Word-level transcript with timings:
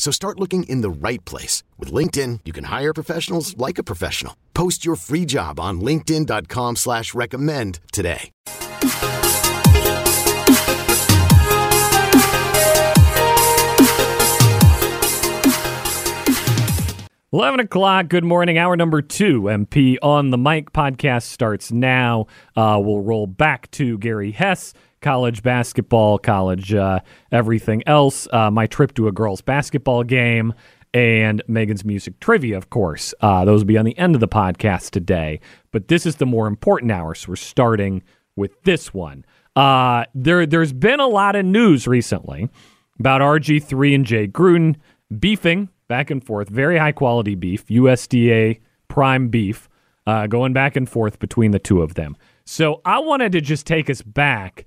So 0.00 0.10
start 0.10 0.40
looking 0.40 0.62
in 0.62 0.80
the 0.80 0.88
right 0.88 1.22
place. 1.26 1.62
With 1.78 1.92
LinkedIn, 1.92 2.40
you 2.46 2.54
can 2.54 2.64
hire 2.64 2.94
professionals 2.94 3.54
like 3.58 3.76
a 3.76 3.82
professional. 3.84 4.34
Post 4.54 4.82
your 4.82 4.96
free 4.96 5.26
job 5.26 5.60
on 5.60 5.82
linkedin.com 5.82 6.76
slash 6.76 7.12
recommend 7.12 7.80
today. 7.92 8.30
11 17.32 17.60
o'clock, 17.60 18.08
good 18.08 18.24
morning. 18.24 18.58
Hour 18.58 18.76
number 18.76 19.02
two, 19.02 19.42
MP 19.42 19.98
on 20.02 20.30
the 20.30 20.38
Mic 20.38 20.72
podcast 20.72 21.24
starts 21.24 21.70
now. 21.70 22.26
Uh, 22.56 22.80
we'll 22.82 23.02
roll 23.02 23.28
back 23.28 23.70
to 23.72 23.98
Gary 23.98 24.32
Hess, 24.32 24.72
college 25.00 25.42
basketball, 25.42 26.18
college 26.18 26.74
uh, 26.74 27.00
everything 27.32 27.82
else, 27.86 28.28
uh, 28.32 28.50
my 28.50 28.66
trip 28.66 28.94
to 28.94 29.08
a 29.08 29.12
girls' 29.12 29.40
basketball 29.40 30.04
game, 30.04 30.52
and 30.92 31.42
Megan's 31.46 31.84
music 31.84 32.18
trivia, 32.20 32.56
of 32.56 32.70
course. 32.70 33.14
Uh, 33.20 33.44
those 33.44 33.60
will 33.60 33.68
be 33.68 33.78
on 33.78 33.84
the 33.84 33.96
end 33.96 34.14
of 34.14 34.20
the 34.20 34.28
podcast 34.28 34.90
today. 34.90 35.40
But 35.70 35.88
this 35.88 36.04
is 36.04 36.16
the 36.16 36.26
more 36.26 36.46
important 36.46 36.92
hour, 36.92 37.14
so 37.14 37.30
we're 37.30 37.36
starting 37.36 38.02
with 38.36 38.62
this 38.64 38.92
one. 38.92 39.24
Uh, 39.56 40.04
there, 40.14 40.46
there's 40.46 40.72
been 40.72 41.00
a 41.00 41.06
lot 41.06 41.36
of 41.36 41.44
news 41.44 41.86
recently 41.86 42.48
about 42.98 43.20
RG3 43.20 43.94
and 43.94 44.06
Jay 44.06 44.26
Gruden 44.26 44.76
beefing 45.18 45.68
back 45.88 46.10
and 46.10 46.24
forth. 46.24 46.48
Very 46.48 46.78
high 46.78 46.92
quality 46.92 47.34
beef, 47.34 47.66
USDA 47.66 48.60
prime 48.88 49.28
beef, 49.28 49.68
uh, 50.06 50.26
going 50.26 50.52
back 50.52 50.76
and 50.76 50.88
forth 50.88 51.18
between 51.18 51.50
the 51.50 51.58
two 51.58 51.82
of 51.82 51.94
them. 51.94 52.16
So 52.44 52.80
I 52.84 52.98
wanted 52.98 53.32
to 53.32 53.40
just 53.40 53.66
take 53.66 53.88
us 53.88 54.02
back 54.02 54.66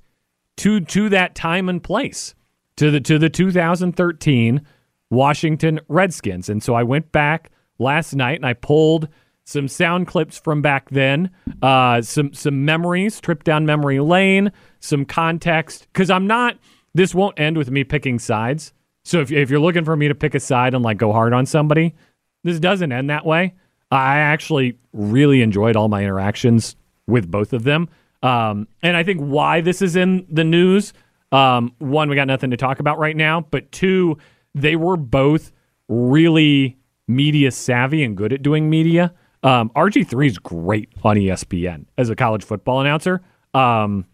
to 0.58 0.80
to 0.82 1.10
that 1.10 1.36
time 1.36 1.70
and 1.70 1.84
place 1.84 2.36
to 2.78 2.92
the 2.92 3.00
to 3.02 3.20
the 3.20 3.30
2013 3.30 4.66
Washington 5.10 5.80
Redskins, 5.88 6.50
and 6.50 6.64
so 6.64 6.74
I 6.74 6.84
went 6.84 7.12
back 7.12 7.52
last 7.80 8.14
night 8.14 8.38
and 8.38 8.46
I 8.46 8.54
pulled 8.54 9.10
some 9.46 9.68
sound 9.68 10.08
clips 10.08 10.38
from 10.38 10.62
back 10.62 10.90
then, 10.90 11.30
uh, 11.62 12.02
some 12.02 12.34
some 12.34 12.66
memories, 12.66 13.20
trip 13.20 13.44
down 13.44 13.66
memory 13.66 14.00
lane, 14.00 14.52
some 14.80 15.06
context, 15.06 15.88
because 15.92 16.10
I'm 16.10 16.28
not. 16.28 16.58
This 16.94 17.16
won't 17.16 17.40
end 17.40 17.58
with 17.58 17.72
me 17.72 17.84
picking 17.84 18.20
sides. 18.20 18.74
So 19.04 19.20
if, 19.20 19.32
if 19.32 19.50
you're 19.50 19.60
looking 19.60 19.84
for 19.84 19.96
me 19.96 20.08
to 20.08 20.16
pick 20.16 20.36
a 20.36 20.40
side 20.40 20.74
and 20.74 20.84
like 20.84 20.98
go 20.98 21.12
hard 21.12 21.34
on 21.34 21.46
somebody, 21.46 21.96
this 22.44 22.60
doesn't 22.60 22.92
end 22.92 23.10
that 23.10 23.26
way. 23.26 23.56
I 23.92 24.18
actually 24.20 24.78
really 24.94 25.42
enjoyed 25.42 25.76
all 25.76 25.90
my 25.90 26.04
interactions 26.04 26.76
with 27.08 27.30
both 27.30 27.52
of 27.54 27.64
them. 27.64 27.90
Um, 28.24 28.68
and 28.82 28.98
I 28.98 29.04
think 29.04 29.20
why 29.20 29.62
this 29.62 29.82
is 29.82 29.96
in 29.96 30.26
the 30.30 30.44
news 30.44 30.94
um, 31.34 31.74
one, 31.80 32.10
we 32.10 32.16
got 32.16 32.28
nothing 32.28 32.52
to 32.52 32.58
talk 32.58 32.80
about 32.80 33.00
right 33.00 33.18
now, 33.18 33.42
but 33.42 33.72
two, 33.72 34.20
they 34.54 34.76
were 34.76 34.96
both 34.96 35.52
really 35.88 36.78
media 37.08 37.50
savvy 37.50 38.04
and 38.04 38.16
good 38.16 38.32
at 38.32 38.44
doing 38.44 38.70
media. 38.70 39.12
Um, 39.42 39.72
RG3 39.72 40.28
is 40.28 40.38
great 40.38 40.90
on 41.04 41.18
ESPN 41.18 41.86
as 41.98 42.12
a 42.12 42.16
college 42.16 42.44
football 42.44 42.82
announcer. 42.82 43.22
Um, 43.56 44.06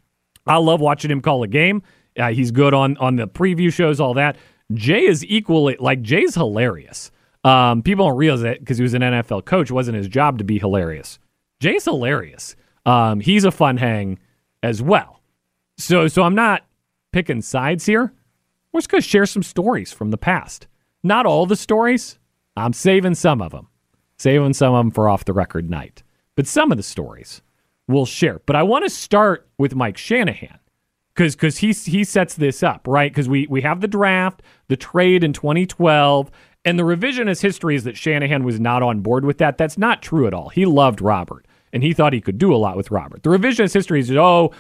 I 0.48 0.58
love 0.58 0.80
watching 0.80 1.12
him 1.12 1.22
call 1.22 1.44
a 1.44 1.48
game. 1.48 1.84
Uh, 2.18 2.32
he's 2.32 2.52
good 2.52 2.74
on 2.74 2.98
on 2.98 3.18
the 3.18 3.28
preview 3.28 3.72
shows, 3.72 4.00
all 4.00 4.14
that. 4.14 4.38
Jay 4.74 5.06
is 5.06 5.24
equally 5.26 5.76
like 5.80 6.02
Jay's 6.02 6.36
hilarious. 6.36 7.12
Um, 7.44 7.84
people 7.84 8.08
don't 8.08 8.18
realize 8.18 8.42
that 8.42 8.60
because 8.60 8.78
he 8.78 8.84
was 8.84 8.94
an 8.94 9.02
NFL 9.02 9.46
coach, 9.46 9.70
it 9.70 9.74
wasn't 9.74 9.98
his 9.98 10.08
job 10.08 10.38
to 10.38 10.44
be 10.44 10.58
hilarious. 10.58 11.20
Jay's 11.60 11.84
hilarious. 11.84 12.56
Um, 12.90 13.20
he's 13.20 13.44
a 13.44 13.52
fun 13.52 13.78
hang 13.78 14.18
as 14.64 14.82
well. 14.82 15.22
So, 15.78 16.08
so 16.08 16.24
I'm 16.24 16.34
not 16.34 16.64
picking 17.12 17.44
sides 17.44 17.86
here. 17.86 18.12
We're 18.72 18.80
just 18.80 18.90
going 18.90 19.02
to 19.02 19.08
share 19.08 19.28
some 19.28 19.44
stories 19.44 19.92
from 19.92 20.10
the 20.10 20.18
past. 20.18 20.66
Not 21.04 21.28
all 21.28 21.46
the 21.46 21.56
stories. 21.56 22.18
I'm 22.58 22.74
saving 22.74 23.14
some 23.14 23.44
of 23.44 23.52
them, 23.52 23.68
saving 24.18 24.54
some 24.54 24.74
of 24.74 24.80
them 24.80 24.92
for 24.92 25.08
off 25.08 25.24
the 25.24 25.34
record 25.34 25.70
night. 25.70 26.02
But 26.36 26.48
some 26.48 26.72
of 26.72 26.78
the 26.78 26.84
stories 26.84 27.44
we'll 27.88 28.08
share. 28.08 28.42
But 28.48 28.56
I 28.56 28.64
want 28.64 28.86
to 28.86 28.90
start 28.90 29.48
with 29.60 29.76
Mike 29.76 29.98
Shanahan 29.98 30.60
because 31.14 31.36
because 31.36 31.58
he 31.58 31.74
he 31.74 32.04
sets 32.04 32.34
this 32.36 32.64
up 32.64 32.88
right 32.88 33.12
because 33.12 33.30
we 33.30 33.46
we 33.48 33.62
have 33.62 33.82
the 33.82 33.88
draft, 33.88 34.42
the 34.68 34.78
trade 34.78 35.24
in 35.24 35.34
2012, 35.34 36.32
and 36.66 36.80
the 36.80 36.84
revisionist 36.84 37.42
history 37.42 37.76
is 37.76 37.84
that 37.84 37.98
Shanahan 37.98 38.44
was 38.44 38.60
not 38.60 38.82
on 38.82 39.02
board 39.02 39.26
with 39.26 39.38
that. 39.40 39.58
That's 39.58 39.78
not 39.78 40.02
true 40.02 40.28
at 40.28 40.34
all. 40.34 40.50
He 40.50 40.66
loved 40.66 41.02
Robert 41.02 41.46
and 41.74 41.84
he 41.84 41.94
thought 41.94 42.14
he 42.14 42.22
could 42.22 42.38
do 42.38 42.54
a 42.54 42.58
lot 42.58 42.78
with 42.78 42.92
Robert. 42.92 43.24
The 43.24 43.30
revisionist 43.30 43.74
history 43.74 44.00
is 44.00 44.12
oh, 44.12 44.52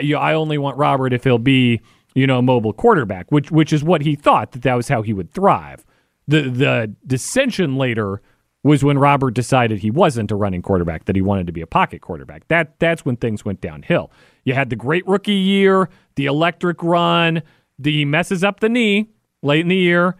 you, 0.00 0.16
I 0.16 0.34
only 0.34 0.58
want 0.58 0.76
Robert 0.76 1.12
if 1.12 1.24
he'll 1.24 1.38
be 1.38 1.80
you 2.14 2.26
know 2.26 2.38
a 2.38 2.42
mobile 2.42 2.72
quarterback, 2.72 3.30
which 3.30 3.50
which 3.50 3.72
is 3.72 3.84
what 3.84 4.02
he 4.02 4.16
thought 4.16 4.52
that 4.52 4.62
that 4.62 4.74
was 4.74 4.88
how 4.88 5.02
he 5.02 5.12
would 5.12 5.32
thrive. 5.32 5.84
The 6.26 6.42
the 6.42 6.94
dissension 7.06 7.76
later 7.76 8.22
was 8.62 8.82
when 8.82 8.98
Robert 8.98 9.32
decided 9.32 9.78
he 9.78 9.92
wasn't 9.92 10.32
a 10.32 10.34
running 10.34 10.60
quarterback, 10.60 11.04
that 11.04 11.14
he 11.14 11.22
wanted 11.22 11.46
to 11.46 11.52
be 11.52 11.60
a 11.60 11.66
pocket 11.68 12.00
quarterback. 12.00 12.48
That 12.48 12.78
that's 12.80 13.04
when 13.04 13.16
things 13.16 13.44
went 13.44 13.60
downhill. 13.60 14.10
You 14.44 14.54
had 14.54 14.70
the 14.70 14.76
great 14.76 15.06
rookie 15.06 15.34
year, 15.34 15.88
the 16.16 16.26
electric 16.26 16.82
run, 16.82 17.42
the 17.78 18.04
messes 18.06 18.42
up 18.42 18.60
the 18.60 18.68
knee 18.68 19.10
late 19.42 19.60
in 19.60 19.68
the 19.68 19.76
year. 19.76 20.16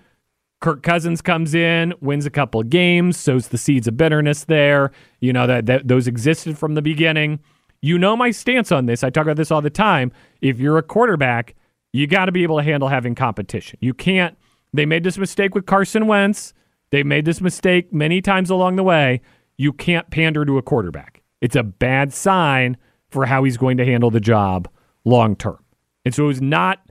Kirk 0.60 0.82
Cousins 0.82 1.20
comes 1.20 1.54
in, 1.54 1.92
wins 2.00 2.26
a 2.26 2.30
couple 2.30 2.60
of 2.60 2.70
games, 2.70 3.16
sows 3.16 3.48
the 3.48 3.58
seeds 3.58 3.86
of 3.86 3.96
bitterness 3.96 4.44
there. 4.44 4.90
You 5.20 5.32
know 5.32 5.46
that, 5.46 5.66
that 5.66 5.88
those 5.88 6.06
existed 6.06 6.58
from 6.58 6.74
the 6.74 6.82
beginning. 6.82 7.40
You 7.82 7.98
know 7.98 8.16
my 8.16 8.30
stance 8.30 8.72
on 8.72 8.86
this. 8.86 9.04
I 9.04 9.10
talk 9.10 9.24
about 9.24 9.36
this 9.36 9.50
all 9.50 9.60
the 9.60 9.70
time. 9.70 10.12
If 10.40 10.58
you're 10.58 10.78
a 10.78 10.82
quarterback, 10.82 11.54
you 11.92 12.06
got 12.06 12.26
to 12.26 12.32
be 12.32 12.42
able 12.42 12.56
to 12.56 12.64
handle 12.64 12.88
having 12.88 13.14
competition. 13.14 13.78
You 13.80 13.94
can't. 13.94 14.36
They 14.72 14.86
made 14.86 15.04
this 15.04 15.18
mistake 15.18 15.54
with 15.54 15.66
Carson 15.66 16.06
Wentz. 16.06 16.52
They 16.90 17.02
made 17.02 17.24
this 17.24 17.40
mistake 17.40 17.92
many 17.92 18.20
times 18.20 18.50
along 18.50 18.76
the 18.76 18.82
way. 18.82 19.20
You 19.58 19.72
can't 19.72 20.10
pander 20.10 20.44
to 20.44 20.58
a 20.58 20.62
quarterback. 20.62 21.22
It's 21.40 21.56
a 21.56 21.62
bad 21.62 22.12
sign 22.12 22.76
for 23.10 23.26
how 23.26 23.44
he's 23.44 23.56
going 23.56 23.76
to 23.76 23.84
handle 23.84 24.10
the 24.10 24.20
job 24.20 24.68
long 25.04 25.36
term. 25.36 25.58
And 26.04 26.14
so 26.14 26.24
it 26.24 26.28
was 26.28 26.42
not 26.42 26.85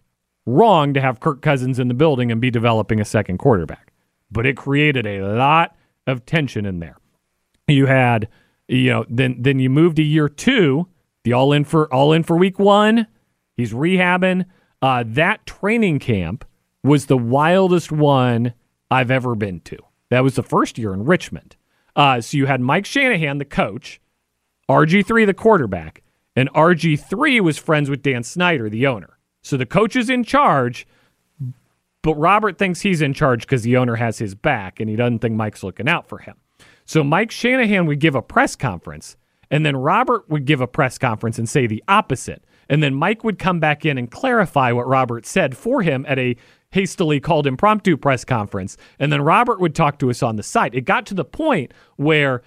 wrong 0.45 0.93
to 0.93 1.01
have 1.01 1.19
Kirk 1.19 1.41
Cousins 1.41 1.79
in 1.79 1.87
the 1.87 1.93
building 1.93 2.31
and 2.31 2.39
be 2.39 2.51
developing 2.51 2.99
a 2.99 3.05
second 3.05 3.37
quarterback. 3.37 3.91
But 4.31 4.45
it 4.45 4.57
created 4.57 5.05
a 5.05 5.21
lot 5.21 5.75
of 6.07 6.25
tension 6.25 6.65
in 6.65 6.79
there. 6.79 6.97
You 7.67 7.87
had, 7.87 8.27
you 8.67 8.89
know, 8.91 9.05
then 9.09 9.37
then 9.39 9.59
you 9.59 9.69
moved 9.69 9.95
to 9.97 10.03
year 10.03 10.29
two, 10.29 10.87
the 11.23 11.33
all 11.33 11.51
in 11.51 11.63
for 11.63 11.91
all 11.93 12.13
in 12.13 12.23
for 12.23 12.35
week 12.35 12.59
one. 12.59 13.07
He's 13.55 13.73
rehabbing. 13.73 14.45
Uh, 14.81 15.03
that 15.07 15.45
training 15.45 15.99
camp 15.99 16.45
was 16.83 17.07
the 17.07 17.17
wildest 17.17 17.91
one 17.91 18.53
I've 18.91 19.09
ever 19.09 19.33
been 19.35 19.61
to. 19.61 19.77
That 20.09 20.23
was 20.23 20.35
the 20.35 20.43
first 20.43 20.77
year 20.77 20.93
in 20.93 21.05
Richmond. 21.05 21.55
Uh, 21.95 22.21
so 22.21 22.37
you 22.37 22.45
had 22.45 22.61
Mike 22.61 22.85
Shanahan, 22.85 23.37
the 23.37 23.45
coach, 23.45 23.99
RG3, 24.69 25.25
the 25.25 25.33
quarterback, 25.33 26.03
and 26.35 26.51
RG3 26.53 27.41
was 27.41 27.57
friends 27.57 27.89
with 27.89 28.03
Dan 28.03 28.23
Snyder, 28.23 28.69
the 28.69 28.85
owner. 28.85 29.14
So 29.45 29.57
the 29.57 29.65
coach 29.67 29.95
is 29.95 30.09
in 30.09 30.23
charge, 30.23 30.87
but 32.01 32.15
Robert 32.15 32.57
thinks 32.57 32.81
he's 32.81 33.03
in 33.03 33.13
charge 33.13 33.41
because 33.41 33.61
the 33.61 33.77
owner 33.77 33.95
has 33.95 34.17
his 34.17 34.33
back 34.33 34.79
and 34.79 34.89
he 34.89 34.95
doesn't 34.95 35.19
think 35.19 35.35
Mike's 35.35 35.61
looking 35.61 35.87
out 35.87 36.07
for 36.07 36.17
him. 36.17 36.35
So 36.85 37.03
Mike 37.03 37.29
Shanahan 37.29 37.85
would 37.85 37.99
give 37.99 38.15
a 38.15 38.23
press 38.23 38.55
conference, 38.55 39.17
and 39.51 39.63
then 39.63 39.77
Robert 39.77 40.27
would 40.31 40.45
give 40.45 40.61
a 40.61 40.67
press 40.67 40.97
conference 40.97 41.37
and 41.37 41.47
say 41.47 41.67
the 41.67 41.83
opposite. 41.87 42.43
And 42.69 42.81
then 42.81 42.95
Mike 42.95 43.23
would 43.23 43.37
come 43.37 43.59
back 43.59 43.85
in 43.85 43.99
and 43.99 44.09
clarify 44.09 44.71
what 44.71 44.87
Robert 44.87 45.27
said 45.27 45.55
for 45.55 45.83
him 45.83 46.07
at 46.07 46.17
a 46.17 46.35
hastily 46.71 47.19
called 47.19 47.45
impromptu 47.45 47.97
press 47.97 48.25
conference, 48.25 48.77
and 48.97 49.13
then 49.13 49.21
Robert 49.21 49.59
would 49.59 49.75
talk 49.75 49.99
to 49.99 50.09
us 50.09 50.23
on 50.23 50.37
the 50.37 50.43
side. 50.43 50.73
It 50.73 50.85
got 50.85 51.05
to 51.05 51.13
the 51.13 51.23
point 51.23 51.71
where 51.97 52.41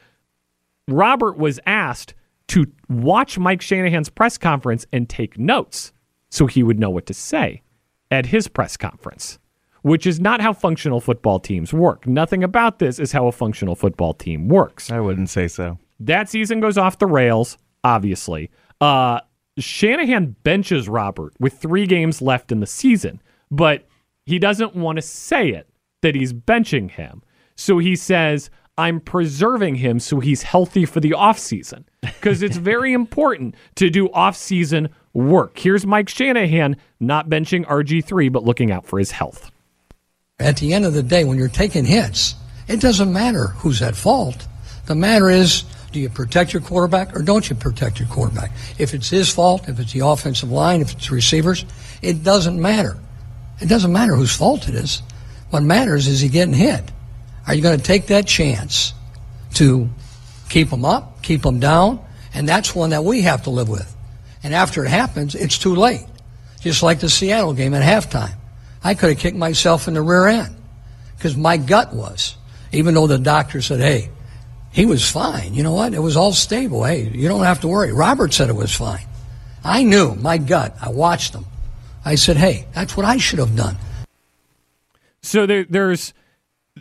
Robert 0.89 1.39
was 1.39 1.61
asked 1.65 2.15
to 2.49 2.67
watch 2.89 3.39
Mike 3.39 3.63
Shanahan's 3.63 4.09
press 4.09 4.37
conference 4.37 4.85
and 4.93 5.09
take 5.09 5.39
notes 5.39 5.93
so 6.31 6.47
he 6.47 6.63
would 6.63 6.79
know 6.79 6.91
what 6.91 7.07
to 7.07 7.15
say 7.15 7.63
at 8.11 8.27
his 8.27 8.49
press 8.49 8.77
conference, 8.77 9.39
which 9.83 10.07
is 10.07 10.21
not 10.21 10.41
how 10.41 10.53
functional 10.53 11.01
football 11.01 11.39
teams 11.39 11.73
work. 11.73 12.07
Nothing 12.07 12.43
about 12.43 12.79
this 12.79 12.99
is 12.99 13.13
how 13.13 13.27
a 13.27 13.33
functional 13.33 13.75
football 13.75 14.15
team 14.15 14.49
works. 14.49 14.91
I 14.91 15.01
wouldn't 15.01 15.31
say 15.31 15.49
so. 15.49 15.79
That 16.01 16.29
season 16.29 16.61
goes 16.61 16.79
off 16.79 16.99
the 16.99 17.07
rails, 17.07 17.59
obviously. 17.85 18.51
Uh, 18.81 19.21
Shanahan 19.59 20.37
benches 20.45 20.89
Robert 20.89 21.35
with 21.41 21.55
three 21.55 21.87
games 21.87 22.23
left 22.23 22.53
in 22.53 22.61
the 22.61 22.67
season, 22.67 23.21
but 23.51 23.87
he 24.25 24.39
doesn't 24.39 24.77
want 24.77 24.97
to 24.97 25.03
say 25.03 25.49
it 25.51 25.69
that 26.03 26.15
he's 26.15 26.33
benching 26.33 26.91
him. 26.91 27.23
So 27.57 27.79
he 27.79 27.97
says, 27.97 28.51
I'm 28.77 29.01
preserving 29.01 29.77
him 29.77 29.99
so 29.99 30.21
he's 30.21 30.43
healthy 30.43 30.85
for 30.85 31.01
the 31.01 31.11
offseason 31.11 31.85
because 32.03 32.43
it's 32.43 32.57
very 32.57 32.93
important 32.95 33.57
to 33.75 33.91
do 33.91 34.09
offseason 34.11 34.91
work. 35.19 35.59
Here's 35.59 35.87
Mike 35.87 36.09
Shanahan 36.09 36.77
not 37.01 37.29
benching 37.29 37.65
RG3, 37.67 38.33
but 38.33 38.45
looking 38.45 38.71
out 38.71 38.87
for 38.87 38.99
his 38.99 39.11
health. 39.11 39.51
At 40.39 40.59
the 40.59 40.73
end 40.73 40.85
of 40.85 40.95
the 40.95 41.03
day, 41.03 41.25
when 41.25 41.39
you're 41.39 41.49
taking 41.49 41.85
hits, 41.85 42.35
it 42.69 42.81
doesn't 42.81 43.13
matter 43.13 43.49
who's 43.49 43.83
at 43.83 43.97
fault. 43.97 44.47
The 44.87 44.95
matter 44.95 45.29
is, 45.29 45.65
do 45.91 46.01
you 46.01 46.09
protect 46.09 46.53
your 46.53 46.63
quarterback 46.63 47.17
or 47.17 47.23
don't 47.23 47.49
you 47.49 47.57
protect 47.57 47.99
your 47.99 48.09
quarterback? 48.09 48.53
If 48.79 48.95
it's 48.95 49.11
his 49.11 49.29
fault, 49.29 49.69
if 49.69 49.81
it's 49.81 49.93
the 49.93 50.07
offensive 50.07 50.51
line, 50.51 50.81
if 50.81 50.93
it's 50.93 51.11
receivers, 51.11 51.65
it 52.03 52.23
doesn't 52.23 52.61
matter. 52.61 52.97
It 53.61 53.69
doesn't 53.69 53.93
matter 53.93 54.15
whose 54.15 54.35
fault 54.35 54.69
it 54.69 54.75
is. 54.75 55.03
What 55.51 55.63
matters 55.63 56.07
is 56.07 56.21
he 56.21 56.29
getting 56.29 56.55
hit. 56.55 56.85
Are 57.47 57.55
you 57.55 57.63
going 57.63 57.79
to 57.79 57.85
take 57.85 58.07
that 58.09 58.27
chance 58.27 58.93
to 59.55 59.89
keep 60.49 60.69
him 60.69 60.85
up, 60.85 61.23
keep 61.23 61.45
him 61.45 61.59
down? 61.59 62.05
And 62.35 62.49
that's 62.49 62.75
one 62.75 62.91
that 62.91 63.03
we 63.03 63.23
have 63.23 63.45
to 63.45 63.51
live 63.51 63.69
with. 63.69 63.95
And 64.43 64.55
after 64.55 64.85
it 64.85 64.89
happens, 64.89 65.35
it's 65.35 65.59
too 65.59 65.75
late. 65.75 66.07
Just 66.61 66.83
like 66.83 67.01
the 67.01 67.09
Seattle 67.09 67.55
game 67.55 67.75
at 67.75 67.83
halftime. 67.83 68.35
I 68.83 68.95
could 68.95 69.11
have 69.11 69.19
kicked 69.19 69.37
myself 69.37 69.89
in 69.89 69.95
the 69.95 70.03
rear 70.03 70.27
end 70.27 70.55
because 71.17 71.37
my 71.37 71.57
gut 71.57 71.93
was, 71.93 72.37
even 72.73 72.95
though 72.95 73.07
the 73.07 73.19
doctor 73.19 73.61
said, 73.61 73.81
hey, 73.81 74.11
he 74.71 74.87
was 74.87 75.09
fine. 75.09 75.55
You 75.55 75.63
know 75.63 75.73
what? 75.73 75.95
It 75.95 75.99
was 76.01 76.17
all 76.17 76.33
stable. 76.33 76.85
Hey, 76.85 77.09
you 77.09 77.29
don't 77.29 77.43
have 77.43 77.61
to 77.61 77.69
worry. 77.69 77.93
Robert 77.93 78.33
said 78.33 78.49
it 78.49 78.57
was 78.57 78.75
fine. 78.75 79.07
I 79.65 79.83
knew 79.83 80.15
my 80.15 80.39
gut. 80.39 80.77
I 80.81 80.91
watched 80.91 81.35
him. 81.35 81.45
I 82.05 82.15
said, 82.15 82.37
hey, 82.37 82.67
that's 82.75 82.97
what 82.97 83.05
I 83.05 83.17
should 83.17 83.39
have 83.39 83.57
done. 83.57 83.77
So 85.23 85.47
there, 85.47 85.65
there's 85.69 86.15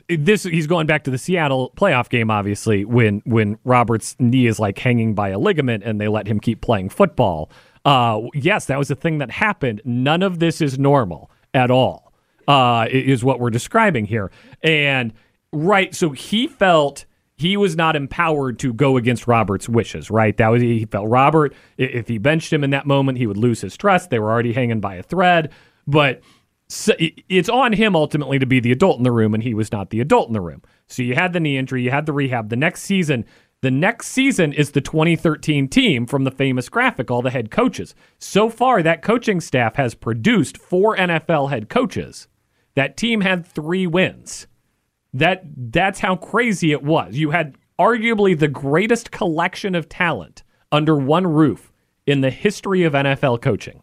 this. 0.09 0.43
He's 0.43 0.67
going 0.67 0.87
back 0.87 1.03
to 1.05 1.11
the 1.11 1.17
Seattle 1.17 1.73
playoff 1.75 2.09
game, 2.09 2.31
obviously, 2.31 2.85
when 2.85 3.21
when 3.25 3.57
Robert's 3.63 4.15
knee 4.19 4.47
is 4.47 4.59
like 4.59 4.77
hanging 4.77 5.13
by 5.13 5.29
a 5.29 5.39
ligament, 5.39 5.83
and 5.83 5.99
they 5.99 6.07
let 6.07 6.27
him 6.27 6.39
keep 6.39 6.61
playing 6.61 6.89
football. 6.89 7.49
Uh, 7.85 8.21
yes, 8.33 8.65
that 8.65 8.77
was 8.77 8.91
a 8.91 8.95
thing 8.95 9.19
that 9.19 9.31
happened. 9.31 9.81
None 9.85 10.23
of 10.23 10.39
this 10.39 10.61
is 10.61 10.77
normal 10.77 11.31
at 11.53 11.71
all. 11.71 12.13
Uh, 12.47 12.87
is 12.89 13.23
what 13.23 13.39
we're 13.39 13.49
describing 13.49 14.05
here, 14.05 14.31
and 14.63 15.13
right. 15.51 15.93
So 15.93 16.11
he 16.11 16.47
felt 16.47 17.05
he 17.37 17.55
was 17.55 17.75
not 17.75 17.95
empowered 17.95 18.57
to 18.59 18.73
go 18.73 18.97
against 18.97 19.27
Robert's 19.27 19.69
wishes, 19.69 20.09
right? 20.09 20.35
That 20.37 20.47
was 20.47 20.61
he 20.61 20.85
felt 20.85 21.07
Robert 21.07 21.53
if 21.77 22.07
he 22.07 22.17
benched 22.17 22.51
him 22.51 22.63
in 22.63 22.71
that 22.71 22.87
moment, 22.87 23.17
he 23.17 23.27
would 23.27 23.37
lose 23.37 23.61
his 23.61 23.77
trust. 23.77 24.09
They 24.09 24.19
were 24.19 24.31
already 24.31 24.53
hanging 24.53 24.79
by 24.79 24.95
a 24.95 25.03
thread, 25.03 25.51
but 25.85 26.21
so 26.69 26.93
it's 26.97 27.47
on 27.47 27.73
him 27.73 27.95
ultimately 27.95 28.39
to 28.39 28.45
be 28.45 28.59
the 28.59 28.73
adult 28.73 28.97
in 28.97 29.03
the 29.03 29.11
room, 29.11 29.33
and 29.33 29.41
he 29.41 29.53
was 29.53 29.71
not 29.71 29.89
the 29.89 30.01
adult 30.01 30.27
in 30.27 30.33
the 30.33 30.41
room. 30.41 30.61
So 30.87 31.01
you 31.01 31.15
had 31.15 31.31
the 31.31 31.39
knee 31.39 31.57
injury, 31.57 31.83
you 31.83 31.91
had 31.91 32.05
the 32.05 32.13
rehab. 32.13 32.49
The 32.49 32.57
next 32.57 32.81
season, 32.81 33.25
the 33.61 33.71
next 33.71 34.07
season 34.07 34.51
is 34.51 34.71
the 34.71 34.81
2013 34.81 35.69
team 35.69 36.05
from 36.05 36.25
the 36.25 36.31
famous 36.31 36.67
graphic, 36.67 37.09
all 37.09 37.21
the 37.21 37.29
head 37.29 37.51
coaches. 37.51 37.95
So 38.19 38.49
far, 38.49 38.83
that 38.83 39.01
coaching 39.01 39.39
staff 39.39 39.75
has 39.75 39.95
produced 39.95 40.57
four 40.57 40.97
NFL 40.97 41.49
head 41.49 41.69
coaches. 41.69 42.27
That 42.75 42.97
team 42.97 43.21
had 43.21 43.45
three 43.45 43.87
wins. 43.87 44.47
That 45.13 45.43
that's 45.71 45.99
how 45.99 46.17
crazy 46.17 46.73
it 46.73 46.83
was. 46.83 47.15
You 47.15 47.31
had 47.31 47.57
arguably 47.79 48.37
the 48.37 48.49
greatest 48.49 49.09
collection 49.11 49.73
of 49.73 49.87
talent 49.87 50.43
under 50.71 50.97
one 50.97 51.25
roof 51.25 51.71
in 52.05 52.21
the 52.21 52.29
history 52.29 52.83
of 52.83 52.93
NFL 52.93 53.41
coaching 53.41 53.81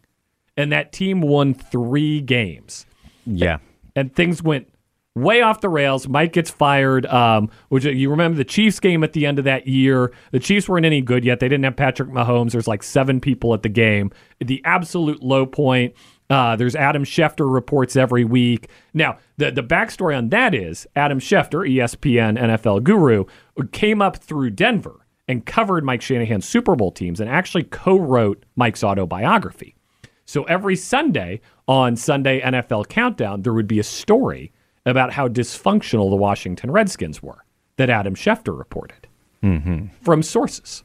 and 0.56 0.72
that 0.72 0.92
team 0.92 1.20
won 1.20 1.54
three 1.54 2.20
games. 2.20 2.86
Yeah. 3.26 3.58
And 3.96 4.14
things 4.14 4.42
went 4.42 4.68
way 5.14 5.42
off 5.42 5.60
the 5.60 5.68
rails. 5.68 6.08
Mike 6.08 6.32
gets 6.32 6.50
fired. 6.50 7.06
Um, 7.06 7.50
which 7.68 7.84
you 7.84 8.10
remember 8.10 8.36
the 8.36 8.44
Chiefs 8.44 8.80
game 8.80 9.04
at 9.04 9.12
the 9.12 9.26
end 9.26 9.38
of 9.38 9.44
that 9.44 9.66
year. 9.66 10.12
The 10.32 10.40
Chiefs 10.40 10.68
weren't 10.68 10.86
any 10.86 11.00
good 11.00 11.24
yet. 11.24 11.40
They 11.40 11.48
didn't 11.48 11.64
have 11.64 11.76
Patrick 11.76 12.08
Mahomes. 12.10 12.52
There's 12.52 12.68
like 12.68 12.82
seven 12.82 13.20
people 13.20 13.54
at 13.54 13.62
the 13.62 13.68
game. 13.68 14.10
The 14.40 14.60
absolute 14.64 15.22
low 15.22 15.46
point. 15.46 15.94
Uh, 16.30 16.56
there's 16.56 16.74
Adam 16.74 17.04
Schefter 17.04 17.52
reports 17.52 17.96
every 17.96 18.24
week. 18.24 18.68
Now, 18.94 19.18
the 19.36 19.50
the 19.50 19.62
backstory 19.62 20.16
on 20.16 20.30
that 20.30 20.54
is 20.54 20.86
Adam 20.96 21.20
Schefter, 21.20 21.68
ESPN 21.68 22.38
NFL 22.38 22.82
guru, 22.82 23.24
came 23.72 24.00
up 24.00 24.16
through 24.16 24.50
Denver 24.50 25.06
and 25.28 25.44
covered 25.44 25.84
Mike 25.84 26.02
Shanahan's 26.02 26.48
Super 26.48 26.76
Bowl 26.76 26.90
teams 26.90 27.20
and 27.20 27.28
actually 27.30 27.64
co-wrote 27.64 28.44
Mike's 28.56 28.82
autobiography. 28.82 29.76
So 30.24 30.44
every 30.44 30.76
Sunday 30.76 31.40
on 31.68 31.96
Sunday 31.96 32.40
NFL 32.40 32.88
Countdown, 32.88 33.42
there 33.42 33.52
would 33.52 33.68
be 33.68 33.78
a 33.78 33.84
story 33.84 34.52
about 34.86 35.12
how 35.12 35.28
dysfunctional 35.28 36.10
the 36.10 36.16
Washington 36.16 36.70
Redskins 36.70 37.22
were 37.22 37.44
that 37.76 37.90
Adam 37.90 38.14
Schefter 38.14 38.56
reported 38.56 39.08
mm-hmm. 39.42 39.86
from 40.02 40.22
sources. 40.22 40.84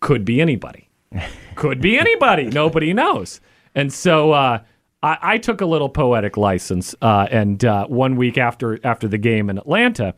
Could 0.00 0.24
be 0.24 0.40
anybody. 0.40 0.88
Could 1.54 1.80
be 1.80 1.98
anybody. 1.98 2.44
Nobody 2.50 2.92
knows. 2.92 3.40
And 3.74 3.92
so 3.92 4.32
uh, 4.32 4.60
I, 5.02 5.18
I, 5.22 5.38
took 5.38 5.60
a 5.60 5.66
little 5.66 5.88
poetic 5.88 6.36
license, 6.36 6.94
uh, 7.02 7.26
and 7.30 7.64
uh, 7.64 7.86
one 7.86 8.16
week 8.16 8.38
after 8.38 8.78
after 8.86 9.08
the 9.08 9.18
game 9.18 9.50
in 9.50 9.58
Atlanta, 9.58 10.14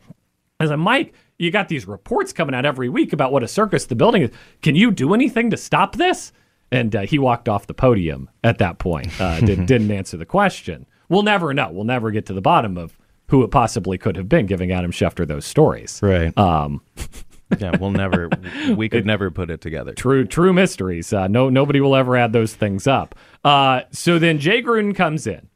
I 0.59 0.67
said, 0.67 0.75
Mike, 0.75 1.13
you 1.37 1.51
got 1.51 1.67
these 1.67 1.87
reports 1.87 2.33
coming 2.33 2.55
out 2.55 2.65
every 2.65 2.89
week 2.89 3.13
about 3.13 3.31
what 3.31 3.43
a 3.43 3.47
circus 3.47 3.85
the 3.85 3.95
building 3.95 4.23
is. 4.23 4.31
Can 4.61 4.75
you 4.75 4.91
do 4.91 5.13
anything 5.13 5.49
to 5.51 5.57
stop 5.57 5.95
this? 5.95 6.31
And 6.71 6.95
uh, 6.95 7.01
he 7.01 7.19
walked 7.19 7.47
off 7.47 7.67
the 7.67 7.73
podium 7.73 8.29
at 8.43 8.57
that 8.57 8.79
point. 8.79 9.09
Uh, 9.19 9.39
did, 9.45 9.65
didn't 9.65 9.91
answer 9.91 10.17
the 10.17 10.25
question. 10.25 10.85
We'll 11.09 11.23
never 11.23 11.53
know. 11.53 11.71
We'll 11.71 11.85
never 11.85 12.11
get 12.11 12.25
to 12.27 12.33
the 12.33 12.41
bottom 12.41 12.77
of 12.77 12.97
who 13.29 13.43
it 13.43 13.51
possibly 13.51 13.97
could 13.97 14.15
have 14.15 14.29
been, 14.29 14.45
giving 14.45 14.71
Adam 14.71 14.91
Schefter 14.91 15.27
those 15.27 15.45
stories. 15.45 15.99
Right. 16.01 16.37
Um, 16.37 16.81
yeah, 17.59 17.75
we'll 17.77 17.91
never. 17.91 18.29
We 18.75 18.89
could 18.89 19.01
it, 19.01 19.05
never 19.05 19.31
put 19.31 19.49
it 19.49 19.61
together. 19.61 19.93
True, 19.93 20.25
true 20.25 20.53
mysteries. 20.53 21.13
Uh, 21.13 21.27
no, 21.27 21.49
nobody 21.49 21.79
will 21.81 21.95
ever 21.95 22.15
add 22.15 22.33
those 22.33 22.55
things 22.55 22.87
up. 22.87 23.15
Uh, 23.43 23.81
so 23.91 24.19
then 24.19 24.39
Jay 24.39 24.61
Gruden 24.61 24.95
comes 24.95 25.27
in 25.27 25.47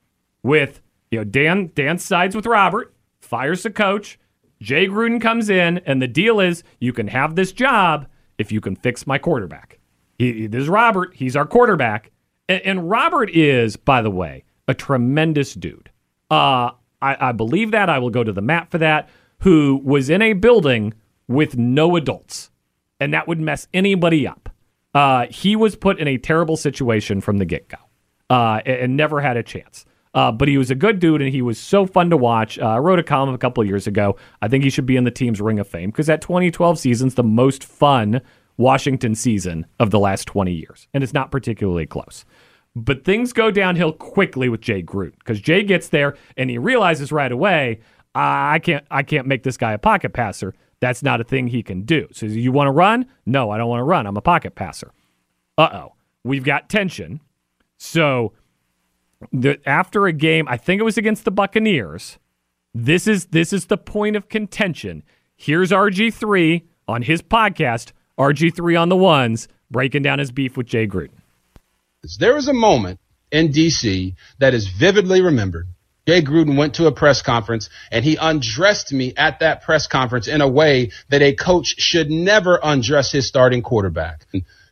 with 0.43 0.81
you 1.11 1.19
know 1.19 1.23
Dan. 1.23 1.71
Dan 1.75 1.97
sides 1.97 2.35
with 2.35 2.45
Robert, 2.45 2.93
fires 3.19 3.63
the 3.63 3.71
coach. 3.71 4.17
Jay 4.61 4.87
Gruden 4.87 5.19
comes 5.19 5.49
in, 5.49 5.79
and 5.79 6.01
the 6.01 6.07
deal 6.07 6.39
is 6.39 6.63
you 6.79 6.93
can 6.93 7.07
have 7.07 7.35
this 7.35 7.51
job 7.51 8.07
if 8.37 8.51
you 8.51 8.61
can 8.61 8.75
fix 8.75 9.07
my 9.07 9.17
quarterback. 9.17 9.79
He, 10.21 10.45
this 10.45 10.61
is 10.61 10.69
Robert. 10.69 11.15
He's 11.15 11.35
our 11.35 11.47
quarterback. 11.47 12.11
And, 12.47 12.61
and, 12.61 12.89
Robert 12.89 13.31
is, 13.31 13.75
by 13.75 14.03
the 14.03 14.11
way, 14.11 14.43
a 14.67 14.75
tremendous 14.75 15.55
dude. 15.55 15.89
Uh, 16.29 16.71
I, 17.01 17.29
I 17.29 17.31
believe 17.31 17.71
that. 17.71 17.89
I 17.89 17.97
will 17.97 18.11
go 18.11 18.23
to 18.23 18.31
the 18.31 18.41
map 18.41 18.69
for 18.69 18.77
that. 18.77 19.09
Who 19.39 19.81
was 19.83 20.11
in 20.11 20.21
a 20.21 20.33
building 20.33 20.93
with 21.27 21.57
no 21.57 21.95
adults. 21.95 22.51
And 22.99 23.15
that 23.15 23.27
would 23.27 23.39
mess 23.39 23.67
anybody 23.73 24.27
up. 24.27 24.49
Uh, 24.93 25.25
he 25.31 25.55
was 25.55 25.75
put 25.75 25.99
in 25.99 26.07
a 26.07 26.19
terrible 26.19 26.55
situation 26.55 27.19
from 27.19 27.37
the 27.37 27.45
get 27.45 27.67
go 27.67 27.77
uh, 28.29 28.61
and, 28.63 28.77
and, 28.77 28.97
never 28.97 29.21
had 29.21 29.37
a 29.37 29.43
chance. 29.43 29.85
Uh, 30.13 30.31
but 30.31 30.49
he 30.49 30.57
was 30.57 30.69
a 30.69 30.75
good 30.75 30.99
dude 30.99 31.21
and 31.21 31.31
he 31.31 31.41
was 31.41 31.57
so 31.57 31.87
fun 31.87 32.09
to 32.11 32.17
watch. 32.17 32.59
Uh, 32.59 32.65
I 32.65 32.77
wrote 32.77 32.99
a 32.99 33.03
column 33.03 33.33
a 33.33 33.37
couple 33.39 33.63
years 33.63 33.87
ago. 33.87 34.17
I 34.41 34.49
think 34.49 34.65
he 34.65 34.69
should 34.69 34.85
be 34.85 34.97
in 34.97 35.05
the 35.05 35.09
team's 35.09 35.41
Ring 35.41 35.57
of 35.57 35.67
Fame 35.67 35.89
because 35.89 36.07
that 36.07 36.21
2012 36.21 36.77
season's 36.77 37.15
the 37.15 37.23
most 37.23 37.63
fun 37.63 38.21
Washington 38.61 39.15
season 39.15 39.65
of 39.79 39.91
the 39.91 39.99
last 39.99 40.25
20 40.27 40.53
years, 40.53 40.87
and 40.93 41.03
it's 41.03 41.13
not 41.13 41.31
particularly 41.31 41.85
close. 41.85 42.25
But 42.75 43.03
things 43.03 43.33
go 43.33 43.51
downhill 43.51 43.91
quickly 43.91 44.47
with 44.47 44.61
Jay 44.61 44.81
Gruden 44.81 45.17
because 45.19 45.41
Jay 45.41 45.63
gets 45.63 45.89
there 45.89 46.15
and 46.37 46.49
he 46.49 46.57
realizes 46.57 47.11
right 47.11 47.31
away, 47.31 47.81
I 48.15 48.59
can't, 48.59 48.85
I 48.89 49.03
can't 49.03 49.27
make 49.27 49.43
this 49.43 49.57
guy 49.57 49.73
a 49.73 49.77
pocket 49.77 50.13
passer. 50.13 50.53
That's 50.79 51.03
not 51.03 51.19
a 51.19 51.23
thing 51.23 51.47
he 51.47 51.63
can 51.63 51.83
do. 51.83 52.07
So 52.11 52.25
you 52.25 52.51
want 52.51 52.67
to 52.67 52.71
run? 52.71 53.05
No, 53.25 53.51
I 53.51 53.57
don't 53.57 53.69
want 53.69 53.81
to 53.81 53.85
run. 53.85 54.07
I'm 54.07 54.17
a 54.17 54.21
pocket 54.21 54.55
passer. 54.55 54.91
Uh 55.57 55.69
oh, 55.73 55.93
we've 56.23 56.43
got 56.43 56.69
tension. 56.69 57.19
So 57.77 58.33
the, 59.31 59.59
after 59.67 60.07
a 60.07 60.13
game, 60.13 60.47
I 60.47 60.57
think 60.57 60.79
it 60.79 60.83
was 60.83 60.97
against 60.97 61.25
the 61.25 61.31
Buccaneers. 61.31 62.19
This 62.73 63.05
is 63.05 63.27
this 63.27 63.51
is 63.51 63.65
the 63.65 63.77
point 63.77 64.15
of 64.15 64.29
contention. 64.29 65.03
Here's 65.35 65.71
RG 65.71 66.13
three 66.13 66.67
on 66.87 67.01
his 67.01 67.21
podcast 67.21 67.91
RG3 68.21 68.79
on 68.79 68.89
the 68.89 68.95
ones, 68.95 69.47
breaking 69.71 70.03
down 70.03 70.19
his 70.19 70.31
beef 70.31 70.55
with 70.55 70.67
Jay 70.67 70.85
Gruden. 70.85 71.09
There 72.19 72.35
was 72.35 72.47
a 72.47 72.53
moment 72.53 72.99
in 73.31 73.51
D.C. 73.51 74.15
that 74.37 74.53
is 74.53 74.67
vividly 74.67 75.21
remembered. 75.21 75.67
Jay 76.07 76.21
Gruden 76.21 76.55
went 76.55 76.75
to 76.75 76.87
a 76.87 76.91
press 76.91 77.21
conference 77.21 77.69
and 77.91 78.03
he 78.05 78.17
undressed 78.17 78.91
me 78.91 79.13
at 79.15 79.39
that 79.39 79.63
press 79.63 79.87
conference 79.87 80.27
in 80.27 80.41
a 80.41 80.47
way 80.47 80.91
that 81.09 81.21
a 81.21 81.33
coach 81.33 81.79
should 81.79 82.09
never 82.09 82.59
undress 82.61 83.11
his 83.11 83.27
starting 83.27 83.61
quarterback. 83.61 84.25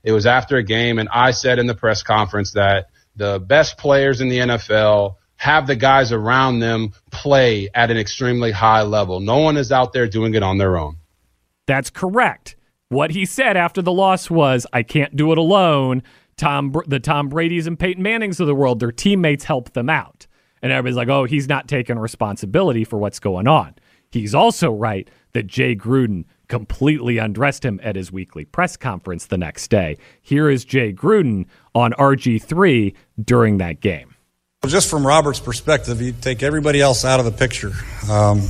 It 0.03 0.11
was 0.11 0.25
after 0.25 0.57
a 0.57 0.63
game 0.63 0.97
and 0.97 1.09
I 1.11 1.31
said 1.31 1.59
in 1.59 1.67
the 1.67 1.75
press 1.75 2.03
conference 2.03 2.53
that 2.53 2.89
the 3.15 3.39
best 3.39 3.77
players 3.77 4.21
in 4.21 4.29
the 4.29 4.39
NFL 4.39 5.15
have 5.37 5.67
the 5.67 5.75
guys 5.75 6.11
around 6.11 6.59
them 6.59 6.93
play 7.11 7.69
at 7.73 7.91
an 7.91 7.97
extremely 7.97 8.51
high 8.51 8.81
level. 8.81 9.19
No 9.19 9.37
one 9.37 9.55
is 9.55 9.71
out 9.71 9.93
there 9.93 10.07
doing 10.07 10.33
it 10.33 10.43
on 10.43 10.57
their 10.57 10.77
own. 10.77 10.97
That's 11.67 11.89
correct. 11.89 12.55
What 12.89 13.11
he 13.11 13.25
said 13.25 13.55
after 13.55 13.83
the 13.83 13.91
loss 13.91 14.31
was, 14.31 14.65
I 14.73 14.81
can't 14.81 15.15
do 15.15 15.31
it 15.31 15.37
alone. 15.37 16.01
Tom, 16.37 16.73
the 16.87 16.99
Tom 16.99 17.29
Brady's 17.29 17.67
and 17.67 17.77
Peyton 17.77 18.01
Mannings 18.01 18.39
of 18.39 18.47
the 18.47 18.55
world, 18.55 18.79
their 18.79 18.91
teammates 18.91 19.43
help 19.43 19.73
them 19.73 19.89
out. 19.89 20.25
And 20.61 20.71
everybody's 20.71 20.97
like, 20.97 21.07
oh, 21.07 21.25
he's 21.25 21.47
not 21.47 21.67
taking 21.67 21.99
responsibility 21.99 22.83
for 22.83 22.97
what's 22.97 23.19
going 23.19 23.47
on. 23.47 23.75
He's 24.11 24.33
also 24.33 24.71
right 24.71 25.07
that 25.33 25.45
Jay 25.45 25.75
Gruden 25.75 26.25
completely 26.47 27.19
undressed 27.19 27.63
him 27.63 27.79
at 27.83 27.95
his 27.95 28.11
weekly 28.11 28.43
press 28.43 28.75
conference 28.75 29.27
the 29.27 29.37
next 29.37 29.69
day. 29.69 29.97
Here 30.21 30.49
is 30.49 30.65
Jay 30.65 30.91
Gruden 30.91 31.45
on 31.75 31.93
RG3 31.93 32.95
during 33.23 33.59
that 33.59 33.81
game. 33.81 34.15
Well, 34.63 34.71
just 34.71 34.89
from 34.89 35.05
Robert's 35.05 35.39
perspective, 35.39 36.01
you 36.01 36.11
take 36.11 36.41
everybody 36.41 36.81
else 36.81 37.05
out 37.05 37.19
of 37.19 37.25
the 37.25 37.31
picture. 37.31 37.71
Um, 38.09 38.41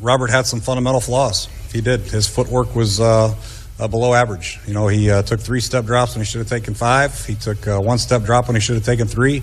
Robert 0.00 0.28
had 0.28 0.44
some 0.46 0.60
fundamental 0.60 1.00
flaws. 1.00 1.48
He 1.72 1.80
did. 1.80 2.00
His 2.00 2.26
footwork 2.26 2.74
was 2.74 3.00
uh, 3.00 3.34
uh, 3.78 3.88
below 3.88 4.14
average. 4.14 4.58
You 4.66 4.74
know, 4.74 4.88
he 4.88 5.10
uh, 5.10 5.22
took 5.22 5.40
three 5.40 5.60
step 5.60 5.84
drops 5.84 6.14
when 6.14 6.24
he 6.24 6.30
should 6.30 6.40
have 6.40 6.48
taken 6.48 6.74
five. 6.74 7.24
He 7.26 7.34
took 7.34 7.66
uh, 7.66 7.80
one 7.80 7.98
step 7.98 8.22
drop 8.24 8.48
when 8.48 8.56
he 8.56 8.60
should 8.60 8.76
have 8.76 8.84
taken 8.84 9.06
three 9.06 9.42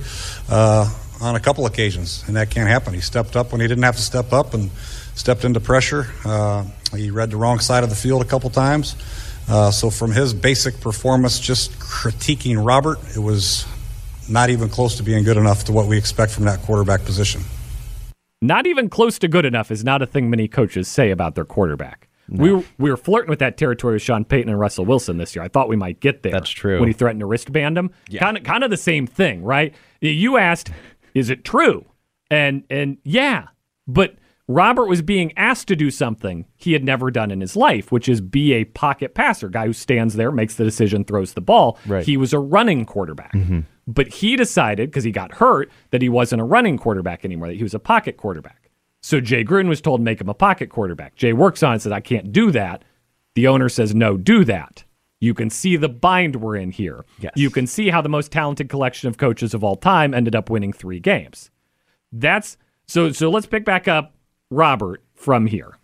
uh, 0.50 0.92
on 1.22 1.36
a 1.36 1.40
couple 1.40 1.66
occasions, 1.66 2.24
and 2.28 2.36
that 2.36 2.50
can't 2.50 2.70
happen. 2.70 2.94
He 2.94 3.02
stepped 3.02 3.36
up 3.36 3.52
when 3.52 3.62
he 3.62 3.68
didn't 3.68 3.84
have 3.84 3.96
to 3.96 4.02
step 4.02 4.34
up 4.34 4.54
and 4.54 4.72
stepped 5.16 5.46
into 5.46 5.60
pressure. 5.60 6.08
Uh, 6.26 6.66
he 6.96 7.12
read 7.12 7.32
the 7.32 7.38
wrong 7.38 7.60
side 7.60 7.84
of 7.84 7.90
the 7.90 7.96
field 7.96 8.22
a 8.22 8.26
couple 8.26 8.50
times. 8.50 8.96
so, 9.72 9.90
from 9.90 10.12
his 10.12 10.34
basic 10.34 10.80
performance, 10.82 11.40
just 11.40 11.72
critiquing 11.80 12.64
Robert, 12.66 13.00
it 13.16 13.20
was 13.20 13.66
not 14.30 14.50
even 14.50 14.70
close 14.70 14.98
to 14.98 15.04
being 15.04 15.24
good 15.24 15.38
enough 15.38 15.66
to 15.66 15.72
what 15.72 15.88
we 15.88 15.98
expect 15.98 16.32
from 16.32 16.46
that 16.46 16.62
quarterback 16.62 17.04
position. 17.04 17.42
Not 18.42 18.68
even 18.68 18.90
close 18.90 19.20
to 19.20 19.30
good 19.30 19.46
enough 19.46 19.72
is 19.72 19.86
not 19.86 20.02
a 20.02 20.06
thing 20.06 20.30
many 20.30 20.50
coaches 20.50 20.90
say 20.90 21.12
about 21.12 21.36
their 21.36 21.46
quarterback. 21.46 22.10
No. 22.34 22.44
We, 22.44 22.52
were, 22.52 22.64
we 22.80 22.90
were 22.90 22.98
flirting 22.98 23.30
with 23.30 23.40
that 23.40 23.58
territory 23.58 23.94
with 23.94 24.02
Sean 24.02 24.26
Payton 24.26 24.50
and 24.50 24.60
Russell 24.60 24.86
Wilson 24.86 25.18
this 25.18 25.36
year. 25.36 25.46
I 25.46 25.48
thought 25.48 25.70
we 25.70 25.76
might 25.76 26.00
get 26.00 26.24
there. 26.24 26.32
That's 26.32 26.50
true. 26.50 26.80
When 26.80 26.90
he 26.90 26.94
threatened 26.94 27.20
to 27.20 27.28
wristband 27.28 27.78
him. 27.78 27.92
Yeah. 28.10 28.22
Kind 28.22 28.38
of 28.38 28.44
kind 28.44 28.64
of 28.64 28.72
the 28.72 28.78
same 28.78 29.08
thing, 29.08 29.44
right? 29.44 29.74
You 30.02 30.38
asked, 30.38 30.72
is 31.14 31.30
it 31.30 31.46
true? 31.46 31.86
And 32.32 32.64
and 32.70 32.98
yeah, 33.04 33.50
but 33.88 34.16
Robert 34.48 34.86
was 34.86 35.02
being 35.02 35.32
asked 35.38 35.68
to 35.70 35.76
do 35.76 35.90
something 35.90 36.46
he 36.58 36.74
had 36.74 36.84
never 36.84 37.10
done 37.12 37.32
in 37.32 37.40
his 37.40 37.56
life, 37.56 37.92
which 37.92 38.10
is 38.10 38.20
be 38.20 38.54
a 38.54 38.66
pocket 38.66 39.14
passer, 39.14 39.48
guy 39.48 39.68
who 39.68 39.74
stands 39.74 40.16
there, 40.16 40.32
makes 40.32 40.56
the 40.56 40.64
decision, 40.64 41.06
throws 41.06 41.34
the 41.34 41.42
ball. 41.42 41.80
Right. 41.86 42.06
He 42.06 42.18
was 42.18 42.34
a 42.34 42.40
running 42.40 42.86
quarterback. 42.86 43.34
Mm-hmm. 43.34 43.62
But 43.88 44.08
he 44.08 44.36
decided, 44.36 44.90
because 44.90 45.04
he 45.04 45.12
got 45.12 45.34
hurt, 45.34 45.70
that 45.92 46.02
he 46.02 46.10
wasn't 46.10 46.42
a 46.42 46.46
running 46.46 46.78
quarterback 46.78 47.24
anymore, 47.24 47.48
that 47.48 47.56
he 47.56 47.64
was 47.64 47.74
a 47.74 47.80
pocket 47.80 48.18
quarterback. 48.18 48.63
So 49.04 49.20
Jay 49.20 49.44
Gruden 49.44 49.68
was 49.68 49.82
told 49.82 50.00
make 50.00 50.22
him 50.22 50.30
a 50.30 50.34
pocket 50.34 50.70
quarterback. 50.70 51.16
Jay 51.16 51.34
works 51.34 51.62
on 51.62 51.76
it, 51.76 51.82
says, 51.82 51.92
I 51.92 52.00
can't 52.00 52.32
do 52.32 52.52
that. 52.52 52.86
The 53.36 53.48
owner 53.48 53.68
says, 53.68 53.94
no, 53.94 54.16
do 54.16 54.46
that. 54.46 54.86
You 55.20 55.34
can 55.34 55.50
see 55.50 55.76
the 55.76 55.90
bind 55.90 56.38
we're 56.38 56.56
in 56.56 56.72
here. 56.72 57.04
Yes. 57.20 57.34
You 57.36 57.50
can 57.50 57.68
see 57.68 57.90
how 57.90 58.02
the 58.02 58.08
most 58.10 58.32
talented 58.32 58.70
collection 58.70 59.10
of 59.10 59.18
coaches 59.18 59.54
of 59.54 59.62
all 59.62 59.76
time 59.76 60.14
ended 60.14 60.36
up 60.36 60.50
winning 60.50 60.72
three 60.72 61.02
games. 61.02 61.52
That's 62.14 62.58
so 62.88 63.12
so 63.12 63.30
let's 63.30 63.46
pick 63.46 63.66
back 63.66 63.88
up 63.88 64.14
Robert 64.50 65.04
from 65.16 65.48
here. 65.48 65.78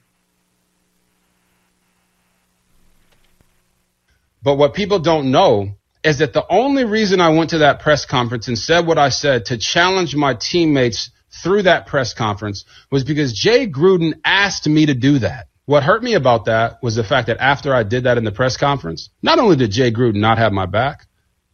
But 4.43 4.55
what 4.55 4.73
people 4.73 4.99
don't 4.99 5.31
know 5.31 5.71
is 6.03 6.19
that 6.19 6.33
the 6.33 6.45
only 6.49 6.85
reason 6.85 7.19
I 7.19 7.29
went 7.29 7.49
to 7.51 7.59
that 7.59 7.79
press 7.79 8.05
conference 8.05 8.47
and 8.47 8.57
said 8.57 8.85
what 8.85 8.97
I 8.97 9.09
said 9.09 9.45
to 9.45 9.57
challenge 9.57 10.15
my 10.15 10.33
teammates 10.33 11.11
through 11.31 11.63
that 11.63 11.87
press 11.87 12.13
conference 12.13 12.65
was 12.91 13.03
because 13.03 13.33
Jay 13.33 13.67
Gruden 13.67 14.13
asked 14.25 14.67
me 14.67 14.85
to 14.85 14.93
do 14.93 15.19
that. 15.19 15.47
What 15.65 15.83
hurt 15.83 16.03
me 16.03 16.15
about 16.15 16.45
that 16.45 16.81
was 16.81 16.95
the 16.95 17.03
fact 17.03 17.27
that 17.27 17.37
after 17.39 17.73
I 17.73 17.83
did 17.83 18.05
that 18.05 18.17
in 18.17 18.23
the 18.23 18.31
press 18.31 18.57
conference, 18.57 19.09
not 19.21 19.37
only 19.37 19.55
did 19.55 19.71
Jay 19.71 19.91
Gruden 19.91 20.15
not 20.15 20.39
have 20.39 20.51
my 20.51 20.65
back, 20.65 21.05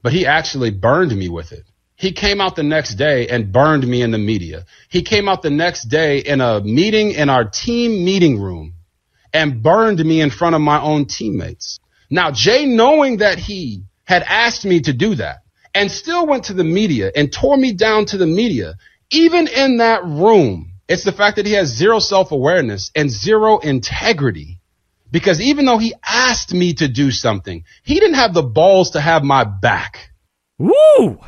but 0.01 0.13
he 0.13 0.25
actually 0.25 0.71
burned 0.71 1.15
me 1.15 1.27
with 1.27 1.51
it. 1.51 1.65
He 1.97 2.11
came 2.11 2.41
out 2.41 2.55
the 2.55 2.63
next 2.63 2.95
day 2.95 3.27
and 3.27 3.51
burned 3.51 3.87
me 3.87 4.01
in 4.01 4.11
the 4.11 4.17
media. 4.17 4.65
He 4.89 5.01
came 5.01 5.27
out 5.27 5.41
the 5.41 5.49
next 5.49 5.85
day 5.85 6.19
in 6.19 6.41
a 6.41 6.61
meeting 6.61 7.11
in 7.11 7.29
our 7.29 7.45
team 7.45 8.05
meeting 8.05 8.39
room 8.39 8.75
and 9.33 9.61
burned 9.61 10.03
me 10.03 10.21
in 10.21 10.29
front 10.29 10.55
of 10.55 10.61
my 10.61 10.79
own 10.79 11.05
teammates. 11.05 11.79
Now, 12.09 12.31
Jay, 12.31 12.65
knowing 12.65 13.17
that 13.17 13.37
he 13.37 13.83
had 14.05 14.23
asked 14.23 14.65
me 14.65 14.79
to 14.81 14.93
do 14.93 15.15
that 15.15 15.39
and 15.73 15.91
still 15.91 16.25
went 16.25 16.45
to 16.45 16.53
the 16.53 16.63
media 16.63 17.11
and 17.15 17.31
tore 17.31 17.57
me 17.57 17.73
down 17.73 18.05
to 18.05 18.17
the 18.17 18.27
media, 18.27 18.75
even 19.11 19.47
in 19.47 19.77
that 19.77 20.03
room, 20.03 20.73
it's 20.87 21.03
the 21.03 21.11
fact 21.11 21.37
that 21.37 21.45
he 21.45 21.53
has 21.53 21.69
zero 21.69 21.99
self-awareness 21.99 22.91
and 22.95 23.09
zero 23.09 23.59
integrity. 23.59 24.59
Because 25.11 25.39
even 25.39 25.65
though 25.65 25.77
he 25.77 25.93
asked 26.05 26.53
me 26.53 26.73
to 26.73 26.87
do 26.87 27.11
something, 27.11 27.63
he 27.83 27.95
didn't 27.95 28.15
have 28.15 28.33
the 28.33 28.43
balls 28.43 28.91
to 28.91 29.01
have 29.01 29.23
my 29.23 29.43
back. 29.43 30.11
Woo! 30.57 31.19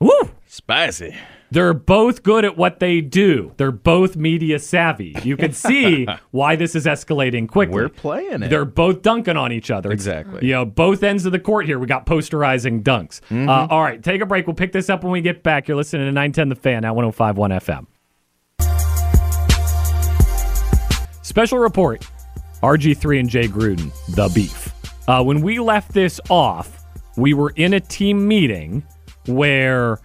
Woo! 0.00 0.30
Spicy. 0.46 1.14
They're 1.52 1.74
both 1.74 2.22
good 2.22 2.46
at 2.46 2.56
what 2.56 2.80
they 2.80 3.02
do. 3.02 3.52
They're 3.58 3.70
both 3.70 4.16
media 4.16 4.58
savvy. 4.58 5.14
You 5.22 5.36
can 5.36 5.52
see 5.52 6.06
why 6.30 6.56
this 6.56 6.74
is 6.74 6.86
escalating 6.86 7.46
quickly. 7.46 7.74
We're 7.74 7.88
playing 7.90 8.44
it. 8.44 8.48
They're 8.48 8.64
both 8.64 9.02
dunking 9.02 9.36
on 9.36 9.52
each 9.52 9.70
other. 9.70 9.90
Exactly. 9.90 10.46
You 10.46 10.52
know, 10.54 10.64
both 10.64 11.02
ends 11.02 11.26
of 11.26 11.32
the 11.32 11.38
court 11.38 11.66
here. 11.66 11.78
We 11.78 11.86
got 11.86 12.06
posterizing 12.06 12.82
dunks. 12.82 13.20
Mm-hmm. 13.28 13.50
Uh, 13.50 13.66
all 13.66 13.82
right, 13.82 14.02
take 14.02 14.22
a 14.22 14.26
break. 14.26 14.46
We'll 14.46 14.56
pick 14.56 14.72
this 14.72 14.88
up 14.88 15.04
when 15.04 15.12
we 15.12 15.20
get 15.20 15.42
back. 15.42 15.68
You're 15.68 15.76
listening 15.76 16.06
to 16.06 16.12
910 16.12 16.48
The 16.48 16.54
Fan 16.56 16.86
at 16.86 16.96
1051 16.96 17.50
FM. 17.50 17.86
Special 21.22 21.58
report 21.58 22.08
RG3 22.62 23.20
and 23.20 23.28
Jay 23.28 23.46
Gruden, 23.46 23.92
the 24.14 24.30
beef. 24.34 24.72
Uh, 25.06 25.22
when 25.22 25.42
we 25.42 25.58
left 25.58 25.92
this 25.92 26.18
off, 26.30 26.82
we 27.18 27.34
were 27.34 27.50
in 27.56 27.74
a 27.74 27.80
team 27.80 28.26
meeting 28.26 28.82
where 29.26 29.98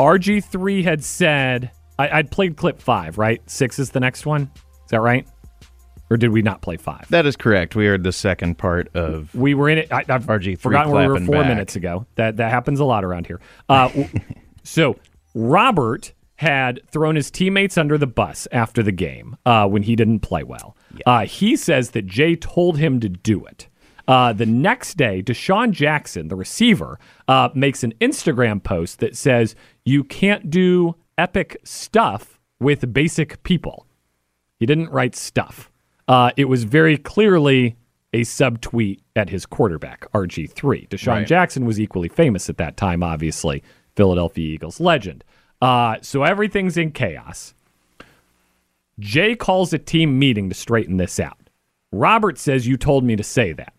RG3 0.00 0.82
had 0.82 1.04
said, 1.04 1.70
I, 1.98 2.16
would 2.16 2.30
played 2.30 2.56
clip 2.56 2.80
five, 2.80 3.18
right? 3.18 3.42
Six 3.48 3.78
is 3.78 3.90
the 3.90 4.00
next 4.00 4.24
one. 4.24 4.50
Is 4.54 4.90
that 4.90 5.00
right? 5.00 5.28
Or 6.10 6.16
did 6.16 6.30
we 6.30 6.40
not 6.42 6.62
play 6.62 6.76
five? 6.78 7.06
That 7.10 7.26
is 7.26 7.36
correct. 7.36 7.76
We 7.76 7.86
heard 7.86 8.02
the 8.02 8.12
second 8.12 8.56
part 8.56 8.88
of. 8.96 9.32
We 9.34 9.54
were 9.54 9.68
in 9.68 9.78
it. 9.78 9.92
I, 9.92 10.04
have 10.08 10.24
RG3 10.24 10.58
forgotten 10.58 10.92
where 10.92 11.12
we 11.12 11.20
were 11.20 11.26
four 11.26 11.36
back. 11.36 11.48
minutes 11.48 11.76
ago. 11.76 12.06
That 12.16 12.38
that 12.38 12.50
happens 12.50 12.80
a 12.80 12.84
lot 12.84 13.04
around 13.04 13.26
here. 13.26 13.40
Uh, 13.68 13.90
so 14.64 14.96
Robert 15.34 16.12
had 16.36 16.80
thrown 16.90 17.14
his 17.14 17.30
teammates 17.30 17.76
under 17.76 17.98
the 17.98 18.06
bus 18.06 18.48
after 18.50 18.82
the 18.82 18.90
game 18.90 19.36
uh, 19.44 19.68
when 19.68 19.82
he 19.82 19.94
didn't 19.94 20.20
play 20.20 20.42
well. 20.42 20.74
Yeah. 20.94 21.02
Uh, 21.04 21.26
he 21.26 21.54
says 21.54 21.90
that 21.90 22.06
Jay 22.06 22.34
told 22.34 22.78
him 22.78 22.98
to 23.00 23.08
do 23.10 23.44
it. 23.44 23.68
Uh, 24.10 24.32
the 24.32 24.44
next 24.44 24.96
day, 24.96 25.22
DeSean 25.22 25.70
Jackson, 25.70 26.26
the 26.26 26.34
receiver, 26.34 26.98
uh, 27.28 27.48
makes 27.54 27.84
an 27.84 27.94
Instagram 28.00 28.60
post 28.60 28.98
that 28.98 29.16
says, 29.16 29.54
You 29.84 30.02
can't 30.02 30.50
do 30.50 30.96
epic 31.16 31.58
stuff 31.62 32.40
with 32.58 32.92
basic 32.92 33.40
people. 33.44 33.86
He 34.58 34.66
didn't 34.66 34.90
write 34.90 35.14
stuff. 35.14 35.70
Uh, 36.08 36.32
it 36.36 36.46
was 36.46 36.64
very 36.64 36.98
clearly 36.98 37.76
a 38.12 38.22
subtweet 38.22 38.98
at 39.14 39.30
his 39.30 39.46
quarterback, 39.46 40.10
RG3. 40.10 40.88
DeSean 40.88 41.06
right. 41.06 41.26
Jackson 41.26 41.64
was 41.64 41.78
equally 41.78 42.08
famous 42.08 42.50
at 42.50 42.56
that 42.56 42.76
time, 42.76 43.04
obviously, 43.04 43.62
Philadelphia 43.94 44.54
Eagles 44.54 44.80
legend. 44.80 45.22
Uh, 45.62 45.98
so 46.02 46.24
everything's 46.24 46.76
in 46.76 46.90
chaos. 46.90 47.54
Jay 48.98 49.36
calls 49.36 49.72
a 49.72 49.78
team 49.78 50.18
meeting 50.18 50.48
to 50.48 50.54
straighten 50.56 50.96
this 50.96 51.20
out. 51.20 51.38
Robert 51.92 52.38
says, 52.38 52.66
You 52.66 52.76
told 52.76 53.04
me 53.04 53.14
to 53.14 53.22
say 53.22 53.52
that. 53.52 53.72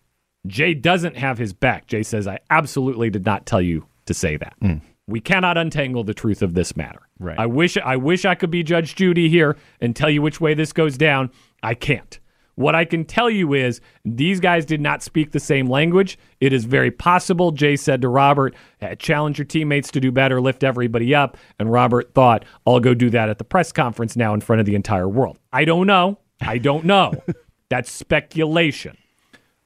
Jay 0.46 0.74
doesn't 0.74 1.16
have 1.16 1.38
his 1.38 1.52
back. 1.52 1.86
Jay 1.86 2.02
says, 2.02 2.26
I 2.26 2.38
absolutely 2.50 3.10
did 3.10 3.24
not 3.24 3.46
tell 3.46 3.60
you 3.60 3.86
to 4.06 4.14
say 4.14 4.36
that. 4.36 4.54
Mm. 4.60 4.80
We 5.06 5.20
cannot 5.20 5.58
untangle 5.58 6.04
the 6.04 6.14
truth 6.14 6.42
of 6.42 6.54
this 6.54 6.76
matter. 6.76 7.00
Right. 7.18 7.38
I 7.38 7.46
wish 7.46 7.76
I 7.76 7.96
wish 7.96 8.24
I 8.24 8.34
could 8.34 8.50
be 8.50 8.62
Judge 8.62 8.94
Judy 8.94 9.28
here 9.28 9.56
and 9.80 9.94
tell 9.94 10.10
you 10.10 10.22
which 10.22 10.40
way 10.40 10.54
this 10.54 10.72
goes 10.72 10.96
down. 10.96 11.30
I 11.62 11.74
can't. 11.74 12.18
What 12.54 12.74
I 12.74 12.84
can 12.84 13.04
tell 13.04 13.30
you 13.30 13.54
is 13.54 13.80
these 14.04 14.38
guys 14.38 14.66
did 14.66 14.80
not 14.80 15.02
speak 15.02 15.32
the 15.32 15.40
same 15.40 15.66
language. 15.68 16.18
It 16.40 16.52
is 16.52 16.64
very 16.64 16.90
possible, 16.90 17.50
Jay 17.50 17.76
said 17.76 18.02
to 18.02 18.08
Robert, 18.08 18.54
challenge 18.98 19.38
your 19.38 19.46
teammates 19.46 19.90
to 19.92 20.00
do 20.00 20.12
better, 20.12 20.40
lift 20.40 20.62
everybody 20.62 21.14
up. 21.14 21.38
And 21.58 21.72
Robert 21.72 22.12
thought, 22.12 22.44
I'll 22.66 22.80
go 22.80 22.92
do 22.92 23.08
that 23.10 23.30
at 23.30 23.38
the 23.38 23.44
press 23.44 23.72
conference 23.72 24.16
now 24.16 24.34
in 24.34 24.42
front 24.42 24.60
of 24.60 24.66
the 24.66 24.74
entire 24.74 25.08
world. 25.08 25.38
I 25.52 25.64
don't 25.64 25.86
know. 25.86 26.18
I 26.42 26.58
don't 26.58 26.84
know. 26.84 27.14
That's 27.70 27.90
speculation. 27.90 28.98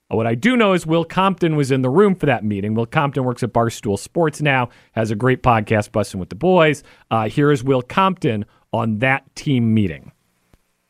What 0.08 0.26
I 0.28 0.36
do 0.36 0.56
know 0.56 0.72
is 0.72 0.86
Will 0.86 1.04
Compton 1.04 1.56
was 1.56 1.72
in 1.72 1.82
the 1.82 1.90
room 1.90 2.14
for 2.14 2.26
that 2.26 2.44
meeting. 2.44 2.74
Will 2.74 2.86
Compton 2.86 3.24
works 3.24 3.42
at 3.42 3.52
Barstool 3.52 3.98
Sports 3.98 4.40
now, 4.40 4.68
has 4.92 5.10
a 5.10 5.16
great 5.16 5.42
podcast, 5.42 5.90
Bussin' 5.90 6.20
with 6.20 6.28
the 6.28 6.36
Boys. 6.36 6.84
Uh, 7.10 7.28
here 7.28 7.50
is 7.50 7.64
Will 7.64 7.82
Compton 7.82 8.44
on 8.72 8.98
that 8.98 9.34
team 9.34 9.74
meeting. 9.74 10.12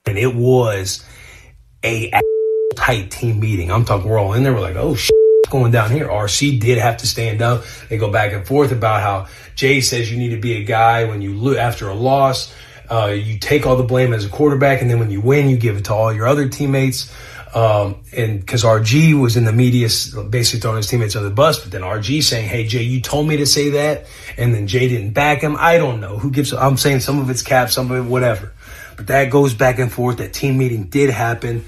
And 0.05 0.19
it 0.19 0.35
was 0.35 1.03
a 1.83 2.13
tight 2.77 3.11
team 3.11 3.41
meeting. 3.41 3.73
I'm 3.73 3.87
talking, 3.87 4.09
we're 4.09 4.19
all 4.19 4.35
in 4.35 4.43
there. 4.43 4.53
We're 4.53 4.61
like, 4.61 4.77
oh, 4.77 4.95
shit, 4.95 5.15
going 5.49 5.73
down 5.73 5.91
here. 5.91 6.09
RC 6.09 6.61
did 6.61 6.77
have 6.77 6.99
to 6.99 7.07
stand 7.07 7.41
up. 7.41 7.65
They 7.89 7.97
go 7.97 8.11
back 8.11 8.35
and 8.35 8.47
forth 8.47 8.71
about 8.71 9.01
how 9.01 9.29
Jay 9.55 9.81
says 9.81 10.13
you 10.13 10.19
need 10.19 10.31
to 10.31 10.41
be 10.41 10.59
a 10.59 10.65
guy 10.65 11.05
when 11.05 11.23
you 11.23 11.33
look 11.33 11.57
after 11.57 11.89
a 11.89 11.95
loss. 11.95 12.55
Uh, 12.91 13.07
you 13.07 13.39
take 13.39 13.67
all 13.67 13.77
the 13.77 13.83
blame 13.83 14.13
as 14.13 14.27
a 14.27 14.29
quarterback, 14.29 14.83
and 14.83 14.91
then 14.91 14.99
when 15.01 15.11
you 15.11 15.21
win, 15.21 15.49
you 15.49 15.57
give 15.57 15.77
it 15.79 15.87
to 15.87 15.95
all 15.95 16.13
your 16.13 16.27
other 16.27 16.49
teammates. 16.49 17.13
Um, 17.55 18.03
and 18.17 18.41
because 18.41 18.65
RG 18.65 19.19
was 19.21 19.37
in 19.37 19.45
the 19.45 19.53
media, 19.53 19.89
basically 20.29 20.61
throwing 20.61 20.77
his 20.79 20.89
teammates 20.89 21.17
under 21.17 21.29
the 21.29 21.35
bus, 21.35 21.61
but 21.61 21.71
then 21.73 21.83
RG 21.83 22.23
saying, 22.23 22.49
"Hey 22.49 22.67
Jay, 22.67 22.83
you 22.83 23.01
told 23.01 23.29
me 23.29 23.37
to 23.39 23.47
say 23.47 23.71
that," 23.71 24.07
and 24.37 24.55
then 24.55 24.67
Jay 24.67 24.89
didn't 24.89 25.13
back 25.13 25.41
him. 25.41 25.57
I 25.59 25.79
don't 25.79 26.01
know 26.01 26.19
who 26.19 26.31
gives. 26.31 26.53
I'm 26.53 26.77
saying 26.77 27.01
some 27.01 27.19
of 27.19 27.31
it's 27.31 27.43
cap, 27.43 27.71
some 27.71 27.91
of 27.91 28.05
it 28.05 28.09
whatever, 28.11 28.53
but 28.97 29.07
that 29.07 29.31
goes 29.31 29.55
back 29.55 29.79
and 29.79 29.91
forth. 29.91 30.19
That 30.19 30.33
team 30.33 30.59
meeting 30.59 30.85
did 30.85 31.11
happen. 31.11 31.65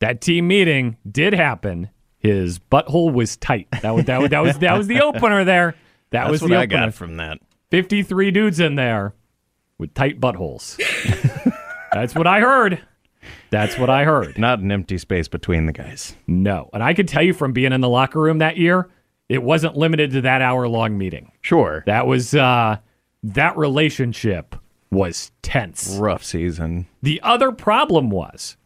That 0.00 0.20
team 0.20 0.48
meeting 0.48 0.96
did 1.10 1.32
happen. 1.32 1.88
His 2.18 2.58
butthole 2.58 3.12
was 3.12 3.36
tight. 3.36 3.68
That 3.82 3.94
was 3.94 4.04
that 4.06 4.20
was 4.20 4.30
that 4.30 4.40
was, 4.40 4.58
that 4.58 4.76
was 4.76 4.86
the 4.88 5.00
opener 5.00 5.44
there. 5.44 5.74
That 6.10 6.22
That's 6.22 6.30
was 6.30 6.42
what 6.42 6.48
the 6.48 6.56
I 6.56 6.64
opener. 6.64 6.86
got 6.86 6.94
from 6.94 7.16
that. 7.16 7.38
53 7.70 8.30
dudes 8.30 8.60
in 8.60 8.74
there 8.74 9.14
with 9.78 9.94
tight 9.94 10.20
buttholes. 10.20 10.76
That's 11.92 12.14
what 12.14 12.26
I 12.26 12.40
heard. 12.40 12.80
That's 13.54 13.78
what 13.78 13.88
I 13.88 14.04
heard. 14.04 14.36
Not 14.38 14.58
an 14.58 14.72
empty 14.72 14.98
space 14.98 15.28
between 15.28 15.66
the 15.66 15.72
guys. 15.72 16.16
No. 16.26 16.70
And 16.72 16.82
I 16.82 16.92
can 16.92 17.06
tell 17.06 17.22
you 17.22 17.32
from 17.32 17.52
being 17.52 17.72
in 17.72 17.80
the 17.80 17.88
locker 17.88 18.20
room 18.20 18.38
that 18.38 18.56
year, 18.56 18.90
it 19.28 19.44
wasn't 19.44 19.76
limited 19.76 20.10
to 20.10 20.20
that 20.22 20.42
hour 20.42 20.66
long 20.66 20.98
meeting. 20.98 21.30
Sure. 21.40 21.84
That 21.86 22.08
was, 22.08 22.34
uh, 22.34 22.78
that 23.22 23.56
relationship 23.56 24.56
was 24.90 25.30
tense. 25.42 25.96
Rough 26.00 26.24
season. 26.24 26.86
The 27.00 27.20
other 27.22 27.52
problem 27.52 28.10
was 28.10 28.56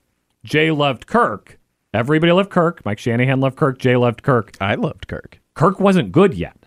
Jay 0.43 0.71
loved 0.71 1.07
Kirk. 1.07 1.59
Everybody 1.93 2.33
loved 2.33 2.51
Kirk. 2.51 2.83
Mike 2.87 2.99
Shanahan 2.99 3.41
loved 3.41 3.57
Kirk. 3.57 3.79
Jay 3.79 3.97
loved 3.97 4.23
Kirk. 4.23 4.57
I 4.59 4.75
loved 4.75 5.07
Kirk. 5.07 5.39
Kirk 5.55 5.79
wasn't 5.81 6.13
good 6.13 6.33
yet. 6.33 6.67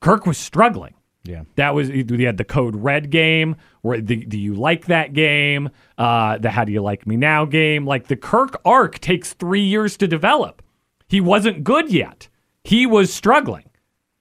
Kirk 0.00 0.26
was 0.26 0.38
struggling. 0.38 0.94
Yeah. 1.24 1.42
That 1.56 1.74
was 1.74 1.90
you 1.90 2.04
had 2.26 2.38
the 2.38 2.44
code 2.44 2.74
red 2.76 3.10
game 3.10 3.56
where 3.82 4.00
the 4.00 4.24
do 4.24 4.38
you 4.38 4.54
like 4.54 4.86
that 4.86 5.12
game? 5.12 5.68
Uh, 5.98 6.38
the 6.38 6.50
how 6.50 6.64
do 6.64 6.72
you 6.72 6.80
like 6.80 7.06
me 7.06 7.16
now 7.16 7.44
game? 7.44 7.84
Like 7.86 8.06
the 8.08 8.16
Kirk 8.16 8.60
arc 8.64 8.98
takes 9.00 9.32
three 9.34 9.60
years 9.64 9.96
to 9.98 10.08
develop. 10.08 10.62
He 11.08 11.20
wasn't 11.20 11.64
good 11.64 11.90
yet. 11.92 12.28
He 12.64 12.86
was 12.86 13.12
struggling, 13.12 13.68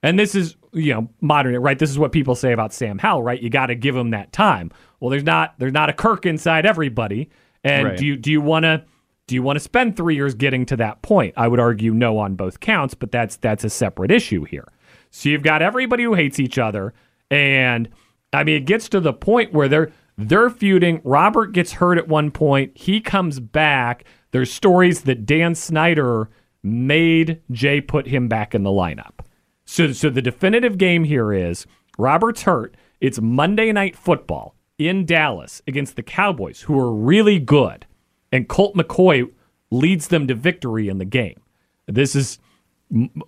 and 0.03 0.17
this 0.19 0.35
is 0.35 0.57
you 0.73 0.93
know 0.93 1.09
modern 1.21 1.55
right. 1.57 1.79
This 1.79 1.89
is 1.89 1.99
what 1.99 2.11
people 2.11 2.35
say 2.35 2.51
about 2.51 2.73
Sam 2.73 2.97
Howell, 2.97 3.23
right? 3.23 3.41
You 3.41 3.49
got 3.49 3.67
to 3.67 3.75
give 3.75 3.95
him 3.95 4.09
that 4.11 4.33
time. 4.33 4.71
Well, 4.99 5.09
there's 5.09 5.23
not 5.23 5.53
there's 5.59 5.73
not 5.73 5.89
a 5.89 5.93
Kirk 5.93 6.25
inside 6.25 6.65
everybody, 6.65 7.29
and 7.63 7.87
Right. 7.87 7.97
do 7.97 8.05
you 8.05 8.17
do 8.17 8.31
you 8.31 8.41
want 8.41 8.63
to 8.63 8.83
do 9.27 9.35
you 9.35 9.43
want 9.43 9.57
to 9.57 9.61
spend 9.61 9.95
three 9.97 10.15
years 10.15 10.33
getting 10.33 10.65
to 10.67 10.77
that 10.77 11.01
point? 11.01 11.33
I 11.37 11.47
would 11.47 11.59
argue 11.59 11.93
no 11.93 12.17
on 12.17 12.35
both 12.35 12.59
counts, 12.59 12.93
but 12.93 13.11
that's 13.11 13.37
that's 13.37 13.63
a 13.63 13.69
separate 13.69 14.11
issue 14.11 14.43
here. 14.45 14.67
So 15.09 15.29
you've 15.29 15.43
got 15.43 15.61
everybody 15.61 16.03
who 16.03 16.13
hates 16.13 16.39
each 16.39 16.57
other, 16.57 16.93
and 17.31 17.89
I 18.33 18.43
mean 18.43 18.55
it 18.55 18.65
gets 18.65 18.89
to 18.89 18.99
the 18.99 19.13
point 19.13 19.53
where 19.53 19.67
they're 19.67 19.91
they're 20.17 20.49
feuding. 20.49 21.01
Robert 21.03 21.53
gets 21.53 21.73
hurt 21.73 21.97
at 21.97 22.07
one 22.07 22.31
point. 22.31 22.77
He 22.77 23.01
comes 23.01 23.39
back. 23.39 24.03
There's 24.31 24.51
stories 24.51 25.01
that 25.01 25.25
Dan 25.25 25.55
Snyder 25.55 26.29
made 26.63 27.41
Jay 27.51 27.81
put 27.81 28.07
him 28.07 28.27
back 28.27 28.55
in 28.55 28.63
the 28.63 28.69
lineup. 28.69 29.19
So 29.65 29.91
so 29.91 30.09
the 30.09 30.21
definitive 30.21 30.77
game 30.77 31.03
here 31.03 31.31
is 31.33 31.65
Robert's 31.97 32.43
hurt. 32.43 32.75
It's 32.99 33.21
Monday 33.21 33.71
night 33.71 33.95
football 33.95 34.55
in 34.77 35.05
Dallas 35.05 35.61
against 35.67 35.95
the 35.95 36.03
Cowboys, 36.03 36.61
who 36.61 36.79
are 36.79 36.93
really 36.93 37.39
good, 37.39 37.85
and 38.31 38.47
Colt 38.47 38.75
McCoy 38.75 39.29
leads 39.71 40.07
them 40.07 40.27
to 40.27 40.35
victory 40.35 40.87
in 40.87 40.97
the 40.97 41.05
game. 41.05 41.41
This 41.87 42.15
is 42.15 42.39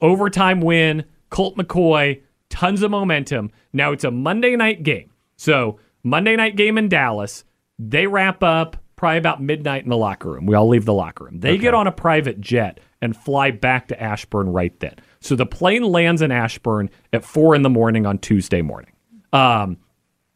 overtime 0.01 0.61
win. 0.61 1.05
Colt 1.29 1.57
McCoy, 1.57 2.21
tons 2.49 2.81
of 2.81 2.91
momentum. 2.91 3.51
Now 3.73 3.91
it's 3.91 4.03
a 4.03 4.11
Monday 4.11 4.55
night 4.55 4.83
game. 4.83 5.11
So 5.37 5.79
Monday 6.03 6.35
night 6.35 6.55
game 6.55 6.77
in 6.77 6.89
Dallas. 6.89 7.43
They 7.77 8.07
wrap 8.07 8.43
up 8.43 8.77
probably 8.95 9.17
about 9.17 9.41
midnight 9.41 9.83
in 9.83 9.89
the 9.89 9.97
locker 9.97 10.29
room. 10.29 10.45
We 10.45 10.55
all 10.55 10.67
leave 10.67 10.83
the 10.83 10.93
locker 10.93 11.23
room. 11.23 11.39
They 11.39 11.57
get 11.57 11.73
on 11.73 11.87
a 11.87 11.91
private 11.91 12.41
jet 12.41 12.81
and 13.01 13.15
fly 13.15 13.51
back 13.51 13.87
to 13.87 14.01
Ashburn 14.01 14.49
right 14.49 14.77
then. 14.81 14.95
So 15.21 15.35
the 15.35 15.45
plane 15.45 15.83
lands 15.83 16.21
in 16.21 16.31
Ashburn 16.31 16.89
at 17.13 17.23
four 17.23 17.55
in 17.55 17.61
the 17.61 17.69
morning 17.69 18.05
on 18.05 18.17
Tuesday 18.17 18.61
morning. 18.61 18.91
Um, 19.31 19.77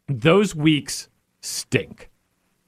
those 0.08 0.54
weeks 0.54 1.08
stink. 1.42 2.08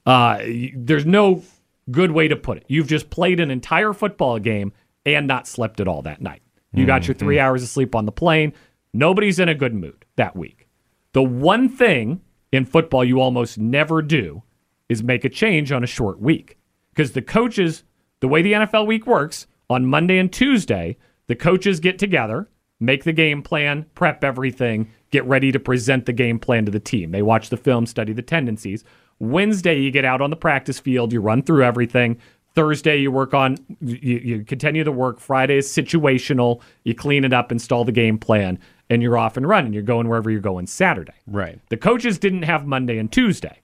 Uh, 0.04 0.42
there's 0.74 1.06
no 1.06 1.42
good 1.90 2.10
way 2.10 2.28
to 2.28 2.36
put 2.36 2.58
it. 2.58 2.64
You've 2.68 2.88
just 2.88 3.08
played 3.08 3.40
an 3.40 3.50
entire 3.50 3.94
football 3.94 4.38
game 4.38 4.72
and 5.06 5.26
not 5.26 5.46
slept 5.46 5.80
at 5.80 5.88
all 5.88 6.02
that 6.02 6.20
night. 6.20 6.42
You 6.76 6.86
got 6.86 7.08
your 7.08 7.14
three 7.14 7.36
mm-hmm. 7.36 7.46
hours 7.46 7.62
of 7.62 7.68
sleep 7.68 7.94
on 7.94 8.04
the 8.04 8.12
plane. 8.12 8.52
Nobody's 8.92 9.38
in 9.38 9.48
a 9.48 9.54
good 9.54 9.74
mood 9.74 10.04
that 10.16 10.36
week. 10.36 10.68
The 11.12 11.22
one 11.22 11.68
thing 11.68 12.20
in 12.52 12.64
football 12.64 13.04
you 13.04 13.20
almost 13.20 13.58
never 13.58 14.02
do 14.02 14.42
is 14.88 15.02
make 15.02 15.24
a 15.24 15.28
change 15.28 15.72
on 15.72 15.82
a 15.82 15.86
short 15.86 16.20
week 16.20 16.58
because 16.90 17.12
the 17.12 17.22
coaches, 17.22 17.84
the 18.20 18.28
way 18.28 18.42
the 18.42 18.52
NFL 18.52 18.86
week 18.86 19.06
works, 19.06 19.46
on 19.68 19.86
Monday 19.86 20.18
and 20.18 20.32
Tuesday, 20.32 20.96
the 21.26 21.34
coaches 21.34 21.80
get 21.80 21.98
together, 21.98 22.48
make 22.78 23.04
the 23.04 23.12
game 23.12 23.42
plan, 23.42 23.86
prep 23.94 24.22
everything, 24.22 24.90
get 25.10 25.24
ready 25.24 25.50
to 25.50 25.58
present 25.58 26.06
the 26.06 26.12
game 26.12 26.38
plan 26.38 26.64
to 26.64 26.70
the 26.70 26.80
team. 26.80 27.10
They 27.10 27.22
watch 27.22 27.48
the 27.48 27.56
film, 27.56 27.86
study 27.86 28.12
the 28.12 28.22
tendencies. 28.22 28.84
Wednesday, 29.18 29.80
you 29.80 29.90
get 29.90 30.04
out 30.04 30.20
on 30.20 30.30
the 30.30 30.36
practice 30.36 30.78
field, 30.78 31.12
you 31.12 31.20
run 31.20 31.42
through 31.42 31.64
everything. 31.64 32.18
Thursday, 32.56 32.96
you 32.96 33.12
work 33.12 33.34
on, 33.34 33.58
you, 33.82 34.18
you 34.18 34.44
continue 34.44 34.82
the 34.82 34.90
work. 34.90 35.20
Friday 35.20 35.58
is 35.58 35.68
situational. 35.68 36.62
You 36.84 36.94
clean 36.94 37.22
it 37.22 37.34
up, 37.34 37.52
install 37.52 37.84
the 37.84 37.92
game 37.92 38.18
plan, 38.18 38.58
and 38.88 39.02
you're 39.02 39.18
off 39.18 39.36
and 39.36 39.46
running. 39.46 39.74
You're 39.74 39.82
going 39.82 40.08
wherever 40.08 40.30
you're 40.30 40.40
going 40.40 40.66
Saturday. 40.66 41.12
Right. 41.26 41.60
The 41.68 41.76
coaches 41.76 42.18
didn't 42.18 42.42
have 42.42 42.66
Monday 42.66 42.98
and 42.98 43.12
Tuesday 43.12 43.60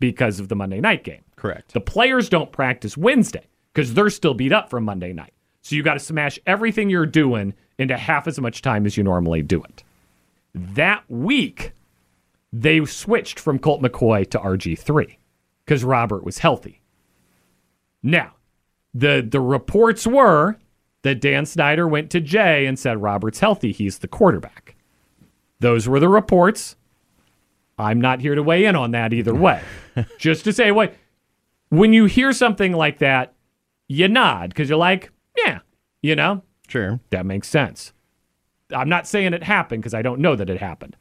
because 0.00 0.40
of 0.40 0.48
the 0.48 0.56
Monday 0.56 0.80
night 0.80 1.04
game. 1.04 1.22
Correct. 1.36 1.72
The 1.72 1.80
players 1.80 2.28
don't 2.28 2.50
practice 2.50 2.96
Wednesday 2.96 3.46
because 3.72 3.94
they're 3.94 4.10
still 4.10 4.34
beat 4.34 4.52
up 4.52 4.68
from 4.68 4.84
Monday 4.84 5.12
night. 5.12 5.32
So 5.62 5.76
you 5.76 5.84
got 5.84 5.94
to 5.94 6.00
smash 6.00 6.40
everything 6.44 6.90
you're 6.90 7.06
doing 7.06 7.54
into 7.78 7.96
half 7.96 8.26
as 8.26 8.40
much 8.40 8.60
time 8.60 8.84
as 8.86 8.96
you 8.96 9.04
normally 9.04 9.42
do 9.42 9.62
it. 9.62 9.84
That 10.52 11.04
week, 11.08 11.72
they 12.52 12.84
switched 12.84 13.38
from 13.38 13.60
Colt 13.60 13.80
McCoy 13.80 14.28
to 14.30 14.38
RG3 14.38 15.16
because 15.64 15.84
Robert 15.84 16.24
was 16.24 16.38
healthy. 16.38 16.81
Now, 18.02 18.32
the 18.94 19.26
the 19.28 19.40
reports 19.40 20.06
were 20.06 20.56
that 21.02 21.20
Dan 21.20 21.46
Snyder 21.46 21.88
went 21.88 22.10
to 22.10 22.20
Jay 22.20 22.66
and 22.66 22.78
said 22.78 23.02
Robert's 23.02 23.40
healthy, 23.40 23.72
he's 23.72 23.98
the 23.98 24.08
quarterback. 24.08 24.76
Those 25.60 25.88
were 25.88 26.00
the 26.00 26.08
reports. 26.08 26.76
I'm 27.78 28.00
not 28.00 28.20
here 28.20 28.34
to 28.34 28.42
weigh 28.42 28.64
in 28.66 28.76
on 28.76 28.90
that 28.92 29.12
either 29.12 29.34
way. 29.34 29.60
Just 30.18 30.44
to 30.44 30.52
say, 30.52 30.70
wait, 30.70 30.92
when 31.70 31.92
you 31.92 32.04
hear 32.04 32.32
something 32.32 32.72
like 32.72 32.98
that, 32.98 33.34
you 33.88 34.08
nod 34.08 34.50
because 34.50 34.68
you're 34.68 34.78
like, 34.78 35.10
yeah, 35.38 35.60
you 36.02 36.14
know, 36.14 36.42
Sure. 36.68 37.00
that 37.10 37.26
makes 37.26 37.48
sense. 37.48 37.92
I'm 38.74 38.88
not 38.88 39.06
saying 39.06 39.34
it 39.34 39.42
happened 39.42 39.82
because 39.82 39.94
I 39.94 40.02
don't 40.02 40.20
know 40.20 40.36
that 40.36 40.50
it 40.50 40.60
happened. 40.60 40.96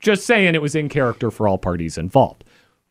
Just 0.00 0.26
saying 0.26 0.54
it 0.54 0.62
was 0.62 0.74
in 0.74 0.88
character 0.88 1.30
for 1.30 1.48
all 1.48 1.58
parties 1.58 1.96
involved. 1.96 2.44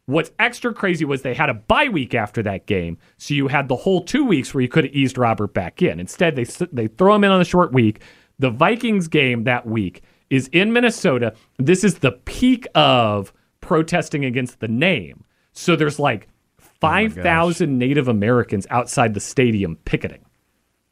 What's 0.07 0.31
extra 0.37 0.71
crazy 0.73 1.03
was 1.03 1.23
they 1.23 1.33
had 1.33 1.49
a 1.49 1.55
bye 1.55 1.89
week 1.89 2.13
after 2.13 2.43
that 2.43 2.67
game, 2.67 2.99
so 3.17 3.33
you 3.33 3.47
had 3.47 3.67
the 3.67 3.75
whole 3.75 4.03
two 4.03 4.23
weeks 4.23 4.53
where 4.53 4.61
you 4.61 4.67
could 4.67 4.83
have 4.83 4.93
eased 4.93 5.17
Robert 5.17 5.53
back 5.53 5.81
in. 5.81 5.99
Instead, 5.99 6.35
they 6.35 6.43
they 6.71 6.87
throw 6.87 7.15
him 7.15 7.23
in 7.23 7.31
on 7.31 7.39
the 7.39 7.45
short 7.45 7.73
week. 7.73 8.01
The 8.37 8.51
Vikings 8.51 9.07
game 9.07 9.45
that 9.45 9.65
week 9.65 10.03
is 10.29 10.47
in 10.49 10.73
Minnesota. 10.73 11.33
This 11.57 11.83
is 11.83 11.99
the 11.99 12.11
peak 12.11 12.67
of 12.75 13.33
protesting 13.61 14.25
against 14.25 14.59
the 14.59 14.67
name. 14.67 15.23
So 15.53 15.75
there's 15.75 15.97
like 15.97 16.27
oh 16.61 16.65
five 16.79 17.13
thousand 17.13 17.79
Native 17.79 18.07
Americans 18.07 18.67
outside 18.69 19.15
the 19.15 19.19
stadium 19.19 19.77
picketing. 19.85 20.23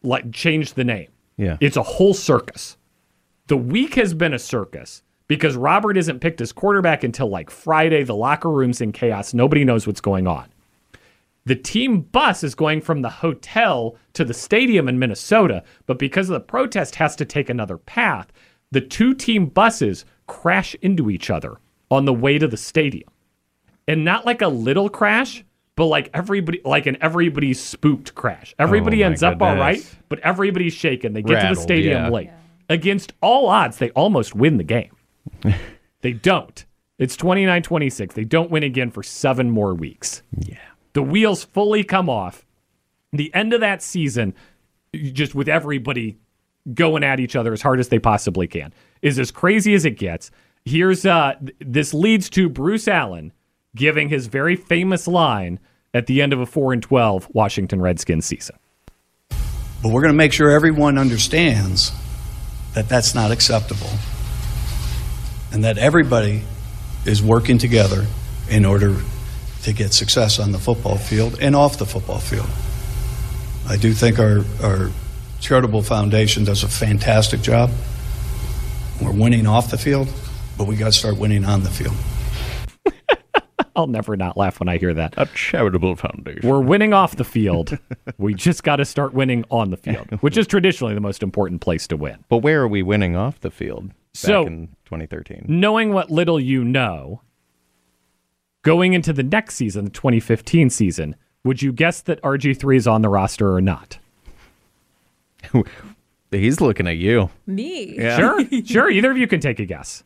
Like 0.02 0.32
change 0.32 0.73
the 0.73 0.84
name. 0.84 1.10
Yeah. 1.38 1.58
It's 1.62 1.78
a 1.78 1.84
whole 1.84 2.15
circus. 2.15 2.78
The 3.47 3.58
week 3.58 3.93
has 3.95 4.13
been 4.13 4.34
a 4.34 4.39
circus 4.39 5.04
because 5.34 5.56
Robert 5.56 5.98
isn't 5.98 6.19
picked 6.19 6.41
as 6.41 6.52
quarterback 6.52 7.04
until 7.04 7.28
like 7.28 7.50
Friday. 7.50 8.04
The 8.04 8.15
locker 8.15 8.52
room's 8.52 8.82
in 8.82 8.91
chaos. 8.91 9.34
Nobody 9.34 9.65
knows 9.65 9.88
what's 9.88 10.00
going 10.00 10.28
on. 10.28 10.48
The 11.46 11.56
team 11.56 12.02
bus 12.02 12.43
is 12.43 12.54
going 12.54 12.82
from 12.82 13.02
the 13.02 13.10
hotel 13.10 13.96
to 14.13 14.24
the 14.24 14.34
stadium 14.34 14.88
in 14.88 15.00
Minnesota, 15.00 15.63
but 15.88 15.98
because 15.98 16.30
of 16.30 16.34
the 16.36 16.39
protest 16.39 16.93
has 16.96 17.15
to 17.15 17.26
take 17.26 17.50
another 17.50 17.78
path, 17.80 18.32
the 18.69 18.80
two 18.80 19.15
team 19.15 19.48
buses 19.48 20.06
crash 20.28 20.76
into 20.84 21.10
each 21.10 21.32
other 21.32 21.58
on 21.89 22.06
the 22.06 22.13
way 22.13 22.38
to 22.38 22.48
the 22.48 22.56
stadium. 22.56 23.10
And 23.88 24.06
not 24.06 24.28
like 24.28 24.43
a 24.43 24.48
little 24.48 24.88
crash, 24.88 25.43
but 25.76 25.86
like 25.88 26.12
everybody, 26.13 26.62
like 26.63 26.86
an 26.86 26.98
everybody 27.02 27.56
spooked 27.56 28.13
crash. 28.13 28.54
Everybody 28.60 29.04
Oh, 29.04 29.08
ends 29.08 29.24
up 29.24 29.41
all 29.41 29.56
right, 29.58 29.84
but 30.10 30.19
everybody's 30.19 30.74
shaken. 30.74 31.13
They 31.13 31.24
get 31.24 31.41
to 31.41 31.56
the 31.56 31.60
stadium 31.60 32.04
yeah. 32.04 32.10
late. 32.10 32.30
Against 32.69 33.13
all 33.22 33.48
odds, 33.48 33.78
they 33.78 33.89
almost 33.89 34.36
win 34.36 34.58
the 34.58 34.63
game. 34.63 34.91
they 36.02 36.14
don't. 36.14 36.66
It's 37.00 37.16
29 37.16 37.64
26. 37.64 38.16
They 38.16 38.24
don't 38.24 38.52
win 38.52 38.64
again 38.64 38.92
for 38.92 39.04
seven 39.04 39.50
more 39.50 39.74
weeks. 39.74 40.22
Yeah. 40.38 40.58
The 40.94 41.02
wheels 41.04 41.44
fully 41.44 41.84
come 41.84 42.10
off. 42.10 42.46
The 43.12 43.34
end 43.34 43.54
of 43.54 43.62
that 43.62 43.82
season, 43.82 44.34
just 44.94 45.36
with 45.36 45.50
everybody 45.50 46.18
going 46.74 47.04
at 47.04 47.20
each 47.20 47.36
other 47.36 47.52
as 47.52 47.62
hard 47.62 47.80
as 47.80 47.90
they 47.90 48.00
possibly 48.00 48.48
can, 48.48 48.74
is 49.02 49.20
as 49.20 49.32
crazy 49.32 49.74
as 49.74 49.86
it 49.86 49.98
gets. 49.98 50.32
Here's 50.66 51.06
uh, 51.06 51.34
th- 51.40 51.56
this 51.60 51.94
leads 51.94 52.30
to 52.32 52.48
Bruce 52.48 52.88
Allen 52.88 53.34
giving 53.76 54.10
his 54.10 54.28
very 54.28 54.56
famous 54.56 55.08
line 55.08 55.60
at 55.94 56.08
the 56.08 56.22
end 56.22 56.32
of 56.32 56.40
a 56.40 56.46
4 56.46 56.74
and 56.74 56.82
12 56.82 57.28
Washington 57.34 57.82
Redskins 57.82 58.26
season. 58.26 58.56
But 59.30 59.92
we're 59.92 60.02
going 60.02 60.14
to 60.14 60.18
make 60.18 60.32
sure 60.32 60.50
everyone 60.52 60.98
understands 60.98 61.92
that 62.74 62.88
that's 62.88 63.14
not 63.14 63.32
acceptable 63.32 63.90
and 65.54 65.63
that 65.63 65.78
everybody 65.78 66.42
is 67.06 67.22
working 67.22 67.58
together 67.58 68.06
in 68.50 68.66
order 68.66 68.96
to 69.62 69.72
get 69.74 69.94
success 69.94 70.39
on 70.39 70.52
the 70.52 70.60
football 70.60 70.98
field 70.98 71.38
and 71.39 71.56
off 71.56 71.78
the 71.78 71.86
football 71.86 72.20
field. 72.20 72.48
I 73.70 73.78
do 73.78 73.94
think 73.94 74.20
our, 74.20 74.44
our 74.62 74.89
charitable 75.39 75.84
foundation 75.84 76.44
does 76.44 76.63
a 76.63 76.68
fantastic 76.68 77.42
job. 77.42 77.70
We're 79.02 79.13
winning 79.13 79.48
off 79.48 79.70
the 79.72 79.78
field, 79.78 80.10
but 80.58 80.68
we 80.68 80.76
got 80.76 80.88
to 80.88 80.92
start 80.92 81.18
winning 81.18 81.46
on 81.46 81.63
the 81.63 81.70
field. 81.70 81.96
I'll 83.76 83.88
never 83.88 84.16
not 84.18 84.38
laugh 84.38 84.60
when 84.60 84.70
I 84.70 84.78
hear 84.78 84.94
that. 84.94 85.13
A 85.18 85.26
charitable 85.28 85.96
foundation. 85.96 86.48
We're 86.48 86.62
winning 86.62 86.94
off 86.94 87.16
the 87.16 87.24
field. 87.24 87.78
we 88.18 88.34
just 88.34 88.63
got 88.63 88.78
to 88.78 88.86
start 88.86 89.13
winning 89.13 89.46
on 89.50 89.70
the 89.72 89.78
field, 89.78 90.12
which 90.22 90.38
is 90.38 90.46
traditionally 90.46 90.94
the 90.94 91.00
most 91.02 91.24
important 91.24 91.62
place 91.62 91.88
to 91.88 91.98
win. 91.98 92.24
But 92.30 92.38
where 92.39 92.62
are 92.62 92.68
we 92.68 92.84
winning 92.84 93.16
off 93.16 93.39
the 93.42 93.52
field 93.52 93.88
back 93.89 93.96
So- 94.13 94.46
in 94.46 94.70
2013? 94.94 95.46
knowing 95.48 95.94
what 95.94 96.10
little 96.12 96.40
you 96.40 96.64
know, 96.64 97.22
going 98.62 98.94
into 98.94 99.14
the 99.14 99.24
next 99.24 99.56
season, 99.56 99.86
the 99.86 99.92
2015 99.92 100.70
season, 100.70 101.16
would 101.44 101.62
you 101.62 101.72
guess 101.74 102.02
that 102.02 102.22
RG3 102.22 102.76
is 102.76 102.88
on 102.88 103.02
the 103.02 103.10
roster 103.10 103.54
or 103.54 103.62
not? 103.62 104.00
He's 106.32 106.60
looking 106.62 106.88
at 106.88 106.98
you. 106.98 107.30
Me. 107.46 107.96
Yeah. 107.98 108.18
Sure, 108.18 108.46
sure. 108.66 108.90
Either 108.90 109.12
of 109.12 109.18
you 109.18 109.28
can 109.28 109.40
take 109.40 109.60
a 109.60 109.66
guess. 109.66 110.04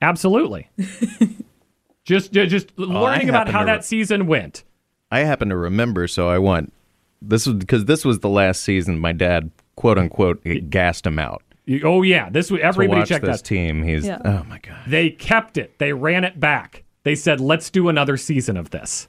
Absolutely. 0.00 0.68
just, 2.04 2.32
ju- 2.32 2.46
just 2.46 2.72
oh, 2.78 2.82
learning 2.82 3.28
about 3.28 3.48
how 3.48 3.60
to 3.60 3.66
that 3.66 3.84
season 3.84 4.26
went. 4.26 4.64
I 5.10 5.20
happen 5.20 5.50
to 5.50 5.56
remember, 5.56 6.08
so 6.08 6.28
I 6.28 6.38
want 6.38 6.72
this 7.20 7.46
was 7.46 7.56
because 7.56 7.84
this 7.84 8.04
was 8.04 8.20
the 8.20 8.28
last 8.28 8.62
season 8.62 8.98
my 8.98 9.12
dad 9.12 9.50
quote 9.76 9.98
unquote 9.98 10.42
gassed 10.70 11.06
him 11.06 11.18
out. 11.18 11.42
You- 11.64 11.82
oh 11.84 12.02
yeah, 12.02 12.28
this 12.30 12.50
was 12.50 12.60
To 12.60 12.66
everybody 12.66 13.00
watch 13.00 13.08
checked 13.08 13.24
this 13.24 13.40
that. 13.42 13.46
team. 13.46 13.82
He's 13.82 14.06
Yeah. 14.06 14.18
oh 14.24 14.44
my 14.48 14.58
god. 14.58 14.80
They 14.86 15.10
kept 15.10 15.56
it. 15.56 15.78
They 15.78 15.92
ran 15.92 16.24
it 16.24 16.40
back. 16.40 16.84
They 17.04 17.14
said, 17.14 17.40
"Let's 17.40 17.70
do 17.70 17.88
another 17.88 18.16
season 18.16 18.56
of 18.56 18.70
this." 18.70 19.08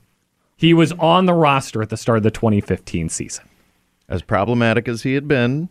He 0.55 0.73
was 0.73 0.91
on 0.93 1.25
the 1.25 1.33
roster 1.33 1.81
at 1.81 1.89
the 1.89 1.97
start 1.97 2.17
of 2.17 2.23
the 2.23 2.31
2015 2.31 3.09
season. 3.09 3.45
As 4.07 4.21
problematic 4.21 4.87
as 4.87 5.03
he 5.03 5.13
had 5.13 5.27
been, 5.27 5.69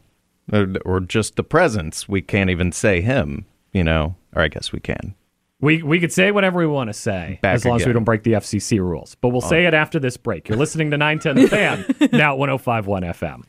or, 0.52 0.74
or 0.84 1.00
just 1.00 1.36
the 1.36 1.44
presence, 1.44 2.08
we 2.08 2.20
can't 2.20 2.50
even 2.50 2.72
say 2.72 3.00
him. 3.00 3.46
You 3.72 3.84
know, 3.84 4.16
or 4.34 4.42
I 4.42 4.48
guess 4.48 4.72
we 4.72 4.80
can. 4.80 5.14
We 5.60 5.80
we 5.82 6.00
could 6.00 6.12
say 6.12 6.32
whatever 6.32 6.58
we 6.58 6.66
want 6.66 6.88
to 6.88 6.92
say 6.92 7.38
Back 7.40 7.54
as 7.54 7.64
long 7.64 7.80
as 7.80 7.86
we 7.86 7.92
don't 7.92 8.04
break 8.04 8.24
the 8.24 8.32
FCC 8.32 8.80
rules. 8.80 9.14
But 9.14 9.28
we'll 9.28 9.44
oh. 9.44 9.48
say 9.48 9.64
it 9.64 9.74
after 9.74 10.00
this 10.00 10.16
break. 10.16 10.48
You're 10.48 10.58
listening 10.58 10.90
to 10.90 10.98
910 10.98 11.44
The 11.44 11.48
Fan, 11.48 12.10
now 12.18 12.32
at 12.32 12.38
1051 12.38 13.02
FM. 13.02 13.44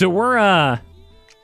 So 0.00 0.08
we're 0.08 0.38
uh 0.38 0.78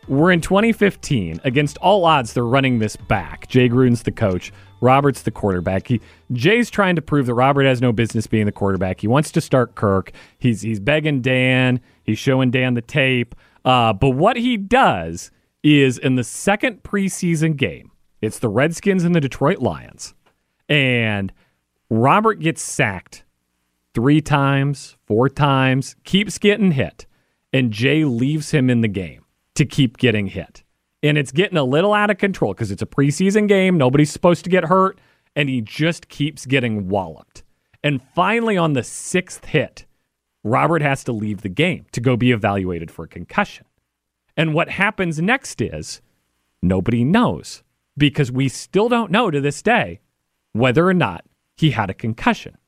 we're 0.08 0.32
in 0.32 0.40
2015. 0.40 1.42
Against 1.44 1.76
all 1.76 2.06
odds, 2.06 2.32
they're 2.32 2.42
running 2.42 2.78
this 2.78 2.96
back. 2.96 3.48
Jay 3.48 3.68
Gruden's 3.68 4.02
the 4.02 4.10
coach. 4.10 4.50
Robert's 4.80 5.20
the 5.20 5.30
quarterback. 5.30 5.88
He, 5.88 6.00
Jay's 6.32 6.70
trying 6.70 6.96
to 6.96 7.02
prove 7.02 7.26
that 7.26 7.34
Robert 7.34 7.64
has 7.64 7.82
no 7.82 7.92
business 7.92 8.26
being 8.26 8.46
the 8.46 8.52
quarterback. 8.52 9.02
He 9.02 9.08
wants 9.08 9.30
to 9.32 9.42
start 9.42 9.74
Kirk. 9.74 10.10
He's 10.38 10.62
he's 10.62 10.80
begging 10.80 11.20
Dan. 11.20 11.82
He's 12.02 12.18
showing 12.18 12.50
Dan 12.50 12.72
the 12.72 12.80
tape. 12.80 13.34
Uh, 13.62 13.92
but 13.92 14.12
what 14.12 14.38
he 14.38 14.56
does 14.56 15.30
is 15.62 15.98
in 15.98 16.14
the 16.14 16.24
second 16.24 16.82
preseason 16.82 17.56
game, 17.56 17.90
it's 18.22 18.38
the 18.38 18.48
Redskins 18.48 19.04
and 19.04 19.14
the 19.14 19.20
Detroit 19.20 19.58
Lions, 19.58 20.14
and 20.66 21.30
Robert 21.90 22.40
gets 22.40 22.62
sacked 22.62 23.22
three 23.92 24.22
times, 24.22 24.96
four 25.06 25.28
times, 25.28 25.94
keeps 26.04 26.38
getting 26.38 26.72
hit, 26.72 27.04
and 27.56 27.72
Jay 27.72 28.04
leaves 28.04 28.50
him 28.50 28.68
in 28.68 28.82
the 28.82 28.88
game 28.88 29.24
to 29.54 29.64
keep 29.64 29.96
getting 29.96 30.26
hit. 30.26 30.62
And 31.02 31.16
it's 31.16 31.32
getting 31.32 31.56
a 31.56 31.64
little 31.64 31.94
out 31.94 32.10
of 32.10 32.18
control 32.18 32.52
because 32.52 32.70
it's 32.70 32.82
a 32.82 32.86
preseason 32.86 33.48
game. 33.48 33.78
Nobody's 33.78 34.12
supposed 34.12 34.44
to 34.44 34.50
get 34.50 34.64
hurt, 34.64 34.98
and 35.34 35.48
he 35.48 35.62
just 35.62 36.08
keeps 36.08 36.44
getting 36.44 36.88
walloped. 36.88 37.42
And 37.82 38.02
finally, 38.14 38.56
on 38.56 38.74
the 38.74 38.82
sixth 38.82 39.46
hit, 39.46 39.86
Robert 40.44 40.82
has 40.82 41.02
to 41.04 41.12
leave 41.12 41.40
the 41.40 41.48
game 41.48 41.86
to 41.92 42.00
go 42.00 42.16
be 42.16 42.30
evaluated 42.30 42.90
for 42.90 43.04
a 43.04 43.08
concussion. 43.08 43.66
And 44.36 44.52
what 44.52 44.68
happens 44.68 45.20
next 45.20 45.60
is 45.60 46.02
nobody 46.62 47.04
knows 47.04 47.62
because 47.96 48.30
we 48.30 48.48
still 48.48 48.88
don't 48.88 49.10
know 49.10 49.30
to 49.30 49.40
this 49.40 49.62
day 49.62 50.00
whether 50.52 50.86
or 50.86 50.94
not 50.94 51.24
he 51.56 51.70
had 51.70 51.88
a 51.88 51.94
concussion. 51.94 52.58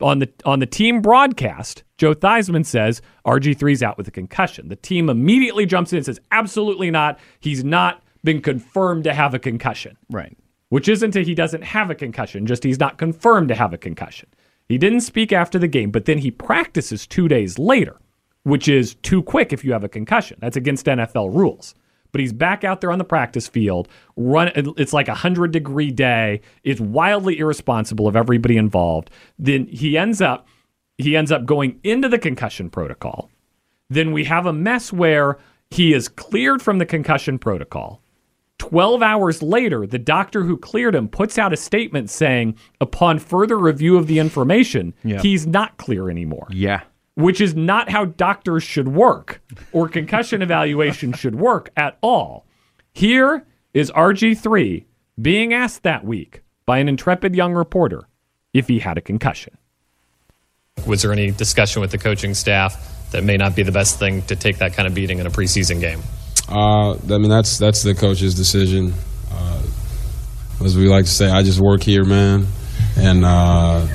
On 0.00 0.18
the 0.18 0.28
on 0.44 0.58
the 0.58 0.66
team 0.66 1.00
broadcast, 1.00 1.84
Joe 1.98 2.14
Theismann 2.14 2.66
says 2.66 3.00
RG3's 3.24 3.82
out 3.82 3.96
with 3.96 4.08
a 4.08 4.10
concussion. 4.10 4.68
The 4.68 4.76
team 4.76 5.08
immediately 5.08 5.66
jumps 5.66 5.92
in 5.92 5.98
and 5.98 6.06
says, 6.06 6.20
absolutely 6.32 6.90
not. 6.90 7.18
He's 7.38 7.62
not 7.62 8.02
been 8.24 8.42
confirmed 8.42 9.04
to 9.04 9.14
have 9.14 9.34
a 9.34 9.38
concussion. 9.38 9.96
Right. 10.10 10.36
Which 10.70 10.88
isn't 10.88 11.14
a 11.14 11.20
he 11.22 11.34
doesn't 11.34 11.62
have 11.62 11.90
a 11.90 11.94
concussion, 11.94 12.46
just 12.46 12.64
he's 12.64 12.80
not 12.80 12.98
confirmed 12.98 13.48
to 13.48 13.54
have 13.54 13.72
a 13.72 13.78
concussion. 13.78 14.28
He 14.68 14.78
didn't 14.78 15.02
speak 15.02 15.32
after 15.32 15.58
the 15.58 15.68
game, 15.68 15.90
but 15.90 16.06
then 16.06 16.18
he 16.18 16.30
practices 16.30 17.06
two 17.06 17.28
days 17.28 17.58
later, 17.58 18.00
which 18.42 18.66
is 18.66 18.94
too 18.96 19.22
quick 19.22 19.52
if 19.52 19.64
you 19.64 19.72
have 19.72 19.84
a 19.84 19.88
concussion. 19.88 20.38
That's 20.40 20.56
against 20.56 20.86
NFL 20.86 21.34
rules. 21.34 21.74
But 22.14 22.20
he's 22.20 22.32
back 22.32 22.62
out 22.62 22.80
there 22.80 22.92
on 22.92 22.98
the 22.98 23.04
practice 23.04 23.48
field. 23.48 23.88
Run. 24.14 24.52
It's 24.54 24.92
like 24.92 25.08
a 25.08 25.14
hundred 25.14 25.50
degree 25.50 25.90
day. 25.90 26.42
It's 26.62 26.80
wildly 26.80 27.40
irresponsible 27.40 28.06
of 28.06 28.14
everybody 28.14 28.56
involved. 28.56 29.10
Then 29.36 29.66
he 29.66 29.98
ends 29.98 30.22
up 30.22 30.46
he 30.96 31.16
ends 31.16 31.32
up 31.32 31.44
going 31.44 31.80
into 31.82 32.08
the 32.08 32.20
concussion 32.20 32.70
protocol. 32.70 33.30
Then 33.90 34.12
we 34.12 34.22
have 34.26 34.46
a 34.46 34.52
mess 34.52 34.92
where 34.92 35.38
he 35.72 35.92
is 35.92 36.06
cleared 36.08 36.62
from 36.62 36.78
the 36.78 36.86
concussion 36.86 37.36
protocol. 37.36 38.00
12 38.58 39.02
hours 39.02 39.42
later, 39.42 39.84
the 39.84 39.98
doctor 39.98 40.44
who 40.44 40.56
cleared 40.56 40.94
him 40.94 41.08
puts 41.08 41.36
out 41.36 41.52
a 41.52 41.56
statement 41.56 42.10
saying, 42.10 42.56
upon 42.80 43.18
further 43.18 43.58
review 43.58 43.96
of 43.96 44.06
the 44.06 44.20
information, 44.20 44.94
Yeah. 45.02 45.20
he's 45.20 45.48
not 45.48 45.76
clear 45.78 46.08
anymore, 46.08 46.46
Yeah. 46.50 46.82
Which 47.14 47.40
is 47.40 47.54
not 47.54 47.90
how 47.90 48.04
doctors 48.04 48.62
should 48.62 48.88
work 48.88 49.42
or 49.72 49.88
concussion 49.88 50.42
evaluation 50.42 51.12
should 51.12 51.34
work 51.34 51.70
at 51.76 51.96
all. 52.02 52.46
Here 52.92 53.46
is 53.72 53.90
RG3 53.92 54.84
being 55.20 55.54
asked 55.54 55.82
that 55.84 56.04
week 56.04 56.42
by 56.66 56.78
an 56.78 56.88
intrepid 56.88 57.34
young 57.34 57.52
reporter 57.52 58.08
if 58.52 58.68
he 58.68 58.78
had 58.78 58.98
a 58.98 59.00
concussion. 59.00 59.56
Was 60.86 61.02
there 61.02 61.12
any 61.12 61.30
discussion 61.30 61.80
with 61.80 61.92
the 61.92 61.98
coaching 61.98 62.34
staff 62.34 63.10
that 63.12 63.22
may 63.22 63.36
not 63.36 63.54
be 63.54 63.62
the 63.62 63.72
best 63.72 63.98
thing 63.98 64.22
to 64.22 64.36
take 64.36 64.58
that 64.58 64.72
kind 64.72 64.88
of 64.88 64.94
beating 64.94 65.18
in 65.18 65.26
a 65.26 65.30
preseason 65.30 65.80
game? 65.80 66.00
Uh, 66.48 66.92
I 66.92 67.18
mean, 67.18 67.30
that's 67.30 67.58
that's 67.58 67.82
the 67.82 67.94
coach's 67.94 68.34
decision. 68.34 68.92
Uh, 69.30 69.62
as 70.64 70.76
we 70.76 70.88
like 70.88 71.04
to 71.04 71.10
say, 71.10 71.30
I 71.30 71.42
just 71.42 71.60
work 71.60 71.82
here, 71.82 72.04
man, 72.04 72.46
and 72.96 73.24
uh, 73.24 73.86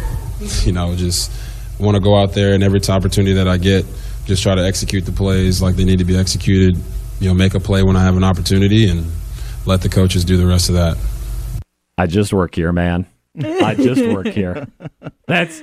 you 0.64 0.72
know, 0.72 0.96
just 0.96 1.32
want 1.80 1.96
to 1.96 2.02
go 2.02 2.18
out 2.18 2.34
there 2.34 2.54
and 2.54 2.63
every 2.63 2.82
opportunity 2.89 3.34
that 3.34 3.48
I 3.48 3.58
get, 3.58 3.86
just 4.26 4.44
try 4.44 4.56
to 4.56 4.65
execute 4.65 5.06
the 5.06 5.12
plays 5.12 5.62
like 5.62 5.76
they 5.76 5.86
need 5.86 6.00
to 6.00 6.06
be 6.06 6.18
executed. 6.18 6.78
You 7.20 7.28
know, 7.28 7.34
make 7.34 7.54
a 7.54 7.60
play 7.60 7.84
when 7.84 7.96
I 7.96 8.04
have 8.04 8.15
an 8.15 8.24
opportunity, 8.24 8.89
and 8.89 9.06
let 9.65 9.82
the 9.82 9.89
coaches 9.89 10.24
do 10.24 10.38
the 10.38 10.48
rest 10.48 10.70
of 10.70 10.76
that. 10.76 10.98
I 11.98 12.08
just 12.08 12.32
work 12.32 12.56
here, 12.56 12.72
man. 12.72 13.06
I 13.38 13.76
just 13.76 14.02
work 14.06 14.28
here. 14.28 14.68
That's 15.28 15.62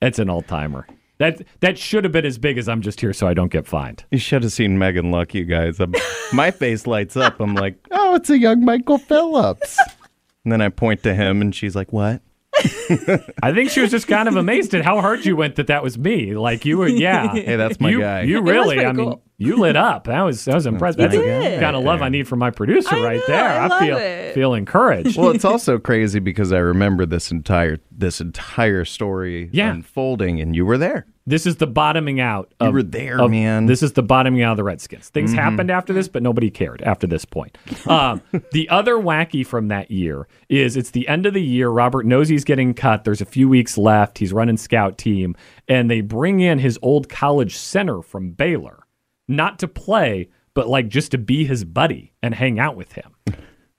that's 0.00 0.18
an 0.18 0.30
old 0.30 0.46
timer. 0.46 0.86
That 1.18 1.42
that 1.60 1.78
should 1.78 2.04
have 2.04 2.12
been 2.12 2.24
as 2.24 2.38
big 2.38 2.56
as 2.58 2.68
I'm 2.68 2.80
just 2.80 3.00
here 3.00 3.12
so 3.12 3.26
I 3.26 3.34
don't 3.34 3.52
get 3.52 3.66
fined. 3.66 4.04
You 4.10 4.18
should 4.18 4.42
have 4.42 4.52
seen 4.52 4.78
Megan 4.78 5.10
Luck, 5.10 5.34
you 5.34 5.44
guys. 5.44 5.80
I'm, 5.80 5.94
my 6.32 6.50
face 6.50 6.86
lights 6.86 7.16
up. 7.16 7.40
I'm 7.40 7.54
like, 7.54 7.76
oh, 7.90 8.14
it's 8.14 8.30
a 8.30 8.38
young 8.38 8.64
Michael 8.64 8.98
Phillips. 8.98 9.78
And 10.42 10.50
then 10.50 10.62
I 10.62 10.70
point 10.70 11.02
to 11.02 11.14
him, 11.14 11.42
and 11.42 11.54
she's 11.54 11.76
like, 11.76 11.92
what? 11.92 12.22
I 13.42 13.52
think 13.52 13.70
she 13.70 13.80
was 13.80 13.90
just 13.90 14.06
kind 14.06 14.28
of 14.28 14.36
amazed 14.36 14.74
at 14.74 14.84
how 14.84 15.00
hard 15.00 15.24
you 15.24 15.36
went 15.36 15.56
that 15.56 15.68
that 15.68 15.82
was 15.82 15.98
me. 15.98 16.34
Like 16.34 16.64
you 16.64 16.78
were, 16.78 16.88
yeah. 16.88 17.32
Hey, 17.32 17.56
that's 17.56 17.80
my 17.80 17.90
you, 17.90 18.00
guy. 18.00 18.22
You 18.22 18.42
really, 18.42 18.76
pretty 18.76 18.86
I 18.88 18.92
mean, 18.92 19.10
cool. 19.10 19.22
You 19.42 19.56
lit 19.56 19.74
up. 19.74 20.04
That 20.04 20.20
was 20.22 20.44
that 20.44 20.54
was 20.54 20.66
impressive. 20.66 20.98
That's 20.98 21.14
the 21.14 21.58
kind 21.60 21.74
of 21.74 21.82
love 21.82 22.02
I 22.02 22.10
need 22.10 22.28
from 22.28 22.38
my 22.40 22.50
producer 22.50 22.94
I 22.94 23.02
right 23.02 23.16
know, 23.20 23.26
there. 23.26 23.60
I 23.60 23.66
love 23.68 23.80
feel 23.80 23.96
it. 23.96 24.34
feel 24.34 24.52
encouraged. 24.54 25.16
Well, 25.16 25.30
it's 25.30 25.46
also 25.46 25.78
crazy 25.78 26.18
because 26.20 26.52
I 26.52 26.58
remember 26.58 27.06
this 27.06 27.30
entire 27.30 27.78
this 27.90 28.20
entire 28.20 28.84
story 28.84 29.48
Yeah. 29.52 29.70
unfolding, 29.72 30.40
and 30.40 30.54
you 30.54 30.66
were 30.66 30.76
there. 30.78 31.06
This 31.26 31.46
is 31.46 31.56
the 31.56 31.66
bottoming 31.66 32.18
out. 32.20 32.52
Of, 32.60 32.74
were 32.74 32.82
there, 32.82 33.20
of- 33.20 33.30
man. 33.30 33.66
This 33.66 33.82
is 33.82 33.92
the 33.92 34.02
bottoming 34.02 34.42
out 34.42 34.52
of 34.52 34.56
the 34.58 34.64
Redskins. 34.64 35.08
Things 35.10 35.32
Mhm. 35.32 35.36
happened 35.36 35.70
after 35.70 35.92
this, 35.92 36.08
but 36.08 36.22
nobody 36.22 36.50
cared 36.50 36.82
after 36.82 37.06
this 37.06 37.24
point. 37.24 37.56
Um, 37.86 38.20
the 38.52 38.68
other 38.68 38.94
wacky 38.96 39.44
from 39.46 39.68
that 39.68 39.90
year 39.90 40.28
is 40.50 40.76
it's 40.76 40.90
the 40.90 41.08
end 41.08 41.24
of 41.26 41.32
the 41.34 41.42
year. 41.42 41.68
Robert 41.70 42.04
knows 42.04 42.28
he's 42.28 42.44
getting 42.44 42.74
cut. 42.74 43.04
There's 43.04 43.20
a 43.22 43.24
few 43.26 43.48
weeks 43.48 43.78
left. 43.78 44.18
He's 44.18 44.32
running 44.34 44.56
scout 44.58 44.98
team, 44.98 45.34
and 45.66 45.90
they 45.90 46.02
bring 46.02 46.40
in 46.40 46.58
his 46.58 46.78
old 46.82 47.08
college 47.08 47.56
center 47.56 48.02
from 48.02 48.30
Baylor, 48.32 48.80
not 49.30 49.58
to 49.60 49.68
play, 49.68 50.28
but 50.54 50.68
like 50.68 50.88
just 50.88 51.12
to 51.12 51.18
be 51.18 51.44
his 51.44 51.64
buddy 51.64 52.12
and 52.22 52.34
hang 52.34 52.58
out 52.58 52.76
with 52.76 52.92
him. 52.92 53.14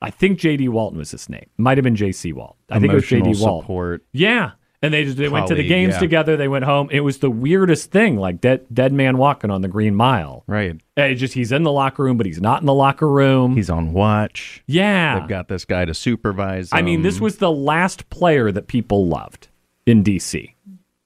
I 0.02 0.10
think 0.10 0.40
J.D. 0.40 0.68
Walton 0.70 0.98
was 0.98 1.12
his 1.12 1.30
name. 1.30 1.48
Might 1.58 1.78
have 1.78 1.84
been 1.84 1.96
J.C. 1.96 2.34
Walton. 2.34 2.58
I 2.70 2.80
think 2.80 2.92
it 2.92 2.96
was 2.96 3.06
J.D. 3.06 3.36
Walton. 3.40 3.64
support. 3.64 4.04
Yeah. 4.14 4.52
And 4.82 4.92
they 4.92 5.04
just 5.04 5.18
they 5.18 5.30
went 5.30 5.48
to 5.50 5.54
the 5.54 5.68
games 5.68 5.94
yeah. 5.94 6.00
together. 6.00 6.36
They 6.38 6.48
went 6.48 6.66
home. 6.66 6.90
It 6.92 7.02
was 7.02 7.20
the 7.20 7.30
weirdest 7.30 7.92
thing, 7.92 8.18
like 8.18 8.42
dead 8.42 8.66
dead 8.74 8.92
man 8.92 9.20
walking 9.20 9.52
on 9.52 9.62
the 9.62 9.68
Green 9.68 9.94
Mile. 9.94 10.44
Right. 10.48 10.72
And 10.98 11.12
it 11.12 11.16
just 11.16 11.36
he's 11.36 11.52
in 11.52 11.62
the 11.62 11.72
locker 11.72 12.04
room, 12.04 12.18
but 12.18 12.26
he's 12.26 12.42
not 12.42 12.62
in 12.62 12.66
the 12.66 12.74
locker 12.74 13.08
room. 13.08 13.56
He's 13.56 13.70
on 13.70 13.94
watch. 13.94 14.64
yeah. 14.66 15.20
They've 15.20 15.30
got 15.30 15.50
this 15.50 15.66
guy 15.66 15.86
to 15.86 15.94
supervise. 15.94 16.70
I 16.72 16.82
mean, 16.82 17.04
this 17.04 17.20
was 17.20 17.38
the 17.38 17.52
last 17.52 18.10
player 18.10 18.52
that 18.52 18.66
people 18.66 19.08
loved 19.08 19.50
in 19.86 20.04
DC. 20.04 20.56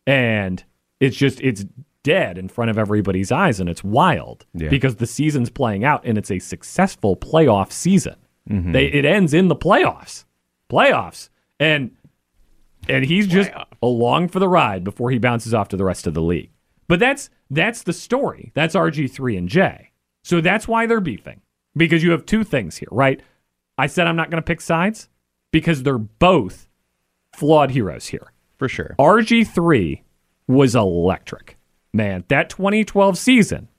And 0.08 0.64
it's 1.02 1.18
just 1.18 1.42
it's 1.42 1.66
dead 2.06 2.38
in 2.38 2.48
front 2.48 2.70
of 2.72 2.78
everybody's 2.78 3.32
eyes 3.32 3.60
and 3.60 3.68
it's 3.70 3.84
wild 3.84 4.46
Yeah. 4.54 4.70
because 4.70 4.96
the 4.98 5.08
season's 5.08 5.50
playing 5.50 5.84
out 5.84 6.02
and 6.06 6.18
it's 6.18 6.32
a 6.32 6.40
successful 6.40 7.18
playoff 7.18 7.72
season. 7.72 8.16
Mhm. 8.50 8.72
They 8.74 8.86
it 8.86 9.04
ends 9.06 9.34
in 9.34 9.48
the 9.50 9.56
playoffs. 9.56 10.24
Playoffs. 10.70 11.30
And 11.60 11.92
and 12.88 13.04
he's 13.06 13.26
just 13.28 13.50
along 13.82 14.28
for 14.30 14.40
the 14.40 14.48
ride 14.48 14.84
before 14.84 15.10
he 15.12 15.18
bounces 15.18 15.54
off 15.54 15.68
to 15.70 15.78
the 15.78 15.84
rest 15.84 16.06
of 16.08 16.14
the 16.14 16.22
league. 16.22 16.52
But 16.88 17.00
that's 17.00 17.30
that's 17.50 17.84
the 17.84 17.94
story. 17.94 18.52
That's 18.54 18.76
RG3 18.76 19.38
and 19.38 19.50
Jay. 19.50 19.92
So 20.24 20.42
that's 20.42 20.68
why 20.68 20.86
they're 20.86 21.02
beefing. 21.02 21.42
Because 21.76 22.04
you 22.04 22.12
have 22.12 22.26
two 22.26 22.44
things 22.44 22.78
here, 22.78 22.88
right? 22.92 23.22
I 23.78 23.88
said 23.88 24.08
I'm 24.08 24.16
not 24.16 24.30
going 24.30 24.42
to 24.42 24.46
pick 24.46 24.62
sides 24.62 25.10
because 25.52 25.84
they're 25.84 25.98
both 25.98 26.70
flawed 27.34 27.72
heroes 27.72 28.08
here. 28.08 28.32
for 28.58 28.70
sure. 28.70 28.96
RG3 28.98 30.02
was 30.48 30.76
electric. 30.76 31.58
Man, 31.96 32.26
that 32.28 32.50
2012 32.50 33.18
season, 33.18 33.70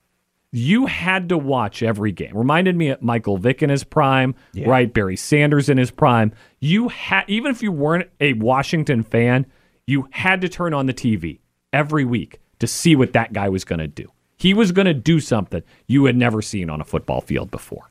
you 0.50 0.87
had 0.87 1.29
to 1.29 1.37
watch 1.37 1.83
every 1.83 2.12
game. 2.12 2.35
Reminded 2.35 2.74
me 2.74 2.88
of 2.88 3.02
Michael 3.02 3.37
Vick 3.37 3.62
in 3.62 3.68
his 3.68 3.85
prime, 3.85 4.35
right? 4.66 4.90
Barry 4.90 5.16
Sanders 5.16 5.68
in 5.68 5.76
his 5.76 5.90
prime. 5.90 6.33
You 6.59 6.88
had 6.88 7.24
even 7.29 7.50
if 7.50 7.62
you 7.62 7.70
weren't 7.70 8.09
a 8.18 8.33
Washington 8.33 9.02
fan, 9.02 9.44
you 9.87 10.09
had 10.12 10.40
to 10.40 10.48
turn 10.48 10.72
on 10.72 10.87
the 10.87 10.94
TV 10.94 11.40
every 11.74 12.07
week 12.07 12.40
to 12.59 12.66
see 12.66 12.96
what 12.96 13.12
that 13.12 13.35
guy 13.35 13.50
was 13.50 13.66
going 13.66 13.81
to 13.81 13.87
do. 13.87 14.11
He 14.38 14.55
was 14.55 14.72
going 14.72 14.87
to 14.87 14.94
do 14.94 15.20
something 15.20 15.62
you 15.87 16.07
had 16.07 16.16
never 16.16 16.40
seen 16.40 16.70
on 16.70 16.81
a 16.81 16.85
football 16.85 17.20
field 17.20 17.50
before. 17.50 17.90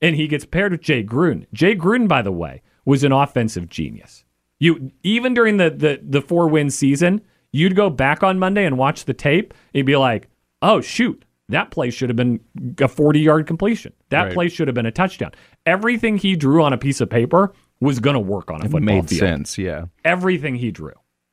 And 0.00 0.14
he 0.14 0.28
gets 0.28 0.44
paired 0.44 0.70
with 0.70 0.82
Jay 0.82 1.02
Gruden. 1.02 1.46
Jay 1.52 1.74
Gruden, 1.74 2.06
by 2.06 2.22
the 2.22 2.30
way, 2.30 2.62
was 2.84 3.02
an 3.02 3.10
offensive 3.10 3.68
genius. 3.68 4.24
You 4.60 4.92
even 5.02 5.34
during 5.34 5.56
the 5.56 5.68
the, 5.68 5.98
the 6.00 6.22
four 6.22 6.46
win 6.46 6.70
season, 6.70 7.22
you'd 7.54 7.76
go 7.76 7.88
back 7.90 8.22
on 8.22 8.38
Monday 8.38 8.64
and 8.66 8.76
watch 8.76 9.04
the 9.04 9.14
tape. 9.14 9.52
And 9.52 9.78
you'd 9.78 9.86
be 9.86 9.96
like, 9.96 10.28
"Oh 10.62 10.80
shoot, 10.80 11.24
that 11.48 11.70
play 11.70 11.90
should 11.90 12.08
have 12.10 12.16
been 12.16 12.40
a 12.80 12.88
forty 12.88 13.20
yard 13.20 13.46
completion. 13.46 13.92
That 14.10 14.24
Right. 14.24 14.34
play 14.34 14.48
should 14.48 14.68
have 14.68 14.74
been 14.74 14.86
a 14.86 14.90
touchdown." 14.92 15.32
Everything 15.66 16.16
he 16.18 16.36
drew 16.36 16.62
on 16.62 16.72
a 16.72 16.78
piece 16.78 17.00
of 17.00 17.08
paper 17.10 17.52
was 17.80 18.00
going 18.00 18.14
to 18.14 18.20
work 18.20 18.50
on 18.50 18.56
a 18.62 18.64
It 18.64 18.70
football 18.70 18.80
made 18.80 19.08
field. 19.08 19.18
sense. 19.20 19.56
Yeah. 19.58 19.86
Everything 20.04 20.56
he 20.56 20.70
drew. 20.70 20.92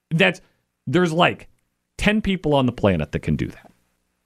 That's 0.10 0.41
there's 0.88 1.13
like 1.13 1.47
ten 1.97 2.21
people 2.21 2.53
on 2.53 2.65
the 2.65 2.71
planet 2.71 3.12
that 3.12 3.19
can 3.21 3.36
do 3.36 3.47
that, 3.47 3.71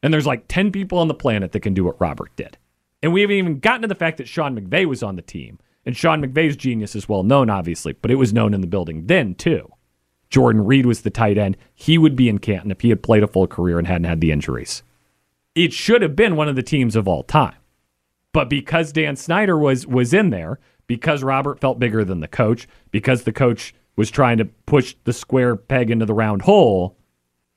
and 0.03 0.13
there's 0.13 0.25
like 0.27 0.45
ten 0.47 0.71
people 0.71 0.97
on 0.97 1.08
the 1.08 1.13
planet 1.13 1.51
that 1.53 1.60
can 1.62 1.73
do 1.73 1.84
what 1.84 1.99
Robert 2.01 2.36
did. 2.36 2.58
And 3.03 3.13
we 3.13 3.21
haven't 3.21 3.36
even 3.38 3.60
gotten 3.60 3.84
to 3.84 3.88
the 3.88 3.93
fact 3.95 4.17
that 4.17 4.27
Sean 4.27 4.60
McVay 4.60 4.86
was 4.86 5.03
on 5.03 5.15
the 5.15 5.21
team. 5.21 5.60
And 5.88 5.95
Sean 5.95 6.19
McVay's 6.23 6.55
genius 6.55 6.95
is 6.95 7.08
well 7.08 7.21
known, 7.21 7.47
obviously, 7.51 7.93
but 7.93 8.10
it 8.10 8.15
was 8.15 8.34
known 8.34 8.55
in 8.55 8.62
the 8.62 8.67
building 8.67 9.05
then, 9.05 9.36
too. 9.36 9.69
Jordan 10.29 10.65
Reed 10.65 10.85
was 10.85 11.01
the 11.01 11.09
tight 11.09 11.38
end. 11.38 11.57
He 11.73 11.97
would 11.97 12.15
be 12.15 12.29
in 12.29 12.39
Canton 12.39 12.71
if 12.71 12.81
he 12.81 12.89
had 12.89 13.03
played 13.03 13.23
a 13.23 13.27
full 13.27 13.47
career 13.47 13.77
and 13.77 13.88
hadn't 13.88 14.05
had 14.05 14.21
the 14.21 14.31
injuries. 14.31 14.83
It 15.53 15.71
should 15.71 16.01
have 16.01 16.15
been 16.15 16.35
one 16.35 16.49
of 16.49 16.55
the 16.55 16.63
teams 16.63 16.95
of 16.95 17.07
all 17.07 17.23
time. 17.23 17.55
But 18.33 18.49
because 18.49 18.91
Dan 18.91 19.15
Snyder 19.15 19.57
was 19.57 19.88
was 19.88 20.13
in 20.13 20.29
there, 20.29 20.59
because 20.88 21.23
Robert 21.23 21.61
felt 21.61 21.79
bigger 21.79 22.03
than 22.03 22.19
the 22.19 22.27
coach, 22.27 22.67
because 22.91 23.23
the 23.23 23.31
coach 23.31 23.73
was 23.95 24.11
trying 24.11 24.38
to 24.39 24.45
push 24.45 24.95
the 25.05 25.13
square 25.13 25.55
peg 25.55 25.89
into 25.89 26.05
the 26.05 26.13
round 26.13 26.41
hole, 26.41 26.97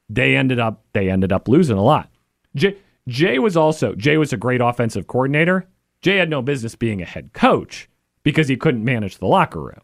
they 0.09 0.37
ended 0.37 0.61
up 0.61 0.85
they 0.93 1.11
ended 1.11 1.33
up 1.33 1.49
losing 1.49 1.77
a 1.77 1.83
lot. 1.83 2.11
Jay, 2.55 2.77
Jay 3.09 3.39
was 3.39 3.57
also 3.57 3.95
Jay 3.95 4.17
was 4.17 4.33
a 4.33 4.37
great 4.37 4.61
offensive 4.61 5.07
coordinator. 5.07 5.67
Jay 6.01 6.17
had 6.17 6.31
no 6.31 6.43
business 6.43 6.77
being 6.77 7.03
a 7.03 7.07
head 7.07 7.33
coach 7.33 7.89
because 8.23 8.47
he 8.49 8.57
couldn't 8.57 8.85
manage 8.85 9.19
the 9.19 9.27
locker 9.27 9.61
room. 9.61 9.81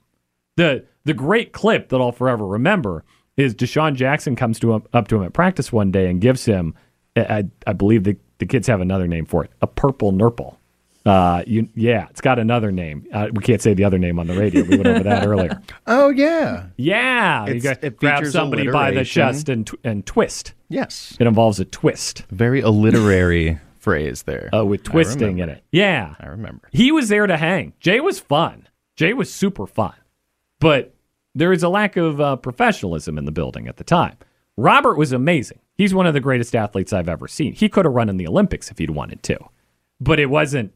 The 0.56 0.84
the 1.04 1.14
great 1.14 1.52
clip 1.52 1.88
that 1.90 2.00
I'll 2.00 2.12
forever 2.12 2.46
remember 2.46 3.04
is 3.36 3.54
DeSean 3.54 3.94
Jackson 3.94 4.36
comes 4.36 4.58
to 4.60 4.72
him, 4.74 4.82
up 4.92 5.08
to 5.08 5.16
him 5.16 5.24
at 5.24 5.32
practice 5.32 5.72
one 5.72 5.90
day 5.90 6.08
and 6.08 6.20
gives 6.20 6.44
him, 6.44 6.74
I, 7.16 7.44
I 7.66 7.72
believe 7.72 8.04
the, 8.04 8.16
the 8.38 8.46
kids 8.46 8.66
have 8.68 8.80
another 8.80 9.06
name 9.08 9.26
for 9.26 9.44
it, 9.44 9.50
a 9.60 9.66
purple 9.66 10.12
nurple. 10.12 10.58
Uh, 11.06 11.42
you, 11.46 11.68
yeah, 11.74 12.06
it's 12.08 12.22
got 12.22 12.38
another 12.38 12.72
name. 12.72 13.06
Uh, 13.12 13.28
we 13.34 13.42
can't 13.42 13.60
say 13.60 13.74
the 13.74 13.84
other 13.84 13.98
name 13.98 14.18
on 14.18 14.26
the 14.26 14.34
radio. 14.34 14.62
We 14.62 14.76
went 14.78 14.86
over 14.86 15.02
that 15.02 15.26
earlier. 15.26 15.60
Oh 15.86 16.08
yeah. 16.08 16.68
Yeah, 16.78 17.44
you 17.46 17.56
It's- 17.56 17.62
got, 17.62 17.84
it 17.84 17.96
grab 17.98 18.24
somebody 18.26 18.70
by 18.70 18.90
the 18.92 19.04
chest 19.04 19.50
and 19.50 19.66
tw- 19.66 19.74
and 19.84 20.06
twist. 20.06 20.54
Yes. 20.70 21.14
It 21.20 21.26
involves 21.26 21.60
a 21.60 21.66
twist 21.66 22.24
Very 22.30 22.62
alliterary 22.62 23.58
phrase 23.80 24.22
there. 24.22 24.48
uh, 24.54 24.64
with 24.64 24.82
twisting 24.82 25.40
in 25.40 25.50
it. 25.50 25.62
Yeah, 25.70 26.14
I 26.18 26.26
remember. 26.28 26.68
he 26.72 26.90
was 26.90 27.10
there 27.10 27.26
to 27.26 27.36
hang. 27.36 27.74
Jay 27.80 28.00
was 28.00 28.18
fun. 28.18 28.66
Jay 28.96 29.12
was 29.12 29.30
super 29.30 29.66
fun, 29.66 29.92
but 30.58 30.93
there 31.34 31.52
is 31.52 31.62
a 31.62 31.68
lack 31.68 31.96
of 31.96 32.20
uh, 32.20 32.36
professionalism 32.36 33.18
in 33.18 33.24
the 33.24 33.32
building 33.32 33.68
at 33.68 33.76
the 33.76 33.84
time. 33.84 34.16
Robert 34.56 34.96
was 34.96 35.12
amazing. 35.12 35.58
He's 35.76 35.94
one 35.94 36.06
of 36.06 36.14
the 36.14 36.20
greatest 36.20 36.54
athletes 36.54 36.92
I've 36.92 37.08
ever 37.08 37.26
seen. 37.26 37.54
He 37.54 37.68
could 37.68 37.84
have 37.84 37.94
run 37.94 38.08
in 38.08 38.16
the 38.16 38.28
Olympics 38.28 38.70
if 38.70 38.78
he'd 38.78 38.90
wanted 38.90 39.22
to, 39.24 39.38
but 40.00 40.20
it 40.20 40.26
wasn't. 40.26 40.72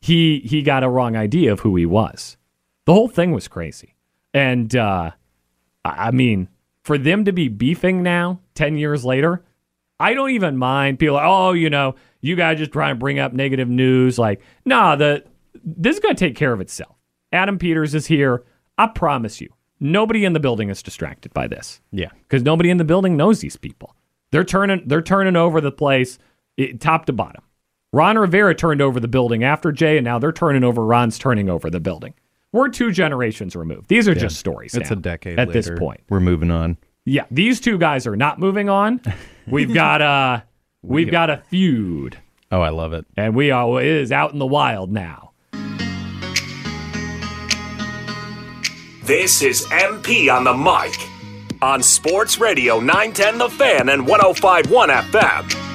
He 0.00 0.40
he 0.44 0.62
got 0.62 0.84
a 0.84 0.88
wrong 0.88 1.16
idea 1.16 1.52
of 1.52 1.60
who 1.60 1.74
he 1.74 1.84
was. 1.84 2.36
The 2.86 2.92
whole 2.92 3.08
thing 3.08 3.32
was 3.32 3.48
crazy, 3.48 3.96
and 4.32 4.74
uh, 4.76 5.10
I 5.84 6.12
mean, 6.12 6.48
for 6.84 6.96
them 6.96 7.24
to 7.24 7.32
be 7.32 7.48
beefing 7.48 8.02
now, 8.04 8.40
ten 8.54 8.78
years 8.78 9.04
later, 9.04 9.44
I 9.98 10.14
don't 10.14 10.30
even 10.30 10.56
mind 10.56 11.00
people. 11.00 11.16
Like, 11.16 11.26
oh, 11.26 11.52
you 11.52 11.68
know, 11.68 11.96
you 12.20 12.36
guys 12.36 12.58
just 12.58 12.72
try 12.72 12.90
and 12.90 13.00
bring 13.00 13.18
up 13.18 13.32
negative 13.32 13.68
news. 13.68 14.18
Like, 14.18 14.40
nah, 14.64 14.94
the 14.94 15.24
this 15.64 15.96
is 15.96 16.00
going 16.00 16.14
to 16.14 16.24
take 16.24 16.36
care 16.36 16.52
of 16.52 16.60
itself. 16.60 16.94
Adam 17.32 17.58
Peters 17.58 17.94
is 17.94 18.06
here. 18.06 18.44
I 18.78 18.86
promise 18.86 19.40
you, 19.40 19.52
nobody 19.80 20.24
in 20.24 20.32
the 20.32 20.40
building 20.40 20.70
is 20.70 20.82
distracted 20.82 21.32
by 21.34 21.46
this 21.48 21.80
Yeah. 21.92 22.10
because 22.22 22.42
nobody 22.42 22.70
in 22.70 22.76
the 22.78 22.84
building 22.84 23.16
knows 23.16 23.40
these 23.40 23.56
people. 23.56 23.94
They're 24.30 24.44
turning 24.44 24.82
they're 24.86 25.02
turning 25.02 25.36
over 25.36 25.60
the 25.60 25.72
place 25.72 26.18
eh, 26.58 26.72
top 26.78 27.06
to 27.06 27.12
bottom. 27.12 27.42
Ron 27.92 28.18
Rivera 28.18 28.54
turned 28.54 28.82
over 28.82 29.00
the 29.00 29.08
building 29.08 29.42
after 29.44 29.72
Jay, 29.72 29.96
and 29.96 30.04
now 30.04 30.18
they're 30.18 30.32
turning 30.32 30.62
over. 30.62 30.84
Ron's 30.84 31.18
turning 31.18 31.48
over 31.48 31.70
the 31.70 31.80
building. 31.80 32.12
We're 32.52 32.68
two 32.68 32.90
generations 32.92 33.56
removed. 33.56 33.88
These 33.88 34.06
are 34.08 34.14
just 34.14 34.36
stories. 34.36 34.74
It's 34.74 34.90
now 34.90 34.96
a 34.96 35.00
decade 35.00 35.38
at 35.38 35.48
later. 35.48 35.60
this 35.62 35.78
point. 35.78 36.00
We're 36.10 36.20
moving 36.20 36.50
on. 36.50 36.76
Yeah, 37.06 37.24
these 37.30 37.60
two 37.60 37.78
guys 37.78 38.06
are 38.06 38.16
not 38.16 38.38
moving 38.38 38.68
on. 38.68 39.00
We've 39.46 39.72
got 39.72 40.02
a 40.02 40.44
we've 40.82 41.10
got 41.10 41.30
a 41.30 41.38
feud, 41.48 42.18
Oh, 42.52 42.60
I 42.60 42.68
love 42.68 42.92
it. 42.92 43.06
and 43.16 43.34
we 43.34 43.50
are 43.50 43.80
it 43.80 43.86
is 43.86 44.12
out 44.12 44.32
in 44.34 44.38
the 44.38 44.46
wild 44.46 44.92
now. 44.92 45.27
This 49.08 49.40
is 49.40 49.64
MP 49.68 50.30
on 50.30 50.44
the 50.44 50.52
mic 50.52 50.94
on 51.62 51.82
Sports 51.82 52.38
Radio 52.38 52.78
910 52.78 53.38
The 53.38 53.48
Fan 53.48 53.88
and 53.88 54.06
1051 54.06 54.90
FM. 54.90 55.68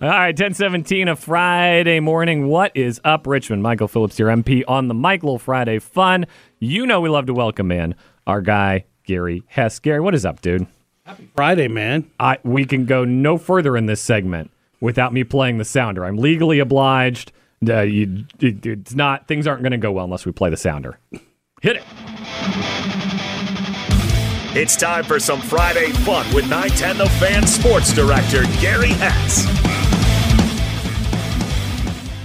All 0.00 0.08
right, 0.08 0.28
1017, 0.28 1.08
a 1.08 1.16
Friday 1.16 2.00
morning. 2.00 2.46
What 2.46 2.74
is 2.74 2.98
up, 3.04 3.26
Richmond? 3.26 3.62
Michael 3.62 3.88
Phillips 3.88 4.16
here, 4.16 4.28
MP 4.28 4.64
on 4.66 4.88
the 4.88 4.94
Little 4.94 5.38
Friday 5.38 5.78
Fun. 5.78 6.24
You 6.60 6.86
know 6.86 7.02
we 7.02 7.10
love 7.10 7.26
to 7.26 7.34
welcome 7.34 7.70
in 7.70 7.94
our 8.26 8.40
guy, 8.40 8.86
Gary 9.08 9.42
Hess. 9.46 9.78
Gary, 9.78 10.00
what 10.00 10.14
is 10.14 10.26
up, 10.26 10.42
dude? 10.42 10.66
Happy 11.04 11.30
Friday, 11.34 11.66
man. 11.66 12.08
I 12.20 12.38
we 12.44 12.66
can 12.66 12.84
go 12.84 13.06
no 13.06 13.38
further 13.38 13.74
in 13.74 13.86
this 13.86 14.02
segment 14.02 14.50
without 14.80 15.14
me 15.14 15.24
playing 15.24 15.56
the 15.56 15.64
sounder. 15.64 16.04
I'm 16.04 16.18
legally 16.18 16.58
obliged. 16.58 17.32
Uh, 17.66 17.80
you, 17.80 18.26
it, 18.38 18.64
it's 18.66 18.94
not. 18.94 19.26
Things 19.26 19.46
aren't 19.46 19.62
going 19.62 19.72
to 19.72 19.78
go 19.78 19.90
well 19.90 20.04
unless 20.04 20.26
we 20.26 20.32
play 20.32 20.50
the 20.50 20.58
sounder. 20.58 20.98
Hit 21.62 21.76
it. 21.76 21.82
It's 24.54 24.76
time 24.76 25.04
for 25.04 25.18
some 25.18 25.40
Friday 25.40 25.90
fun 25.92 26.26
with 26.34 26.48
910 26.50 26.98
The 26.98 27.08
Fan 27.18 27.46
Sports 27.46 27.94
Director 27.94 28.42
Gary 28.60 28.88
Hess. 28.90 29.46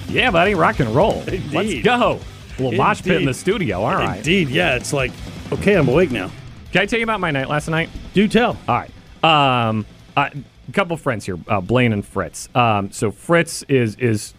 Yeah, 0.10 0.32
buddy, 0.32 0.54
rock 0.54 0.82
and 0.82 0.94
roll. 0.94 1.24
Let's 1.54 1.82
go. 1.82 2.20
A 2.60 2.62
little 2.62 2.78
mosh 2.78 3.02
pit 3.02 3.22
in 3.22 3.26
the 3.26 3.34
studio. 3.34 3.82
All 3.84 3.96
right. 3.96 4.18
Indeed, 4.18 4.50
yeah. 4.50 4.76
It's 4.76 4.92
like, 4.92 5.12
okay, 5.54 5.76
I'm 5.76 5.88
awake 5.88 6.12
now. 6.12 6.30
Can 6.74 6.82
I 6.82 6.88
tell 6.88 6.98
you 6.98 7.04
about 7.04 7.20
my 7.20 7.30
night 7.30 7.50
last 7.50 7.70
night? 7.70 7.88
Do 8.16 8.28
tell. 8.28 8.58
All 8.68 8.84
right. 8.84 8.90
Um, 9.24 9.86
uh, 10.18 10.32
a 10.68 10.72
couple 10.72 10.98
friends 10.98 11.24
here, 11.24 11.38
uh, 11.48 11.62
Blaine 11.62 11.94
and 11.94 12.04
Fritz. 12.04 12.50
Um, 12.56 12.92
so 12.92 13.12
Fritz 13.12 13.62
is 13.70 13.96
is 13.98 14.34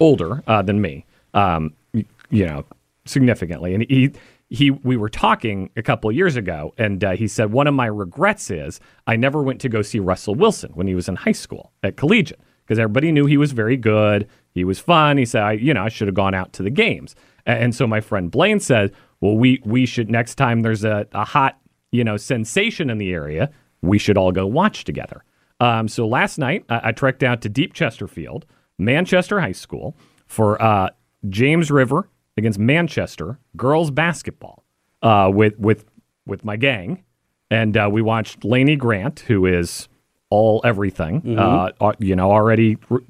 older 0.00 0.42
uh, 0.48 0.62
than 0.62 0.80
me. 0.80 1.06
Um, 1.34 1.72
you 1.92 2.46
know, 2.46 2.64
significantly, 3.06 3.74
and 3.74 3.84
he. 3.88 4.10
He, 4.54 4.70
we 4.70 4.98
were 4.98 5.08
talking 5.08 5.70
a 5.78 5.82
couple 5.82 6.12
years 6.12 6.36
ago, 6.36 6.74
and 6.76 7.02
uh, 7.02 7.12
he 7.12 7.26
said 7.26 7.52
one 7.52 7.66
of 7.66 7.72
my 7.72 7.86
regrets 7.86 8.50
is 8.50 8.80
I 9.06 9.16
never 9.16 9.42
went 9.42 9.62
to 9.62 9.70
go 9.70 9.80
see 9.80 9.98
Russell 9.98 10.34
Wilson 10.34 10.72
when 10.74 10.86
he 10.86 10.94
was 10.94 11.08
in 11.08 11.16
high 11.16 11.32
school 11.32 11.72
at 11.82 11.96
collegiate 11.96 12.38
because 12.62 12.78
everybody 12.78 13.12
knew 13.12 13.24
he 13.24 13.38
was 13.38 13.52
very 13.52 13.78
good. 13.78 14.28
He 14.50 14.64
was 14.64 14.78
fun. 14.78 15.16
He 15.16 15.24
said, 15.24 15.42
I, 15.42 15.52
you 15.52 15.72
know, 15.72 15.84
I 15.84 15.88
should 15.88 16.06
have 16.06 16.14
gone 16.14 16.34
out 16.34 16.52
to 16.52 16.62
the 16.62 16.68
games. 16.68 17.16
And, 17.46 17.74
so 17.74 17.86
my 17.86 18.02
friend 18.02 18.30
Blaine 18.30 18.60
said, 18.60 18.92
well, 19.22 19.36
we 19.36 19.62
we 19.64 19.86
should 19.86 20.10
next 20.10 20.34
time 20.34 20.60
there's 20.60 20.84
a, 20.84 21.06
a 21.12 21.24
hot 21.24 21.58
you 21.92 22.04
know 22.04 22.18
sensation 22.18 22.90
in 22.90 22.98
the 22.98 23.12
area, 23.12 23.50
we 23.80 23.98
should 23.98 24.18
all 24.18 24.32
go 24.32 24.46
watch 24.46 24.84
together. 24.84 25.24
Um, 25.60 25.88
so 25.88 26.06
last 26.06 26.38
night 26.38 26.64
I, 26.68 26.88
I 26.88 26.92
trekked 26.92 27.22
out 27.22 27.40
to 27.42 27.48
Deep 27.48 27.72
Chesterfield, 27.72 28.44
Manchester 28.76 29.40
High 29.40 29.52
School 29.52 29.96
for 30.26 30.60
uh, 30.60 30.90
James 31.28 31.70
River 31.70 32.08
against 32.36 32.58
Manchester 32.58 33.38
girls 33.56 33.90
basketball 33.90 34.64
uh, 35.02 35.30
with 35.32 35.58
with 35.58 35.84
with 36.26 36.44
my 36.44 36.56
gang, 36.56 37.04
and 37.48 37.76
uh, 37.76 37.88
we 37.90 38.02
watched 38.02 38.44
Laney 38.44 38.76
Grant, 38.76 39.20
who 39.20 39.46
is 39.46 39.88
all 40.30 40.60
everything, 40.64 41.38
uh, 41.38 41.70
uh, 41.80 41.92
you 41.98 42.16
know, 42.16 42.32
already 42.32 42.78
re- 42.88 43.04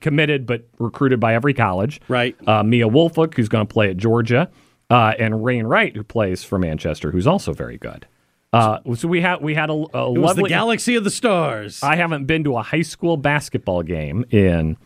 committed 0.00 0.46
but 0.46 0.64
recruited 0.78 1.18
by 1.18 1.34
every 1.34 1.52
college. 1.52 2.00
Right. 2.08 2.36
Uh, 2.46 2.62
Mia 2.62 2.86
Woolfolk, 2.86 3.34
who's 3.34 3.48
going 3.48 3.66
to 3.66 3.72
play 3.72 3.90
at 3.90 3.96
Georgia, 3.96 4.48
uh, 4.92 5.14
and 5.18 5.44
Rain 5.44 5.66
Wright, 5.66 5.94
who 5.96 6.02
plays 6.04 6.44
for 6.44 6.58
Manchester, 6.58 7.10
who's 7.10 7.26
also 7.26 7.52
very 7.52 7.78
good. 7.78 8.06
Uh, 8.52 8.78
so 8.94 9.08
we 9.08 9.22
had 9.22 9.40
we 9.40 9.54
had 9.54 9.70
a, 9.70 9.72
a 9.72 9.76
It 9.76 9.88
was 9.94 10.18
lovely. 10.18 10.42
the 10.44 10.48
galaxy 10.50 10.94
of 10.96 11.04
the 11.04 11.10
stars. 11.10 11.82
I 11.82 11.96
haven't 11.96 12.26
been 12.26 12.44
to 12.44 12.56
a 12.58 12.62
high 12.62 12.82
school 12.82 13.16
basketball 13.16 13.82
game 13.82 14.26
in 14.30 14.76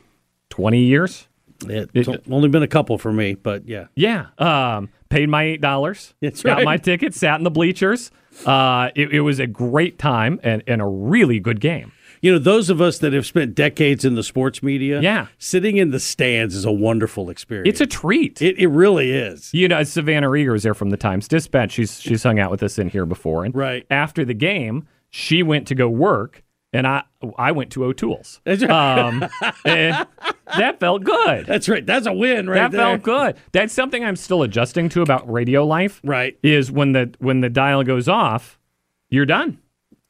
twenty 0.51 0.85
years. 0.85 1.27
It's 1.69 2.09
only 2.31 2.49
been 2.49 2.62
a 2.62 2.69
couple 2.69 2.99
for 2.99 3.12
me, 3.12 3.35
but 3.35 3.66
yeah. 3.66 3.87
Yeah. 3.95 4.27
Um, 4.38 4.90
paid 5.09 5.29
my 5.29 5.42
eight 5.42 5.61
dollars. 5.61 6.14
That's 6.21 6.42
Got 6.42 6.59
right. 6.59 6.64
my 6.64 6.77
ticket. 6.77 7.14
Sat 7.14 7.38
in 7.40 7.45
the 7.45 7.51
bleachers. 7.51 8.11
Uh, 8.45 8.90
it, 8.95 9.11
it 9.12 9.21
was 9.23 9.40
a 9.40 9.47
great 9.47 9.99
time 9.99 10.38
and, 10.42 10.62
and 10.66 10.83
a 10.83 10.87
really 10.87 11.40
good 11.40 11.61
game. 11.61 11.92
You 12.21 12.33
know, 12.33 12.39
those 12.39 12.71
of 12.71 12.81
us 12.81 12.99
that 12.99 13.13
have 13.13 13.27
spent 13.27 13.55
decades 13.55 14.05
in 14.05 14.15
the 14.15 14.23
sports 14.23 14.63
media, 14.63 15.01
Yeah. 15.01 15.27
sitting 15.39 15.77
in 15.77 15.91
the 15.91 16.01
stands 16.01 16.55
is 16.55 16.65
a 16.65 16.73
wonderful 16.73 17.31
experience. 17.31 17.69
It's 17.69 17.81
a 17.81 17.87
treat. 17.87 18.41
It, 18.43 18.59
it 18.59 18.69
really 18.69 19.11
is. 19.13 19.53
You 19.53 19.69
know, 19.69 19.83
Savannah 19.83 20.29
Rieger 20.29 20.55
is 20.57 20.63
there 20.63 20.75
from 20.75 20.91
the 20.91 20.97
Times 20.97 21.29
Dispatch. 21.29 21.73
She's 21.73 22.01
she's 22.01 22.23
hung 22.23 22.39
out 22.39 22.51
with 22.51 22.63
us 22.63 22.79
in 22.79 22.89
here 22.89 23.07
before. 23.07 23.45
And 23.45 23.55
Right. 23.55 23.87
after 23.91 24.25
the 24.25 24.35
game, 24.35 24.87
she 25.11 25.43
went 25.43 25.67
to 25.69 25.75
go 25.75 25.89
work, 25.89 26.43
and 26.73 26.87
I 26.87 27.03
I 27.39 27.53
went 27.53 27.71
to 27.73 27.85
O'Toole's. 27.85 28.41
That's 28.45 28.63
right. 28.63 28.99
Um, 28.99 29.25
and 29.65 30.07
that 30.59 30.79
felt 30.81 31.05
good. 31.05 31.47
That's 31.47 31.69
right. 31.69 31.85
That's 31.85 32.07
a 32.07 32.13
win 32.13 32.49
right 32.49 32.57
that 32.57 32.71
there. 32.73 32.81
felt 32.99 33.03
good. 33.03 33.37
That's 33.53 33.73
something 33.73 34.05
I'm 34.05 34.17
still 34.17 34.43
adjusting 34.43 34.89
to 34.91 35.03
about 35.03 35.31
radio 35.31 35.65
life. 35.67 36.01
Right. 36.05 36.39
Is 36.43 36.71
when 36.71 36.93
the 36.93 37.15
when 37.19 37.41
the 37.41 37.49
dial 37.51 37.83
goes 37.85 38.09
off, 38.09 38.59
you're 39.09 39.27
done. 39.27 39.59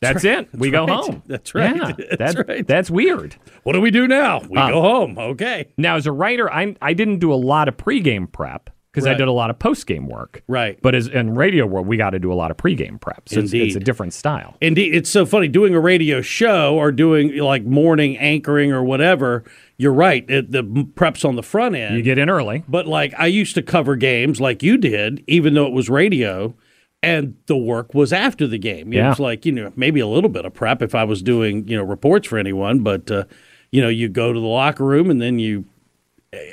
That's, 0.01 0.25
right. 0.25 0.41
it. 0.41 0.49
We 0.53 0.71
That's 0.71 0.87
go 0.87 0.93
right. 0.93 1.05
home. 1.05 1.23
That's 1.27 1.55
right. 1.55 1.77
Yeah, 1.77 1.93
That's 2.19 2.35
that- 2.35 2.49
right. 2.49 2.67
That's 2.67 2.91
weird. 2.91 3.37
What 3.63 3.73
do 3.73 3.81
we 3.81 3.91
do 3.91 4.07
now? 4.07 4.41
We 4.49 4.57
Uh, 4.59 4.69
go 4.71 4.83
home. 4.83 5.19
Okay. 5.19 5.69
Now, 5.79 5.97
as 5.97 6.07
a 6.07 6.13
writer, 6.13 6.53
I 6.53 6.77
I 6.83 6.93
didn't 6.93 7.19
do 7.19 7.33
a 7.33 7.37
lot 7.37 7.69
of 7.69 7.77
pregame 7.77 8.31
prep 8.31 8.71
because 8.93 9.07
I 9.07 9.13
did 9.13 9.29
a 9.29 9.33
lot 9.33 9.51
of 9.51 9.59
postgame 9.59 10.07
work. 10.07 10.43
Right. 10.49 10.79
But 10.81 10.95
as 10.95 11.07
in 11.07 11.35
radio 11.35 11.67
world, 11.67 11.87
we 11.87 11.99
got 11.99 12.11
to 12.11 12.19
do 12.19 12.33
a 12.33 12.35
lot 12.35 12.51
of 12.51 12.57
pregame 12.57 12.99
prep. 12.99 13.29
So 13.29 13.41
it's, 13.41 13.53
it's 13.53 13.77
a 13.77 13.81
different 13.81 14.15
style. 14.15 14.57
Indeed, 14.63 14.95
it's 14.95 15.11
so 15.11 15.27
funny 15.27 15.49
doing 15.49 15.75
a 15.75 15.81
radio 15.81 16.23
show 16.23 16.77
or 16.77 16.93
doing 16.93 17.37
like 17.37 17.63
morning 17.65 18.17
anchoring 18.17 18.73
or 18.73 18.83
whatever. 18.83 19.45
You're 19.77 19.93
right. 19.93 20.25
It, 20.31 20.51
the 20.51 20.89
prep's 20.95 21.27
on 21.27 21.37
the 21.37 21.43
front 21.43 21.75
end. 21.75 21.95
You 21.95 22.03
get 22.03 22.17
in 22.17 22.31
early. 22.31 22.65
But 22.67 22.87
like 22.87 23.13
I 23.19 23.27
used 23.27 23.55
to 23.57 23.63
cover 23.63 23.97
games 23.97 24.41
like 24.41 24.63
you 24.63 24.79
did, 24.79 25.23
even 25.27 25.53
though 25.53 25.67
it 25.67 25.73
was 25.75 25.91
radio, 25.91 26.55
and 27.03 27.37
the 27.47 27.57
work 27.57 27.95
was 27.95 28.13
after 28.13 28.47
the 28.47 28.59
game. 28.59 28.93
Yeah. 28.93 29.11
It's 29.11 29.21
like, 29.21 29.47
you 29.47 29.53
know, 29.53 29.73
maybe 29.77 30.01
a 30.01 30.07
little 30.07 30.31
bit 30.31 30.45
of 30.45 30.55
prep 30.55 30.83
if 30.83 30.95
I 30.95 31.05
was 31.05 31.23
doing, 31.23 31.69
you 31.69 31.77
know, 31.77 31.85
reports 31.85 32.29
for 32.29 32.39
anyone, 32.39 32.81
but 32.81 33.11
uh, 33.11 33.25
you 33.71 33.81
know, 33.83 33.89
you 33.89 34.09
go 34.09 34.33
to 34.33 34.41
the 34.41 34.47
locker 34.47 34.85
room 34.85 35.11
and 35.11 35.21
then 35.21 35.39
you 35.39 35.67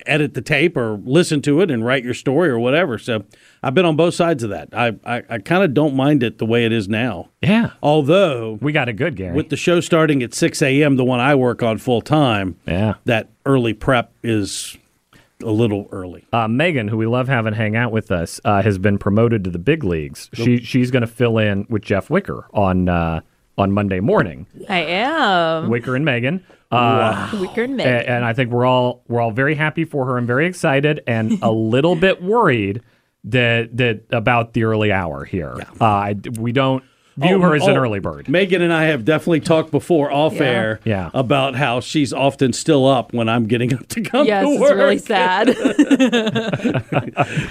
edit 0.06 0.34
the 0.34 0.41
tape 0.41 0.77
or 0.77 0.99
listen 1.03 1.41
to 1.41 1.62
it 1.62 1.69
and 1.71 1.86
write 1.86 2.03
your 2.03 2.13
story 2.13 2.49
or 2.49 2.60
whatever. 2.60 2.97
So 2.97 3.25
I've 3.62 3.73
been 3.73 3.86
on 3.86 3.95
both 3.95 4.13
sides 4.13 4.43
of 4.43 4.49
that. 4.51 4.69
I 4.73 4.95
I, 5.06 5.23
I 5.29 5.38
kind 5.39 5.63
of 5.63 5.73
don't 5.73 5.95
mind 5.95 6.23
it 6.23 6.38
the 6.38 6.45
way 6.45 6.65
it 6.65 6.71
is 6.71 6.88
now. 6.88 7.29
Yeah. 7.41 7.71
Although 7.82 8.60
We 8.62 8.71
got 8.71 8.89
a 8.89 8.93
good, 8.93 9.15
Gary. 9.15 9.36
with 9.36 9.49
the 9.49 9.58
show 9.58 9.79
starting 9.79 10.23
at 10.23 10.34
6 10.34 10.62
a.m., 10.62 10.95
the 10.95 11.03
one 11.03 11.19
I 11.19 11.36
work 11.36 11.63
on 11.63 11.77
full 11.77 12.01
time, 12.01 12.58
yeah. 12.65 12.95
that 13.06 13.29
early 13.45 13.73
prep 13.73 14.13
is 14.23 14.77
a 15.43 15.51
little 15.51 15.88
early. 15.91 16.25
Uh, 16.34 16.47
Megan, 16.47 16.88
who 16.88 16.97
we 16.97 17.06
love 17.06 17.27
having 17.27 17.53
hang 17.53 17.75
out 17.75 17.91
with 17.91 18.12
us, 18.12 18.41
uh, 18.43 18.62
has 18.62 18.77
been 18.77 18.97
promoted 18.97 19.43
to 19.43 19.49
the 19.49 19.60
big 19.60 19.84
leagues. 19.84 20.29
She 20.34 20.60
she's 20.60 20.91
going 20.91 21.01
to 21.01 21.08
fill 21.08 21.38
in 21.38 21.65
with 21.69 21.84
Jeff 21.84 22.10
Wicker 22.10 22.47
on 22.53 22.89
uh, 22.89 23.21
on 23.58 23.71
Monday 23.71 23.99
morning. 23.99 24.47
I 24.67 24.79
am. 24.79 25.69
Wicker 25.69 25.95
and 25.95 26.06
Megan. 26.06 26.43
Uh, 26.71 27.29
Wicker 27.39 27.63
and 27.63 27.77
Megan. 27.77 28.06
And, 28.08 28.25
I 28.25 28.34
think 28.34 28.49
we're 28.49 28.65
all 28.65 29.03
we're 29.08 29.21
all 29.21 29.32
very 29.32 29.56
happy 29.56 29.86
for 29.86 30.06
her 30.06 30.17
and 30.17 30.25
very 30.25 30.47
excited 30.47 31.01
and 31.06 31.39
a 31.43 31.51
little 31.51 31.95
bit 31.95 32.21
worried 32.21 32.82
that 33.25 33.77
that 33.77 34.06
about 34.12 34.53
the 34.53 34.63
early 34.63 34.91
hour 34.91 35.23
here. 35.23 35.56
Uh, 35.79 35.86
I, 35.86 36.15
we 36.38 36.51
don't 36.51 36.84
view 37.17 37.36
Oh, 37.36 37.41
her 37.41 37.56
as 37.56 37.67
an 37.67 37.76
oh, 37.78 37.82
early 37.82 37.99
bird. 37.99 38.28
Megan 38.30 38.62
and 38.62 38.73
I 38.73 38.86
have 38.86 39.06
definitely 39.06 39.41
talked 39.41 39.71
before 39.71 40.12
off 40.12 40.34
Yeah. 40.34 40.43
air 40.43 40.80
Yeah. 40.86 41.10
about 41.13 41.56
how 41.56 41.80
she's 41.80 42.13
often 42.13 42.54
still 42.54 42.86
up 42.88 43.13
when 43.13 43.28
I'm 43.30 43.45
getting 43.47 43.73
up 43.73 43.88
to 43.89 44.02
come 44.02 44.26
yes, 44.28 44.45
to 44.45 44.52
it's 44.52 44.73
really 44.73 44.97
sad. 44.97 45.49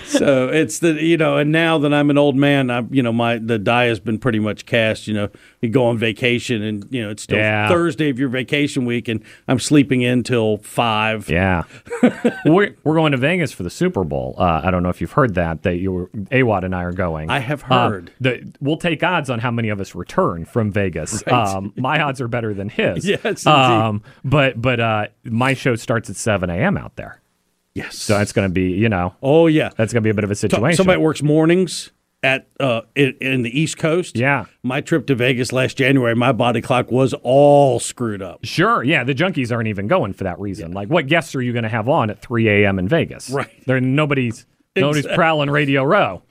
so 0.05 0.49
it's 0.49 0.79
the 0.81 0.93
you 1.03 1.17
know, 1.17 1.37
and 1.39 1.53
now 1.53 1.79
that 1.79 1.93
I'm 1.93 2.11
an 2.11 2.19
old 2.19 2.37
man, 2.37 2.71
I 2.71 2.83
you 2.91 3.03
know 3.03 3.13
my 3.13 3.39
the 3.39 3.59
die 3.59 3.87
has 3.87 4.01
been 4.01 4.19
pretty 4.19 4.39
much 4.39 4.67
cast. 4.67 5.07
You 5.07 5.15
know, 5.15 5.29
you 5.61 5.69
go 5.69 5.87
on 5.87 5.99
vacation, 5.99 6.63
and 6.63 6.87
you 6.91 7.03
know 7.03 7.11
it's 7.11 7.23
still 7.25 7.39
Yeah. 7.39 7.69
Thursday 7.69 8.11
of 8.11 8.19
your 8.19 8.29
vacation 8.29 8.85
week, 8.85 9.09
and 9.09 9.23
I'm 9.49 9.59
sleeping 9.59 10.03
in 10.03 10.23
till 10.23 10.59
five. 10.59 11.29
Yeah, 11.29 11.65
we're 12.45 12.77
we're 12.85 12.95
going 12.95 13.13
to 13.13 13.19
Vegas 13.19 13.53
for 13.53 13.63
the 13.63 13.71
Super 13.71 14.05
Bowl. 14.05 14.35
Uh, 14.39 14.61
I 14.65 14.71
don't 14.71 14.83
know 14.83 14.89
if 14.89 15.01
you've 15.01 15.13
heard 15.13 15.35
that. 15.35 15.63
That 15.63 15.77
you, 15.77 16.11
Awad 16.31 16.65
and 16.65 16.75
I 16.75 16.83
are 16.85 16.93
going. 16.93 17.31
I 17.31 17.39
have 17.39 17.63
Uh, 17.71 17.89
heard. 17.89 18.13
the, 18.21 18.53
we'll 18.61 18.77
take 18.77 19.03
odds 19.03 19.31
on 19.31 19.39
how 19.39 19.51
many 19.53 19.69
of 19.69 19.81
us 19.81 19.95
return 19.95 20.45
from 20.45 20.73
Vegas. 20.73 21.23
Right. 21.27 21.33
Um, 21.55 21.73
my 21.77 22.01
odds 22.03 22.21
are 22.21 22.29
better 22.29 22.53
than 22.55 22.69
his. 22.69 23.07
Yes. 23.09 23.47
Um, 23.47 24.03
but 24.25 24.61
but 24.61 24.81
uh, 24.81 25.07
my 25.25 25.55
show 25.55 25.77
starts 25.77 26.11
at 26.11 26.17
seven 26.17 26.51
a.m. 26.51 26.77
out 26.77 26.97
there, 26.97 27.21
Yes. 27.75 27.97
so 27.99 28.19
that's 28.19 28.33
going 28.33 28.49
to 28.49 28.53
be 28.53 28.71
you 28.73 28.89
know 28.89 29.15
oh 29.23 29.47
yeah. 29.47 29.71
that's 29.77 29.93
going 29.93 30.03
to 30.03 30.07
be 30.07 30.11
a 30.11 30.15
bit 30.15 30.25
of 30.25 30.31
a 30.31 30.35
situation. 30.35 30.77
Somebody 30.77 31.01
works 31.01 31.23
mornings 31.23 31.93
at 32.25 32.47
uh 32.61 32.83
in, 32.95 33.17
in 33.21 33.43
the 33.43 33.61
East 33.61 33.79
Coast. 33.79 34.17
Yeah. 34.17 34.45
My 34.63 34.81
trip 34.81 35.07
to 35.09 35.15
Vegas 35.17 35.53
last 35.53 35.77
January, 35.77 36.15
my 36.15 36.31
body 36.33 36.61
clock 36.61 36.91
was 36.93 37.15
all 37.23 37.81
screwed 37.81 38.23
up. 38.23 38.45
Sure, 38.45 38.83
yeah, 38.85 39.03
the 39.05 39.15
junkies 39.15 39.51
aren't 39.53 39.69
even 39.69 39.89
going 39.89 40.13
for 40.13 40.25
that 40.25 40.39
reason. 40.39 40.71
Like, 40.73 40.89
what 40.89 41.07
guests 41.09 41.35
are 41.35 41.43
you 41.43 41.53
going 41.53 41.65
to 41.65 41.69
have 41.69 41.89
on 41.89 42.11
at 42.11 42.21
3 42.21 42.49
a.m. 42.49 42.79
in 42.79 42.87
Vegas? 42.89 43.29
Right. 43.31 43.51
There, 43.67 43.81
nobody's 43.81 44.47
nobody's 44.77 44.99
Exactly. 45.05 45.17
prowling 45.17 45.51
Radio 45.51 45.83
Row. 45.83 46.23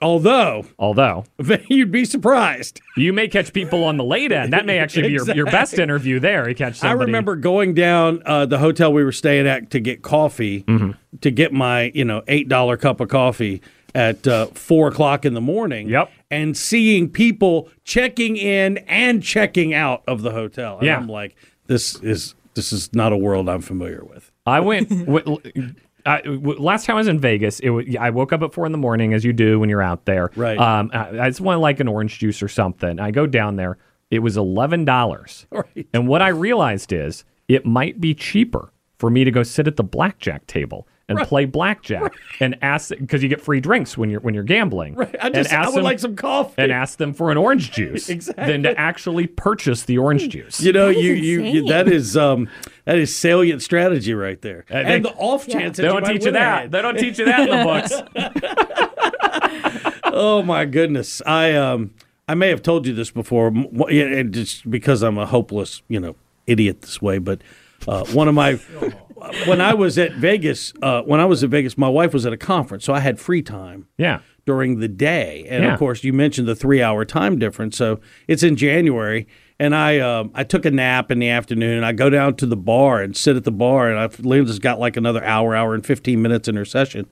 Although 0.00 0.66
Although 0.78 1.24
you'd 1.68 1.90
be 1.90 2.04
surprised. 2.04 2.80
you 2.96 3.12
may 3.12 3.28
catch 3.28 3.52
people 3.52 3.84
on 3.84 3.96
the 3.96 4.04
late 4.04 4.32
end, 4.32 4.52
that 4.52 4.66
may 4.66 4.78
actually 4.78 5.08
be 5.08 5.14
your, 5.14 5.30
your 5.34 5.46
best 5.46 5.78
interview 5.78 6.20
there. 6.20 6.48
You 6.48 6.54
catch 6.54 6.76
Somebody. 6.76 7.00
I 7.00 7.04
remember 7.04 7.36
going 7.36 7.74
down 7.74 8.22
uh, 8.26 8.46
the 8.46 8.58
hotel 8.58 8.92
we 8.92 9.04
were 9.04 9.12
staying 9.12 9.46
at 9.46 9.70
to 9.70 9.80
get 9.80 10.02
coffee, 10.02 10.62
Mm-hmm. 10.62 10.90
to 11.20 11.30
get 11.30 11.52
my 11.52 11.90
you 11.94 12.04
know 12.04 12.22
eight 12.28 12.48
dollar 12.48 12.76
cup 12.76 13.00
of 13.00 13.08
coffee 13.08 13.62
at 13.94 14.26
uh, 14.26 14.46
four 14.48 14.88
o'clock 14.88 15.24
in 15.24 15.32
the 15.34 15.40
morning. 15.40 15.88
Yep. 15.88 16.10
And 16.30 16.56
seeing 16.56 17.08
people 17.08 17.70
checking 17.84 18.36
in 18.36 18.78
and 18.86 19.22
checking 19.22 19.72
out 19.72 20.02
of 20.06 20.20
the 20.22 20.32
hotel. 20.32 20.78
And 20.78 20.86
Yeah. 20.86 20.96
I'm 20.98 21.08
like, 21.08 21.34
this 21.66 21.96
is 22.02 22.34
this 22.54 22.72
is 22.72 22.92
not 22.94 23.12
a 23.12 23.16
world 23.16 23.48
I'm 23.48 23.62
familiar 23.62 24.04
with. 24.04 24.30
I 24.46 24.60
went. 24.60 24.90
w- 26.06 26.36
I, 26.36 26.38
w- 26.40 26.60
last 26.62 26.86
time 26.86 26.96
I 26.96 27.00
was 27.00 27.08
in 27.08 27.18
Vegas, 27.20 27.60
it 27.60 27.70
was, 27.70 27.84
I 27.98 28.10
woke 28.10 28.32
up 28.32 28.42
at 28.42 28.52
four 28.52 28.64
in 28.66 28.72
the 28.72 28.78
morning, 28.78 29.12
as 29.14 29.24
you 29.24 29.32
do 29.32 29.60
when 29.60 29.68
you're 29.68 29.82
out 29.82 30.04
there. 30.06 30.30
Right. 30.36 30.58
Um, 30.58 30.90
I, 30.94 31.20
I 31.20 31.28
just 31.28 31.40
want 31.40 31.60
like 31.60 31.80
an 31.80 31.88
orange 31.88 32.18
juice 32.18 32.42
or 32.42 32.48
something. 32.48 32.98
I 33.00 33.10
go 33.10 33.26
down 33.26 33.56
there. 33.56 33.78
It 34.10 34.20
was 34.20 34.36
eleven 34.36 34.84
dollars. 34.84 35.46
Right. 35.50 35.86
And 35.92 36.06
what 36.08 36.22
I 36.22 36.28
realized 36.28 36.92
is 36.92 37.24
it 37.48 37.66
might 37.66 38.00
be 38.00 38.14
cheaper 38.14 38.72
for 38.98 39.10
me 39.10 39.24
to 39.24 39.30
go 39.30 39.42
sit 39.42 39.66
at 39.66 39.76
the 39.76 39.84
blackjack 39.84 40.46
table 40.46 40.86
and 41.08 41.20
play 41.20 41.44
blackjack 41.44 42.12
and 42.40 42.56
ask 42.62 42.88
because 42.90 43.22
you 43.22 43.28
get 43.28 43.40
free 43.40 43.60
drinks 43.60 43.96
when 43.96 44.10
you're 44.10 44.20
when 44.20 44.34
you're 44.34 44.42
gambling. 44.42 44.94
Right. 44.94 45.14
I 45.20 45.26
and 45.26 45.34
just 45.36 45.52
I 45.52 45.56
ask 45.56 45.68
would 45.68 45.76
them- 45.78 45.84
like 45.84 45.98
some 46.00 46.16
coffee. 46.16 46.54
and 46.62 46.72
ask 46.72 46.98
them 46.98 47.12
for 47.14 47.30
an 47.30 47.36
orange 47.36 47.70
juice 47.72 48.08
Exactly. 48.08 48.46
than 48.46 48.62
to 48.64 48.76
actually 48.80 49.26
purchase 49.26 49.82
the 49.84 49.98
orange 49.98 50.28
juice. 50.30 50.60
You 50.60 50.72
know, 50.72 50.86
That 50.88 50.96
is 50.98 51.04
you, 51.04 51.12
you, 51.12 51.42
you 51.42 51.68
that 51.68 51.86
is 51.88 52.16
um 52.16 52.48
that 52.86 52.98
is 52.98 53.14
salient 53.14 53.60
strategy 53.62 54.14
right 54.14 54.40
there. 54.40 54.64
Uh, 54.70 54.82
they- 54.82 54.94
and 54.96 55.04
the 55.04 55.12
off 55.14 55.46
chance 55.46 55.76
they 55.76 55.82
that 55.82 55.88
don't 55.88 55.96
you 55.96 56.02
might 56.02 56.12
teach 56.14 56.24
you 56.24 56.32
that. 56.32 56.56
ahead. 56.58 56.72
They 56.72 56.82
don't 56.82 56.98
teach 56.98 57.18
you 57.18 57.24
that 57.26 57.40
in 57.40 57.58
the 57.58 57.64
books. 58.16 60.00
oh 60.04 60.42
my 60.42 60.64
goodness. 60.64 61.22
I 61.26 61.52
um 61.54 61.92
I 62.28 62.34
may 62.34 62.48
have 62.48 62.62
told 62.62 62.86
you 62.86 62.92
this 62.94 63.10
before, 63.10 63.48
m- 63.48 63.68
w- 63.72 63.98
yeah, 64.00 64.18
and 64.18 64.34
just 64.34 64.68
because 64.68 65.02
I'm 65.02 65.16
a 65.18 65.26
hopeless, 65.26 65.82
you 65.88 66.00
know, 66.00 66.16
idiot 66.46 66.82
this 66.82 67.00
way. 67.00 67.18
But 67.18 67.40
uh, 67.86 68.04
one 68.06 68.26
of 68.28 68.34
my 68.34 68.54
when 69.46 69.60
I 69.60 69.74
was 69.74 69.96
at 69.98 70.12
Vegas, 70.14 70.72
uh, 70.82 71.02
when 71.02 71.20
I 71.20 71.24
was 71.24 71.44
at 71.44 71.50
Vegas, 71.50 71.78
my 71.78 71.88
wife 71.88 72.12
was 72.12 72.26
at 72.26 72.32
a 72.32 72.36
conference, 72.36 72.84
so 72.84 72.92
I 72.94 73.00
had 73.00 73.20
free 73.20 73.42
time. 73.42 73.86
Yeah. 73.96 74.20
during 74.44 74.78
the 74.78 74.88
day. 74.88 75.44
And 75.48 75.64
Yeah. 75.64 75.72
of 75.72 75.78
course, 75.78 76.04
you 76.04 76.12
mentioned 76.12 76.46
the 76.48 76.54
three 76.56 76.80
hour 76.82 77.04
time 77.04 77.38
difference. 77.38 77.76
So 77.76 78.00
it's 78.28 78.42
in 78.42 78.56
January. 78.56 79.26
And 79.58 79.74
I 79.74 79.98
um, 80.00 80.30
I 80.34 80.44
took 80.44 80.64
a 80.66 80.70
nap 80.70 81.10
in 81.10 81.18
the 81.18 81.28
afternoon. 81.30 81.82
I 81.82 81.92
go 81.92 82.10
down 82.10 82.36
to 82.36 82.46
the 82.46 82.56
bar 82.56 83.00
and 83.02 83.16
sit 83.16 83.36
at 83.36 83.44
the 83.44 83.50
bar. 83.52 83.88
And 83.90 83.98
I've 83.98 84.20
Linda's 84.20 84.58
got 84.58 84.78
like 84.78 84.96
another 84.96 85.24
hour, 85.24 85.54
hour 85.56 85.74
and 85.74 85.84
15 85.84 86.20
minutes 86.20 86.46
in 86.46 86.56
her 86.56 86.64
session. 86.66 87.06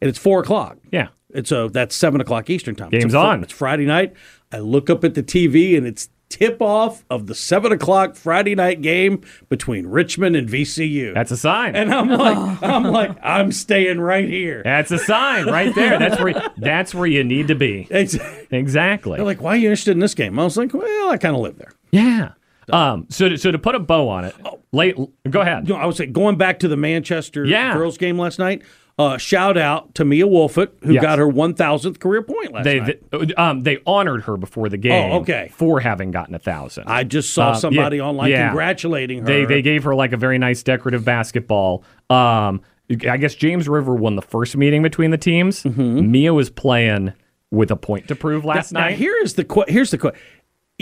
And 0.00 0.08
it's 0.08 0.18
four 0.18 0.40
o'clock. 0.40 0.78
Yeah. 0.90 1.08
And 1.34 1.46
so 1.46 1.68
that's 1.68 1.94
seven 1.94 2.20
o'clock 2.20 2.48
Eastern 2.50 2.74
time. 2.74 2.90
It's 2.92 3.04
Game's 3.04 3.12
fr- 3.14 3.18
on. 3.18 3.42
It's 3.42 3.52
Friday 3.52 3.84
night. 3.86 4.14
I 4.50 4.58
look 4.58 4.88
up 4.90 5.04
at 5.04 5.14
the 5.14 5.22
TV 5.22 5.76
and 5.76 5.86
it's 5.86 6.08
tip 6.28 6.62
off 6.62 7.04
of 7.10 7.26
the 7.26 7.34
seven 7.34 7.72
o'clock 7.72 8.16
Friday 8.16 8.54
night 8.54 8.80
game 8.80 9.20
between 9.50 9.86
Richmond 9.86 10.34
and 10.34 10.48
VCU. 10.48 11.12
That's 11.12 11.30
a 11.30 11.36
sign. 11.36 11.76
and 11.76 11.92
I'm 11.92 12.08
like, 12.08 12.62
I'm 12.62 12.84
like, 12.84 13.16
I'm 13.22 13.52
staying 13.52 14.00
right 14.00 14.26
here. 14.28 14.62
That's 14.64 14.90
a 14.90 14.98
sign 14.98 15.44
right 15.46 15.74
there. 15.74 15.98
That's 15.98 16.18
where 16.20 16.50
that's 16.56 16.94
where 16.94 17.06
you 17.06 17.22
need 17.22 17.48
to 17.48 17.54
be. 17.54 17.86
Ex- 17.90 18.16
Exactly. 18.50 19.16
They're 19.16 19.26
like, 19.26 19.42
why 19.42 19.50
are 19.52 19.56
you 19.58 19.68
interested 19.68 19.90
in 19.92 19.98
this 20.00 20.14
game? 20.14 20.38
I 20.38 20.44
was 20.44 20.56
like, 20.56 20.72
well, 20.72 21.10
I 21.10 21.18
kind 21.18 21.34
of 21.36 21.42
live 21.42 21.58
there. 21.58 21.72
Yeah. 21.92 22.32
Um. 22.70 23.06
So 23.10 23.28
to, 23.28 23.36
so 23.38 23.50
to 23.50 23.58
put 23.58 23.74
a 23.74 23.78
bow 23.80 24.08
on 24.08 24.24
it, 24.24 24.34
late. 24.72 24.96
Go 25.28 25.40
ahead. 25.40 25.68
You 25.68 25.74
know, 25.74 25.80
I 25.80 25.86
was 25.86 25.96
saying, 25.96 26.12
going 26.12 26.36
back 26.36 26.58
to 26.60 26.68
the 26.68 26.76
Manchester 26.76 27.44
Yeah. 27.44 27.74
girls 27.74 27.98
game 27.98 28.18
last 28.18 28.38
night. 28.38 28.62
Uh, 28.98 29.16
shout 29.16 29.56
out 29.56 29.94
to 29.94 30.04
Mia 30.04 30.26
Woolfolk, 30.26 30.70
who 30.84 30.92
Yes. 30.92 31.02
got 31.02 31.18
her 31.18 31.26
1,000th 31.26 31.98
career 31.98 32.20
point 32.22 32.52
last 32.52 32.64
They 32.64 32.78
night. 32.78 33.00
they, 33.10 33.34
um 33.34 33.60
they 33.62 33.78
honored 33.86 34.24
her 34.24 34.36
before 34.36 34.68
the 34.68 34.76
game. 34.76 35.12
Oh, 35.12 35.20
okay. 35.20 35.50
For 35.54 35.80
having 35.80 36.10
gotten 36.10 36.34
a 36.34 36.38
thousand. 36.38 36.84
I 36.88 37.02
just 37.04 37.32
saw 37.32 37.50
Uh, 37.50 37.54
somebody 37.54 37.96
yeah, 37.96 38.02
online 38.04 38.30
yeah. 38.30 38.48
congratulating 38.48 39.20
her. 39.20 39.24
They 39.24 39.44
they 39.46 39.62
gave 39.62 39.82
her 39.84 39.94
like 39.94 40.12
a 40.12 40.16
very 40.18 40.38
nice 40.38 40.62
decorative 40.62 41.04
basketball. 41.06 41.82
Um, 42.10 42.60
I 43.08 43.16
guess 43.16 43.34
James 43.34 43.66
River 43.66 43.94
won 43.94 44.14
the 44.16 44.22
first 44.22 44.56
meeting 44.58 44.82
between 44.82 45.10
the 45.10 45.18
teams. 45.18 45.64
Mia 45.64 46.34
was 46.34 46.50
playing 46.50 47.14
with 47.50 47.70
a 47.70 47.76
point 47.76 48.08
to 48.08 48.14
prove 48.14 48.44
last 48.44 48.72
now, 48.72 48.80
night. 48.80 48.96
Here 48.96 49.16
is 49.22 49.34
the 49.34 49.44
que- 49.44 49.64
here's 49.68 49.90
the 49.90 49.98
question. 49.98 50.20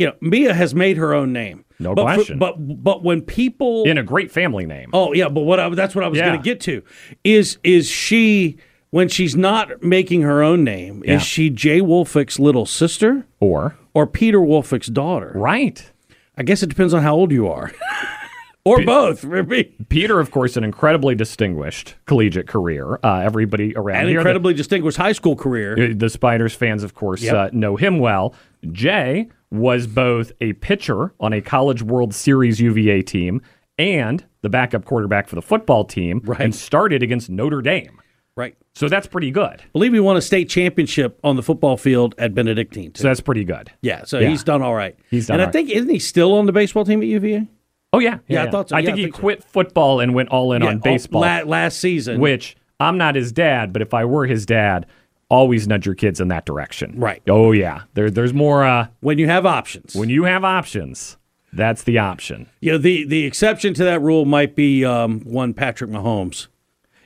You 0.01 0.07
know, 0.07 0.15
Mia 0.23 0.55
has 0.55 0.75
made 0.75 0.97
her 0.97 1.13
own 1.15 1.33
name. 1.33 1.65
No 1.79 1.95
but 1.95 2.07
for- 2.09 2.15
question. 2.15 2.39
but 2.39 2.55
but 2.83 3.03
when 3.05 3.21
people 3.21 3.85
in 3.85 3.99
a 3.99 4.03
great 4.03 4.31
family 4.33 4.65
name. 4.67 4.91
Oh 4.93 5.13
yeah, 5.13 5.29
but 5.29 5.43
what 5.43 5.61
I, 5.61 5.69
that's 5.71 5.95
what 5.95 6.05
I 6.05 6.09
was 6.09 6.19
Yeah. 6.19 6.29
going 6.29 6.39
to 6.39 6.45
get 6.45 6.61
to 6.63 6.83
is 7.25 7.59
is 7.63 7.89
she 7.89 8.57
when 8.91 9.09
she's 9.09 9.37
not 9.37 9.83
making 9.83 10.23
her 10.23 10.43
own 10.43 10.65
name 10.65 11.03
Yeah. 11.07 11.17
is 11.17 11.23
she 11.23 11.49
Jay 11.51 11.81
Woolfolk's 11.81 12.39
little 12.39 12.67
sister 12.67 13.27
Or 13.41 13.77
or 13.95 14.07
Peter 14.07 14.41
Woolfolk's 14.41 14.89
daughter? 14.89 15.33
right. 15.35 15.91
I 16.37 16.43
guess 16.45 16.63
it 16.63 16.69
depends 16.69 16.95
on 16.95 17.03
how 17.03 17.15
old 17.15 17.31
you 17.33 17.49
are, 17.49 17.71
or 18.65 18.83
both. 18.83 19.21
for 19.21 19.43
me. 19.43 19.65
Peter, 19.91 20.21
of 20.21 20.31
course, 20.31 20.57
an 20.57 20.65
incredibly 20.65 21.15
distinguished 21.15 21.97
collegiate 22.07 22.47
career. 22.47 22.99
Uh, 23.05 23.19
everybody 23.19 23.77
around 23.77 24.03
An 24.03 24.07
here, 24.09 24.15
the- 24.15 24.21
incredibly 24.21 24.55
distinguished 24.55 24.97
high 24.97 25.13
school 25.13 25.37
career. 25.37 25.73
Uh, 25.91 25.95
The 25.95 26.09
Spiders 26.09 26.55
fans, 26.55 26.83
of 26.83 26.95
course, 26.95 27.23
Yep. 27.23 27.35
uh, 27.35 27.51
know 27.53 27.77
him 27.77 27.99
well. 27.99 28.35
Jay 28.73 29.29
was 29.51 29.87
both 29.87 30.33
a 30.41 30.53
pitcher 30.55 31.13
on 31.21 31.33
a 31.33 31.41
College 31.41 31.83
World 31.83 32.15
Series 32.15 32.61
UVA 32.61 33.03
team 33.03 33.43
and 33.79 34.25
the 34.43 34.49
backup 34.49 34.85
quarterback 34.85 35.27
for 35.29 35.35
the 35.35 35.43
football 35.43 35.85
team 35.85 36.21
Right. 36.25 36.41
and 36.41 36.55
started 36.55 37.03
against 37.03 37.31
Notre 37.31 37.63
Dame. 37.63 38.01
Right. 38.37 38.55
So 38.75 38.89
that's 38.89 39.07
pretty 39.07 39.31
good. 39.33 39.61
I 39.61 39.65
believe 39.73 39.93
he 39.93 40.01
won 40.01 40.17
a 40.17 40.21
state 40.21 40.49
championship 40.49 41.19
on 41.25 41.37
the 41.37 41.43
football 41.43 41.77
field 41.77 42.15
at 42.17 42.35
Benedictine. 42.35 42.93
Too. 42.93 43.03
So 43.03 43.09
that's 43.09 43.21
pretty 43.21 43.45
good. 43.45 43.71
yeah, 43.83 44.05
so 44.05 44.19
Yeah. 44.19 44.29
he's 44.29 44.45
done 44.45 44.63
all 44.63 44.75
right. 44.75 44.97
He's 45.11 45.27
done 45.27 45.35
and 45.35 45.41
all 45.41 45.45
I 45.45 45.47
right. 45.49 45.53
think 45.53 45.71
isn't 45.71 45.89
he 45.91 45.99
still 45.99 46.33
on 46.35 46.47
the 46.47 46.53
baseball 46.53 46.85
team 46.85 47.01
at 47.03 47.09
UVA? 47.09 47.49
Oh, 47.93 47.99
yeah. 47.99 48.19
Yeah, 48.29 48.45
I 48.45 48.51
thought 48.51 48.69
so. 48.69 48.77
I 48.77 48.79
Yeah, 48.81 48.87
think 48.87 48.95
I 48.95 48.97
he 48.99 49.03
think 49.07 49.17
so. 49.17 49.21
quit 49.21 49.43
football 49.45 49.99
and 49.99 50.15
went 50.15 50.29
all 50.29 50.53
in 50.53 50.63
Yeah, 50.63 50.69
on 50.69 50.79
baseball, 50.79 51.23
la- 51.23 51.43
last 51.45 51.81
season. 51.81 52.21
which 52.21 52.57
I'm 52.79 52.97
not 52.97 53.17
his 53.17 53.33
dad, 53.33 53.73
but 53.73 53.83
if 53.83 53.93
I 53.93 54.05
were 54.05 54.27
his 54.27 54.47
dad, 54.47 54.87
always 55.31 55.67
nudge 55.67 55.87
your 55.87 55.95
kids 55.95 56.21
in 56.21 56.29
that 56.29 56.45
direction. 56.45 56.95
Right. 56.99 57.23
Oh, 57.27 57.53
yeah. 57.53 57.83
There, 57.95 58.11
there's 58.11 58.35
more. 58.35 58.65
Uh, 58.65 58.89
when 59.01 59.19
you 59.19 59.27
have 59.29 59.47
options. 59.47 59.95
when 59.95 60.11
you 60.11 60.25
have 60.25 60.45
options, 60.45 61.17
that's 61.53 61.83
the 61.85 61.99
option. 61.99 62.49
you 62.61 62.73
know, 62.73 62.79
the 62.79 63.05
the 63.05 63.25
exception 63.25 63.73
to 63.75 63.85
that 63.85 64.03
rule 64.03 64.25
might 64.27 64.55
be 64.55 64.85
um, 64.85 65.21
one 65.21 65.55
Patrick 65.55 65.91
Mahomes. 65.91 66.49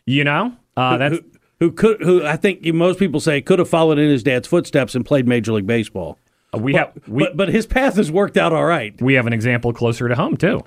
You 0.04 0.24
know? 0.24 0.56
Uh, 0.76 0.96
that's. 0.96 1.16
who, 1.16 1.24
who 1.60 1.72
could 1.72 2.02
who 2.02 2.24
I 2.24 2.36
think 2.36 2.64
most 2.74 2.98
people 2.98 3.20
say 3.20 3.40
could 3.40 3.58
have 3.58 3.68
followed 3.68 3.98
in 3.98 4.10
his 4.10 4.22
dad's 4.22 4.48
footsteps 4.48 4.94
and 4.94 5.06
played 5.06 5.28
Major 5.28 5.52
League 5.52 5.66
Baseball. 5.66 6.18
Uh, 6.52 6.58
we 6.58 6.72
but, 6.72 6.78
have 6.78 7.08
we, 7.08 7.22
but 7.24 7.36
but 7.36 7.48
his 7.48 7.66
path 7.66 7.96
has 7.96 8.10
worked 8.10 8.36
out 8.36 8.52
all 8.52 8.64
right. 8.64 9.00
we 9.00 9.14
have 9.14 9.26
an 9.26 9.32
example 9.32 9.72
closer 9.72 10.08
to 10.08 10.14
home 10.14 10.36
too. 10.36 10.60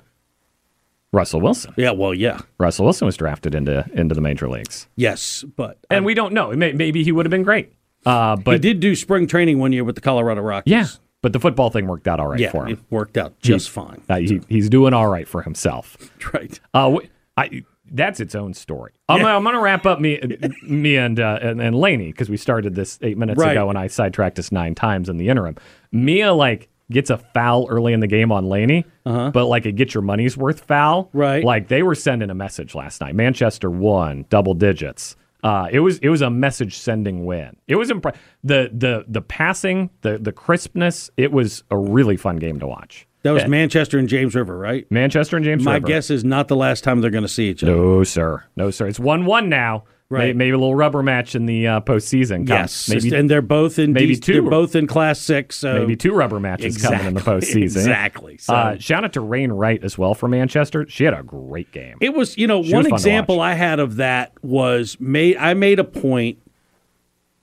Russell 1.12 1.40
Wilson. 1.40 1.72
Yeah, 1.76 1.92
well, 1.92 2.12
yeah, 2.12 2.40
Russell 2.58 2.84
Wilson 2.84 3.06
was 3.06 3.16
drafted 3.16 3.54
into 3.54 3.84
into 3.94 4.14
the 4.14 4.20
major 4.20 4.48
leagues, 4.48 4.88
yes, 4.96 5.44
but 5.56 5.78
and 5.90 6.04
we 6.04 6.14
don't 6.14 6.32
know. 6.32 6.50
May, 6.52 6.72
maybe 6.72 7.02
he 7.04 7.12
would 7.12 7.24
have 7.26 7.30
been 7.30 7.42
great, 7.44 7.72
uh, 8.06 8.36
he 8.44 8.58
did 8.58 8.80
do 8.80 8.94
spring 8.94 9.26
training 9.26 9.58
one 9.58 9.72
year 9.72 9.84
with 9.84 9.94
the 9.94 10.00
Colorado 10.02 10.42
Rockies. 10.42 10.70
yeah, 10.70 10.86
but 11.22 11.32
the 11.32 11.40
football 11.40 11.70
thing 11.70 11.86
worked 11.86 12.06
out 12.08 12.20
all 12.20 12.28
right 12.28 12.38
yeah, 12.40 12.50
for 12.50 12.66
it 12.66 12.72
him. 12.72 12.84
worked 12.90 13.16
out 13.16 13.38
just 13.40 13.70
fine. 13.70 14.02
Uh, 14.08 14.16
he, 14.16 14.40
he's 14.48 14.68
doing 14.68 14.92
all 14.92 15.08
right 15.08 15.26
for 15.28 15.42
himself. 15.42 15.96
Right. 16.34 16.60
Uh, 16.74 16.98
I, 17.38 17.62
that's 17.90 18.20
its 18.20 18.34
own 18.34 18.52
story. 18.52 18.92
I'm, 19.08 19.22
gonna, 19.22 19.34
I'm 19.34 19.42
going 19.44 19.54
to 19.54 19.62
wrap 19.62 19.86
up 19.86 19.98
me, 19.98 20.20
me 20.62 20.96
and 20.98 21.18
uh, 21.18 21.38
and, 21.40 21.58
and 21.62 21.74
Laney 21.74 22.08
because 22.08 22.28
we 22.28 22.36
started 22.36 22.74
this 22.74 22.98
eight 23.00 23.16
minutes 23.16 23.38
Right. 23.40 23.52
ago 23.52 23.70
and 23.70 23.78
I 23.78 23.86
sidetracked 23.86 24.38
us 24.38 24.52
nine 24.52 24.74
times 24.74 25.08
in 25.08 25.16
the 25.16 25.30
interim. 25.30 25.56
Mia 25.90 26.34
like 26.34 26.68
gets 26.90 27.10
a 27.10 27.18
foul 27.18 27.66
early 27.68 27.92
in 27.92 28.00
the 28.00 28.06
game 28.06 28.32
on 28.32 28.46
Laney, 28.48 28.84
but 29.04 29.46
like 29.46 29.66
a 29.66 29.72
get 29.72 29.94
your 29.94 30.02
money's 30.02 30.36
worth 30.36 30.60
foul. 30.60 31.00
Uh-huh. 31.00 31.08
Right. 31.18 31.44
Like 31.44 31.68
they 31.68 31.82
were 31.82 31.94
sending 31.94 32.30
a 32.30 32.34
message 32.34 32.74
last 32.74 33.00
night. 33.00 33.14
Manchester 33.14 33.70
won 33.70 34.24
double 34.30 34.54
digits. 34.54 35.16
Uh, 35.44 35.68
it 35.70 35.78
was 35.80 35.98
it 35.98 36.08
was 36.08 36.20
a 36.20 36.30
message 36.30 36.76
sending 36.76 37.24
win. 37.24 37.56
It 37.68 37.76
was 37.76 37.90
impre- 37.90 38.16
the 38.42 38.70
the 38.72 39.04
the 39.06 39.22
passing, 39.22 39.90
the 40.00 40.18
the 40.18 40.32
crispness. 40.32 41.10
It 41.16 41.30
was 41.30 41.62
a 41.70 41.78
really 41.78 42.16
fun 42.16 42.36
game 42.38 42.58
to 42.60 42.66
watch. 42.66 43.06
That 43.22 43.32
was 43.32 43.42
Yeah. 43.42 43.48
Manchester 43.48 43.98
and 43.98 44.08
James 44.08 44.34
River, 44.34 44.56
right? 44.58 44.84
Manchester 44.90 45.36
and 45.36 45.44
James 45.44 45.60
River. 45.60 45.70
My 45.70 45.74
River. 45.76 45.86
guess 45.86 46.10
is 46.10 46.24
not 46.24 46.48
the 46.48 46.56
last 46.56 46.82
time 46.84 47.00
they're 47.00 47.10
going 47.10 47.22
to 47.22 47.28
see 47.28 47.50
each 47.50 47.62
other. 47.62 47.72
No, 47.74 48.02
sir. 48.04 48.44
No, 48.56 48.70
sir. 48.70 48.86
It's 48.88 48.98
one-one 49.00 49.48
now. 49.48 49.84
Right. 50.10 50.28
May- 50.28 50.32
Maybe 50.46 50.50
a 50.52 50.58
little 50.58 50.74
rubber 50.74 51.02
match 51.02 51.34
in 51.34 51.44
the 51.44 51.66
uh, 51.66 51.80
postseason. 51.82 52.48
Yes, 52.48 52.88
Maybe 52.88 53.14
and 53.14 53.28
they're 53.28 53.42
both 53.42 53.78
in 53.78 53.92
maybe 53.92 54.14
D- 54.14 54.20
two. 54.20 54.32
They're 54.34 54.42
both 54.50 54.74
in 54.74 54.86
Class 54.86 55.20
Six. 55.20 55.56
So 55.56 55.74
maybe 55.80 55.96
two 55.96 56.14
rubber 56.14 56.40
matches 56.40 56.78
coming 56.80 57.04
in 57.06 57.12
the 57.14 57.20
Exactly, 57.20 57.32
postseason. 57.62 57.76
exactly. 57.76 58.38
So- 58.38 58.54
Uh, 58.54 58.78
shout 58.78 59.04
out 59.04 59.12
to 59.12 59.20
Rain 59.20 59.52
Wright 59.52 59.82
as 59.84 59.98
well 59.98 60.14
for 60.14 60.26
Manchester. 60.26 60.86
She 60.88 61.04
had 61.04 61.12
a 61.12 61.22
great 61.22 61.70
game. 61.72 61.98
It 62.00 62.14
was, 62.14 62.38
you 62.38 62.46
know, 62.46 62.62
She 62.62 62.72
one 62.72 62.84
was 62.84 62.90
fun 62.90 62.98
to 63.00 63.02
example 63.02 63.40
I 63.42 63.52
had 63.52 63.80
of 63.80 63.96
that 63.96 64.32
was 64.42 64.96
made. 64.98 65.36
I 65.36 65.52
made 65.52 65.78
a 65.78 65.84
point 65.84 66.38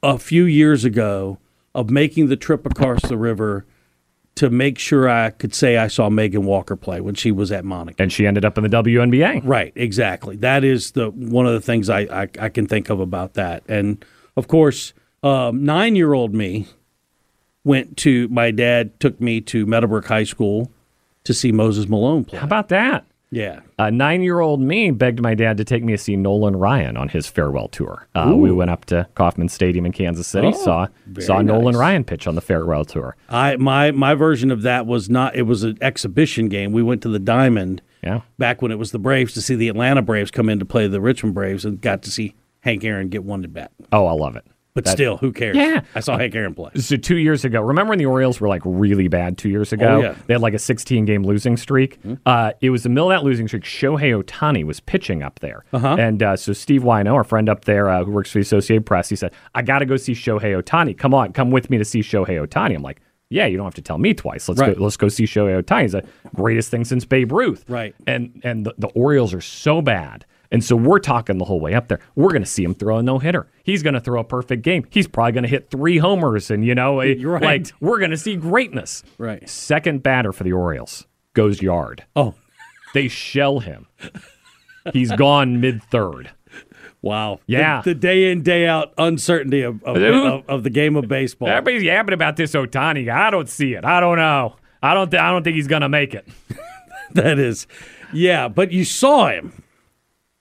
a 0.02 0.18
few 0.18 0.46
years 0.46 0.84
ago 0.86 1.38
of 1.76 1.92
making 1.92 2.30
the 2.30 2.36
trip 2.38 2.66
across 2.66 3.02
the 3.04 3.18
river 3.18 3.66
to 4.36 4.50
make 4.50 4.78
sure 4.78 5.10
I 5.10 5.30
could 5.30 5.56
say 5.56 5.78
I 5.78 5.88
saw 5.88 6.10
Megan 6.10 6.44
Walker 6.46 6.76
play 6.76 7.00
when 7.00 7.16
she 7.16 7.32
was 7.32 7.52
at 7.52 7.64
Monacan. 7.64 7.96
and 8.00 8.12
she 8.12 8.28
ended 8.28 8.44
up 8.44 8.58
in 8.58 8.64
the 8.64 8.70
WNBA. 8.70 9.42
Right, 9.46 9.72
exactly. 9.76 10.36
That 10.36 10.64
is 10.64 10.92
the 10.92 11.10
one 11.10 11.48
of 11.48 11.54
the 11.54 11.62
things 11.62 11.90
I 11.90 12.02
I, 12.02 12.28
I 12.40 12.50
can 12.50 12.68
think 12.68 12.90
of 12.90 13.00
about 13.00 13.36
that. 13.36 13.64
And 13.68 14.04
of 14.36 14.48
course, 14.48 14.94
um, 15.24 15.64
nine 15.64 15.96
year 15.96 16.14
old 16.14 16.34
me 16.34 16.68
went 17.64 17.98
to 17.98 18.28
my 18.28 18.52
dad 18.52 19.00
took 19.00 19.20
me 19.22 19.42
to 19.42 19.66
Meadowbrook 19.66 20.06
High 20.06 20.26
School 20.26 20.72
to 21.24 21.34
see 21.34 21.52
Moses 21.52 21.88
Malone 21.88 22.26
play. 22.26 22.40
How 22.40 22.46
about 22.46 22.70
that? 22.70 23.06
Yeah. 23.36 23.60
A 23.78 23.92
nine-year-old 23.92 24.62
me 24.62 24.92
begged 24.92 25.22
my 25.22 25.36
dad 25.36 25.58
to 25.58 25.66
take 25.66 25.84
me 25.84 25.92
to 25.92 25.98
see 25.98 26.16
Nolan 26.16 26.56
Ryan 26.56 26.96
on 26.96 27.10
his 27.10 27.28
farewell 27.28 27.68
tour. 27.68 28.08
Uh, 28.16 28.34
we 28.34 28.50
went 28.50 28.72
up 28.72 28.86
to 28.86 29.06
Kauffman 29.16 29.50
Stadium 29.50 29.86
in 29.86 29.92
Kansas 29.92 30.26
City, 30.26 30.48
Oh, 30.48 30.52
saw 30.54 30.88
saw 31.20 31.42
Nolan. 31.42 31.76
Ryan 31.76 32.06
pitch 32.06 32.28
on 32.28 32.36
the 32.36 32.42
farewell 32.42 32.86
tour. 32.86 33.18
I 33.28 33.58
my 33.58 33.92
my 33.92 34.14
version 34.16 34.52
of 34.52 34.62
that 34.62 34.86
was 34.86 35.10
not. 35.10 35.36
It 35.36 35.42
was 35.42 35.64
an 35.64 35.78
exhibition 35.82 36.48
game. 36.48 36.72
We 36.72 36.82
went 36.82 37.02
to 37.02 37.10
the 37.10 37.20
Diamond 37.20 37.82
Yeah. 38.02 38.22
back 38.38 38.62
when 38.62 38.72
it 38.72 38.80
was 38.80 38.92
the 38.92 39.00
Braves 39.00 39.34
to 39.34 39.42
see 39.42 39.56
the 39.56 39.68
Atlanta 39.68 40.02
Braves 40.02 40.32
come 40.32 40.48
in 40.48 40.58
to 40.60 40.66
play 40.66 40.88
the 40.88 41.02
Richmond 41.02 41.36
Braves, 41.36 41.66
and 41.66 41.82
got 41.82 42.04
to 42.04 42.12
see 42.12 42.36
Hank 42.62 42.86
Aaron 42.86 43.10
get 43.10 43.26
one 43.26 43.42
to 43.42 43.50
bat. 43.50 43.72
Oh, 43.92 44.06
I 44.06 44.14
love 44.14 44.38
it. 44.38 44.46
But 44.76 44.84
That- 44.84 44.92
still, 44.92 45.16
who 45.18 45.32
cares? 45.32 45.56
Yeah. 45.56 45.82
I 45.96 46.02
saw 46.02 46.18
Hank 46.18 46.36
Aaron 46.36 46.54
play. 46.54 46.70
So 46.76 46.98
two 46.98 47.16
years 47.16 47.46
ago, 47.46 47.62
remember 47.62 47.92
when 47.92 47.98
the 47.98 48.06
Orioles 48.06 48.40
were 48.42 48.48
like 48.50 48.62
really 48.66 49.08
bad 49.08 49.38
two 49.38 49.50
years 49.50 49.72
ago? 49.72 49.88
Oh, 49.88 50.02
yeah. 50.02 50.16
They 50.28 50.34
had 50.34 50.42
like 50.42 50.54
a 50.54 50.60
16 50.60 51.06
game 51.06 51.24
losing 51.24 51.56
streak. 51.56 51.98
Uh, 52.26 52.52
it 52.60 52.70
was 52.72 52.84
the 52.84 52.90
middle 52.90 53.10
of 53.10 53.18
that 53.18 53.24
losing 53.26 53.48
streak. 53.48 53.64
Shohei 53.64 54.22
Ohtani 54.22 54.66
was 54.66 54.82
pitching 54.82 55.24
up 55.24 55.40
there. 55.40 55.64
Uh-huh. 55.72 55.96
And 55.98 56.22
uh, 56.22 56.36
so 56.36 56.52
Steve 56.54 56.84
Wino, 56.84 57.14
our 57.14 57.24
friend 57.24 57.48
up 57.48 57.64
there 57.66 57.90
uh, 57.90 58.04
who 58.04 58.12
works 58.12 58.32
for 58.32 58.40
the 58.40 58.42
Associated 58.44 58.86
Press, 58.86 59.08
he 59.08 59.16
said, 59.16 59.32
I 59.56 59.62
got 59.62 59.80
to 59.80 59.86
go 59.86 59.96
see 59.96 60.12
Shohei 60.14 60.62
Ohtani. 60.62 60.98
Come 60.98 61.14
on, 61.14 61.32
come 61.32 61.52
with 61.52 61.70
me 61.70 61.78
to 61.78 61.86
see 61.86 62.02
Shohei 62.02 62.46
Ohtani. 62.46 62.76
I'm 62.76 62.84
like, 62.84 63.00
yeah, 63.30 63.46
you 63.46 63.56
don't 63.56 63.66
have 63.66 63.74
to 63.76 63.82
tell 63.82 63.98
me 63.98 64.14
twice. 64.14 64.48
Let's 64.50 64.60
Right. 64.60 64.78
go. 64.78 64.84
Let's 64.84 64.98
go 64.98 65.08
see 65.08 65.24
Shohei 65.24 65.64
Ohtani. 65.64 65.84
He's 65.84 65.94
the 65.94 66.04
greatest 66.36 66.70
thing 66.70 66.84
since 66.84 67.06
Babe 67.06 67.32
Ruth. 67.32 67.64
Right. 67.70 67.96
And 68.06 68.42
and 68.44 68.66
the, 68.66 68.74
the 68.78 68.88
Orioles 68.90 69.34
are 69.34 69.42
so 69.42 69.82
bad. 69.82 70.26
And 70.56 70.64
so 70.64 70.78
we're 70.78 71.00
talking 71.00 71.38
the 71.38 71.44
whole 71.44 71.60
way 71.60 71.74
up 71.74 71.90
there. 71.90 72.00
We're 72.16 72.30
going 72.30 72.42
to 72.42 72.50
see 72.50 72.64
him 72.64 72.74
throw 72.74 73.00
a 73.00 73.04
no 73.04 73.20
hitter. 73.20 73.46
He's 73.66 73.84
going 73.84 73.94
to 73.96 74.00
throw 74.00 74.22
a 74.22 74.24
perfect 74.24 74.62
game. 74.62 74.86
He's 74.90 75.06
probably 75.06 75.34
going 75.34 75.44
to 75.44 75.50
hit 75.50 75.70
three 75.70 75.98
homers, 75.98 76.50
and 76.50 76.64
you 76.66 76.74
know, 76.74 77.02
You're 77.02 77.34
right. 77.34 77.44
like 77.44 77.74
we're 77.82 78.00
going 78.00 78.12
to 78.12 78.18
see 78.18 78.38
greatness. 78.38 79.04
Right. 79.18 79.50
Second 79.50 80.02
batter 80.02 80.32
for 80.32 80.46
the 80.46 80.54
Orioles 80.54 81.06
goes 81.34 81.62
yard. 81.62 82.06
Oh, 82.16 82.36
They 82.94 83.10
shell 83.10 83.60
him. 83.60 83.88
He's 84.94 85.12
gone 85.12 85.60
mid 85.60 85.84
third. 85.84 86.32
wow. 87.02 87.42
Yeah. 87.48 87.82
The, 87.82 87.94
the 87.94 88.00
day 88.00 88.32
in, 88.32 88.42
day 88.42 88.66
out 88.66 88.94
uncertainty 88.98 89.62
of, 89.64 89.84
of, 89.84 89.98
of, 90.02 90.44
of 90.48 90.64
the 90.64 90.70
game 90.70 90.96
of 90.96 91.10
baseball. 91.10 91.50
Everybody's 91.50 91.84
yapping 91.84 92.14
about 92.14 92.38
this 92.38 92.54
Ohtani. 92.54 93.10
I 93.12 93.30
don't 93.30 93.50
see 93.50 93.74
it. 93.74 93.84
I 93.84 94.00
don't 94.00 94.18
know. 94.18 94.56
I 94.82 94.94
don't. 94.94 95.12
Th- 95.12 95.22
I 95.22 95.32
don't 95.32 95.44
think 95.44 95.58
he's 95.58 95.68
going 95.68 95.82
to 95.82 95.90
make 95.90 96.14
it. 96.14 96.26
that 97.14 97.40
is. 97.40 97.68
Yeah, 98.14 98.48
but 98.48 98.72
you 98.72 98.86
saw 98.86 99.28
him. 99.28 99.64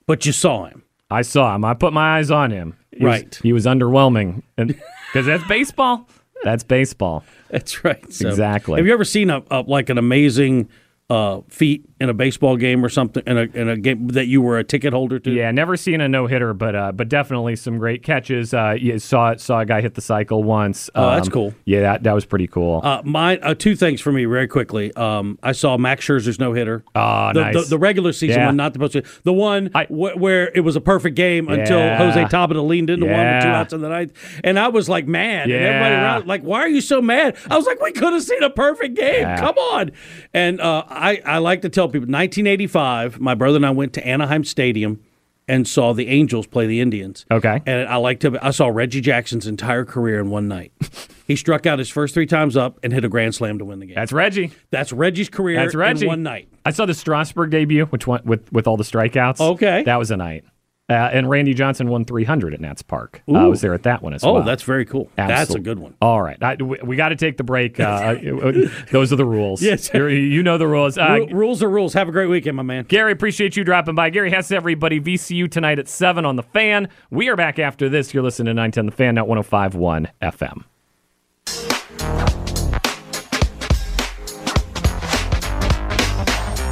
But 0.07 0.25
you 0.25 0.31
saw 0.31 0.65
him. 0.65 0.83
I 1.09 1.21
saw 1.21 1.55
him. 1.55 1.63
I 1.65 1.73
put 1.73 1.93
my 1.93 2.17
eyes 2.17 2.31
on 2.31 2.51
him. 2.51 2.75
He 2.91 3.03
was- 3.05 3.21
Right. 3.21 3.39
he 3.43 3.53
was 3.53 3.65
underwhelming, 3.65 4.41
because 4.57 5.25
that's 5.25 5.43
baseball. 5.47 6.07
That's 6.43 6.63
baseball. 6.63 7.23
That's 7.49 7.83
right. 7.83 8.11
So, 8.13 8.27
Exactly. 8.29 8.77
Have 8.77 8.85
you 8.85 8.93
ever 8.93 9.05
seen 9.05 9.29
a, 9.29 9.43
a 9.51 9.61
like 9.61 9.89
an 9.89 9.97
amazing 9.97 10.69
uh, 11.09 11.41
feat 11.49 11.85
in 11.99 12.09
a 12.09 12.13
baseball 12.13 12.57
game 12.57 12.83
or 12.83 12.89
something 12.89 13.23
in 13.25 13.37
a 13.37 13.41
in 13.53 13.69
a 13.69 13.77
game 13.77 14.07
that 14.09 14.27
you 14.27 14.41
were 14.41 14.57
a 14.57 14.63
ticket 14.63 14.91
holder 14.93 15.17
to? 15.19 15.31
Yeah, 15.31 15.51
never 15.51 15.77
seen 15.77 16.01
a 16.01 16.07
no 16.09 16.27
hitter, 16.27 16.53
but 16.53 16.75
uh, 16.75 16.91
but 16.91 17.07
definitely 17.09 17.55
some 17.55 17.77
great 17.77 18.03
catches. 18.03 18.53
Uh, 18.53 18.75
you 18.77 18.99
saw 18.99 19.35
saw 19.37 19.59
a 19.61 19.65
guy 19.65 19.81
hit 19.81 19.93
the 19.95 20.01
cycle 20.01 20.43
once. 20.43 20.89
Oh, 20.93 21.11
that's 21.11 21.27
Um, 21.27 21.31
cool. 21.33 21.53
Yeah, 21.65 21.81
that 21.81 22.03
that 22.03 22.13
was 22.13 22.25
pretty 22.25 22.47
cool. 22.47 22.81
Uh, 22.83 23.01
mine, 23.05 23.39
uh, 23.41 23.53
two 23.55 23.75
things 23.75 24.01
for 24.01 24.11
me, 24.11 24.25
very 24.25 24.47
quickly. 24.47 24.93
Um, 24.95 25.39
I 25.41 25.53
saw 25.53 25.77
Max 25.77 26.05
Scherzer's 26.05 26.39
no 26.39 26.51
hitter. 26.53 26.83
Oh, 26.95 27.31
the, 27.33 27.41
nice. 27.41 27.53
the, 27.55 27.61
the 27.69 27.79
regular 27.79 28.11
season 28.11 28.41
Yeah. 28.41 28.45
one, 28.47 28.57
not 28.57 28.73
the 28.73 28.79
postseason. 28.79 29.21
The 29.23 29.33
one 29.33 29.67
wh- 29.87 30.17
where 30.17 30.51
it 30.53 30.61
was 30.61 30.75
a 30.75 30.81
perfect 30.81 31.15
game 31.15 31.47
until 31.47 31.79
Yeah. 31.79 31.97
Jose 31.97 32.23
Tabata 32.25 32.65
leaned 32.65 32.89
into 32.89 33.05
one 33.05 33.15
with 33.15 33.43
two 33.43 33.49
outs 33.49 33.73
in 33.73 33.81
the 33.81 33.89
ninth, 33.89 34.11
and 34.43 34.59
I 34.59 34.67
was 34.67 34.89
like 34.89 35.07
mad. 35.07 35.43
And 35.43 35.53
everybody 35.53 35.95
Yeah. 35.95 36.01
around, 36.03 36.27
like, 36.27 36.41
why 36.41 36.59
are 36.59 36.67
you 36.67 36.81
so 36.81 37.01
mad? 37.01 37.37
I 37.49 37.55
was 37.55 37.65
like, 37.65 37.81
we 37.81 37.91
could 37.93 38.11
have 38.11 38.23
seen 38.23 38.43
a 38.43 38.49
perfect 38.49 38.95
game. 38.95 39.21
Yeah. 39.21 39.37
Come 39.37 39.57
on. 39.57 39.91
And 40.33 40.59
uh, 40.59 40.83
I, 40.89 41.21
I 41.25 41.37
like 41.37 41.61
to 41.61 41.69
tell 41.69 41.87
people, 41.95 42.11
1985, 42.11 43.19
my 43.19 43.35
brother 43.35 43.57
and 43.57 43.65
I 43.65 43.71
went 43.71 43.93
to 43.93 44.05
Anaheim 44.07 44.43
Stadium 44.43 45.01
and 45.47 45.67
saw 45.67 45.93
the 45.93 46.07
Angels 46.07 46.47
play 46.47 46.65
the 46.67 46.81
Indians. 46.81 47.25
Okay. 47.29 47.61
And 47.65 47.87
I 47.87 47.97
like 47.97 48.19
to. 48.21 48.37
I 48.41 48.51
saw 48.51 48.67
Reggie 48.67 49.01
Jackson's 49.01 49.47
entire 49.47 49.85
career 49.85 50.19
in 50.19 50.29
one 50.29 50.47
night. 50.47 50.71
he 51.27 51.35
struck 51.35 51.65
out 51.65 51.79
his 51.79 51.89
first 51.89 52.13
three 52.13 52.25
times 52.25 52.57
up 52.57 52.79
and 52.83 52.91
hit 52.91 53.05
a 53.05 53.09
grand 53.09 53.35
slam 53.35 53.59
to 53.59 53.65
win 53.65 53.79
the 53.79 53.85
game. 53.85 53.95
That's 53.95 54.11
Reggie. 54.11 54.51
That's 54.71 54.91
Reggie's 54.91 55.29
career 55.29 55.57
That's 55.57 55.75
Reggie. 55.75 56.05
in 56.05 56.07
one 56.07 56.23
night. 56.23 56.49
I 56.65 56.71
saw 56.71 56.85
the 56.85 56.93
Strasburg 56.93 57.51
debut, 57.51 57.85
which 57.87 58.07
went 58.07 58.25
with 58.25 58.51
with 58.51 58.67
all 58.67 58.77
the 58.77 58.83
strikeouts. 58.83 59.39
Okay. 59.39 59.83
that 59.83 59.97
was 59.97 60.11
a 60.11 60.17
night. 60.17 60.45
Uh, 60.87 60.93
and 60.93 61.27
Randy 61.27 61.55
Johnson 61.55 61.89
won 61.89 62.05
300 62.05 62.53
at 62.53 62.61
Nats 62.61 62.83
Park. 62.83 63.23
I 63.33 63.47
was 63.47 63.61
there 63.61 63.73
at 63.73 63.81
that 63.83 64.03
one 64.03 64.13
as 64.13 64.23
Oh, 64.23 64.33
well. 64.33 64.43
Oh, 64.43 64.45
that's 64.45 64.61
very 64.61 64.85
cool. 64.85 65.09
That's 65.15 65.55
a 65.55 65.59
good 65.59 65.79
one. 65.79 65.95
All 65.99 66.21
right, 66.21 66.37
I, 66.43 66.55
we, 66.61 66.77
we 66.83 66.95
got 66.95 67.09
to 67.09 67.15
take 67.15 67.37
the 67.37 67.43
break. 67.43 67.79
Uh, 67.79 68.13
those 68.91 69.11
are 69.11 69.15
the 69.15 69.25
rules. 69.25 69.63
Yes. 69.63 69.89
You're- 69.93 70.15
you 70.15 70.43
know 70.43 70.59
the 70.59 70.67
rules. 70.67 70.95
Uh, 70.99 71.25
Ru- 71.27 71.35
rules 71.35 71.63
are 71.63 71.69
rules. 71.71 71.95
Have 71.95 72.07
a 72.07 72.11
great 72.11 72.27
weekend, 72.29 72.55
my 72.55 72.61
man. 72.61 72.83
Gary, 72.83 73.13
appreciate 73.13 73.57
you 73.57 73.63
dropping 73.63 73.95
by. 73.95 74.11
Gary 74.11 74.29
Hess, 74.29 74.51
everybody. 74.51 75.01
VCU 75.01 75.49
tonight 75.49 75.79
at 75.79 75.87
7 75.87 76.23
on 76.23 76.35
The 76.35 76.43
Fan. 76.43 76.87
We 77.09 77.29
are 77.29 77.35
back 77.35 77.57
after 77.57 77.89
this. 77.89 78.13
You're 78.13 78.21
listening 78.23 78.45
to 78.47 78.53
910 78.53 78.85
The 78.85 78.91
Fan, 78.91 79.15
not 79.15 79.27
1051 79.27 80.09
FM. 80.21 80.65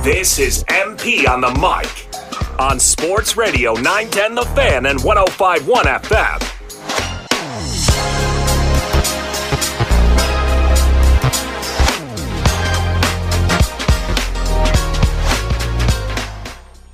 This 0.04 0.38
is 0.38 0.66
MP 0.66 1.28
on 1.30 1.40
the 1.40 1.50
mic 1.52 2.13
on 2.60 2.80
Sports 2.80 3.36
Radio 3.36 3.74
910 3.74 4.36
The 4.36 4.44
Fan 4.56 4.86
and 4.86 5.04
1051 5.04 5.86
FM. 5.86 6.50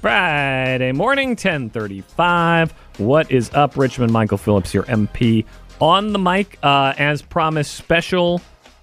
Friday 0.01 0.93
morning, 0.93 1.29
1035. 1.29 2.71
What 2.97 3.29
is 3.29 3.49
up, 3.53 3.75
Richmond? 3.75 4.13
Michael 4.13 4.37
Phillips, 4.37 4.73
your 4.73 4.83
MP 4.83 5.45
on 5.81 6.13
the 6.13 6.19
mic. 6.19 6.57
Uh, 6.63 6.93
as 6.97 7.21
promised, 7.21 7.73
special 7.75 8.41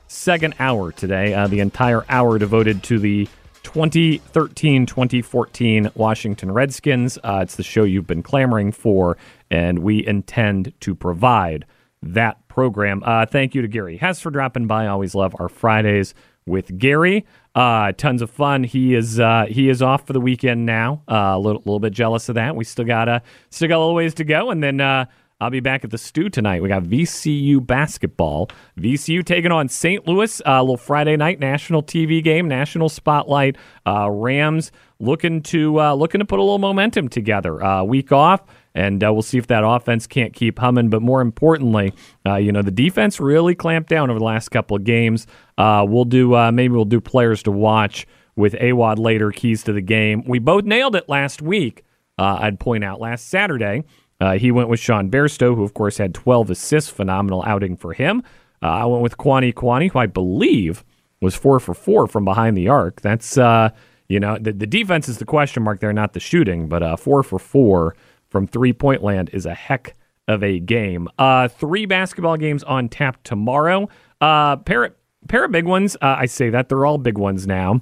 second 0.09 0.55
hour 0.59 0.93
today. 0.93 1.33
Uh, 1.33 1.47
the 1.47 1.61
entire 1.61 2.05
hour 2.11 2.39
devoted 2.39 2.83
to 2.85 2.99
the 2.99 3.27
2013-2014 3.67 5.97
Washington 5.97 6.53
Redskins. 6.53 7.19
Uh, 7.25 7.41
it's 7.43 7.57
the 7.57 7.65
show 7.65 7.83
you've 7.83 8.07
been 8.07 8.23
clamoring 8.23 8.71
for, 8.71 9.17
and 9.51 9.81
we 9.81 10.07
intend 10.07 10.73
to 10.81 10.95
provide 10.95 11.65
that 12.01 12.47
program. 12.47 13.03
Uh, 13.05 13.27
thank 13.27 13.57
you 13.57 13.63
to 13.63 13.69
Gary 13.69 13.97
Hess 13.97 14.21
for 14.21 14.31
dropping 14.31 14.69
by. 14.69 14.87
Always 14.87 15.17
love 15.17 15.35
our 15.41 15.49
Fridays 15.49 16.15
with 16.47 16.79
Gary. 16.79 17.27
Uh, 17.57 17.91
tons 17.91 18.23
of 18.23 18.31
fun. 18.31 18.63
He 18.63 18.95
is 18.95 19.19
uh, 19.19 19.47
he 19.49 19.69
is 19.69 19.83
off 19.83 20.07
for 20.07 20.13
the 20.13 20.21
weekend 20.21 20.65
now. 20.65 21.03
Uh, 21.11 21.33
a 21.35 21.39
little, 21.39 21.63
little 21.63 21.81
bit 21.81 21.93
jealous 21.93 22.29
of 22.29 22.37
that. 22.37 22.55
We 22.55 22.63
still 22.63 22.85
got 22.85 23.09
a 23.09 23.21
still 23.51 23.69
got 23.69 23.79
a 23.79 23.81
little 23.81 23.97
ways 23.97 24.15
to 24.15 24.23
go, 24.25 24.51
and 24.51 24.63
then 24.63 24.81
uh, 24.81 25.07
I'll 25.39 25.51
be 25.51 25.61
back 25.61 25.85
at 25.85 25.91
the 25.91 25.99
stew 25.99 26.31
tonight. 26.31 26.63
We 26.63 26.69
got 26.71 26.85
VCU 26.85 27.65
basketball. 27.65 28.49
VCU 28.81 29.23
taking 29.23 29.53
on 29.53 29.69
St. 29.69 30.07
Louis. 30.09 30.41
uh, 30.41 30.53
A 30.53 30.63
little 30.63 30.79
Friday 30.79 31.15
night 31.17 31.39
national 31.41 31.83
TV 31.83 32.25
game, 32.25 32.49
national 32.49 32.89
spotlight. 32.89 33.57
Uh, 33.87 34.09
Rams 34.11 34.73
looking 34.99 35.43
to 35.43 35.79
uh, 35.79 35.93
looking 35.95 36.21
to 36.21 36.25
put 36.25 36.39
a 36.39 36.43
little 36.43 36.59
momentum 36.59 37.09
together. 37.09 37.63
Uh, 37.63 37.83
week 37.85 38.13
off. 38.13 38.45
And 38.75 39.03
uh, 39.05 39.13
we'll 39.13 39.23
see 39.23 39.37
if 39.39 39.47
that 39.49 39.63
offense 39.65 40.07
can't 40.07 40.33
keep 40.35 40.59
humming. 40.59 40.89
But 40.89 41.01
more 41.03 41.21
importantly, 41.21 41.93
uh, 42.27 42.37
you 42.37 42.51
know, 42.53 42.63
the 42.63 42.71
defense 42.71 43.21
really 43.21 43.55
clamped 43.55 43.91
down 43.91 44.09
over 44.11 44.19
the 44.19 44.25
last 44.25 44.49
couple 44.51 44.77
of 44.77 44.85
games. 44.85 45.27
Uh, 45.59 45.85
we'll 45.87 46.05
do 46.07 46.35
uh, 46.35 46.51
maybe 46.51 46.73
we'll 46.75 46.85
do 46.87 47.01
players 47.01 47.43
to 47.43 47.51
watch 47.51 48.07
with 48.37 48.55
Awad 48.59 48.99
later. 48.99 49.33
Keys 49.33 49.63
to 49.65 49.75
the 49.75 49.83
game. 49.83 50.25
We 50.27 50.39
both 50.39 50.65
nailed 50.65 50.97
it 50.97 51.11
last 51.11 51.43
week. 51.43 51.83
Uh, 52.19 52.39
I'd 52.41 52.59
point 52.59 52.83
out 52.85 53.01
last 53.01 53.29
Saturday. 53.29 53.85
Uh, 54.21 54.39
he 54.39 54.51
went 54.51 54.69
with 54.69 54.81
Sean 54.81 55.11
Bairstow, 55.11 55.55
who 55.55 55.63
of 55.63 55.75
course 55.75 55.99
had 55.99 56.15
12 56.15 56.51
assists, 56.51 56.91
phenomenal 56.91 57.43
outing 57.47 57.77
for 57.77 57.93
him. 57.93 58.23
Uh, 58.63 58.67
I 58.67 58.85
went 58.87 59.03
with 59.03 59.19
Kuany 59.19 59.53
Kuany, 59.53 59.91
who 59.91 59.99
I 59.99 60.07
believe 60.07 60.85
was 61.21 61.35
four 61.35 61.61
for 61.61 61.75
four 61.75 62.07
from 62.07 62.25
behind 62.25 62.57
the 62.57 62.69
arc. 62.69 63.01
That's 63.01 63.37
uh, 63.39 63.71
you 64.09 64.21
know 64.21 64.39
the, 64.41 64.53
the 64.53 64.67
defense 64.67 65.09
is 65.09 65.19
the 65.19 65.25
question 65.25 65.63
mark 65.63 65.81
there, 65.81 65.93
not 65.93 66.13
the 66.13 66.21
shooting, 66.21 66.69
but 66.69 66.83
uh, 66.83 66.97
four 66.97 67.23
for 67.23 67.39
four 67.39 67.97
from 68.29 68.47
three 68.47 68.73
point 68.73 69.03
land 69.03 69.31
is 69.33 69.47
a 69.47 69.55
heck 69.55 69.95
of 70.29 70.43
a 70.43 70.59
game. 70.59 71.09
Uh, 71.19 71.49
three 71.49 71.87
basketball 71.87 72.37
games 72.37 72.63
on 72.65 72.89
tap 72.89 73.23
tomorrow. 73.23 73.89
Uh, 74.21 74.57
pair, 74.57 74.95
pair 75.29 75.45
of 75.45 75.53
big 75.53 75.67
ones. 75.67 75.97
Uh, 75.97 76.17
I 76.19 76.27
say 76.27 76.51
that 76.51 76.69
they're 76.69 76.87
all 76.87 76.99
big 76.99 77.19
ones 77.19 77.47
now 77.47 77.81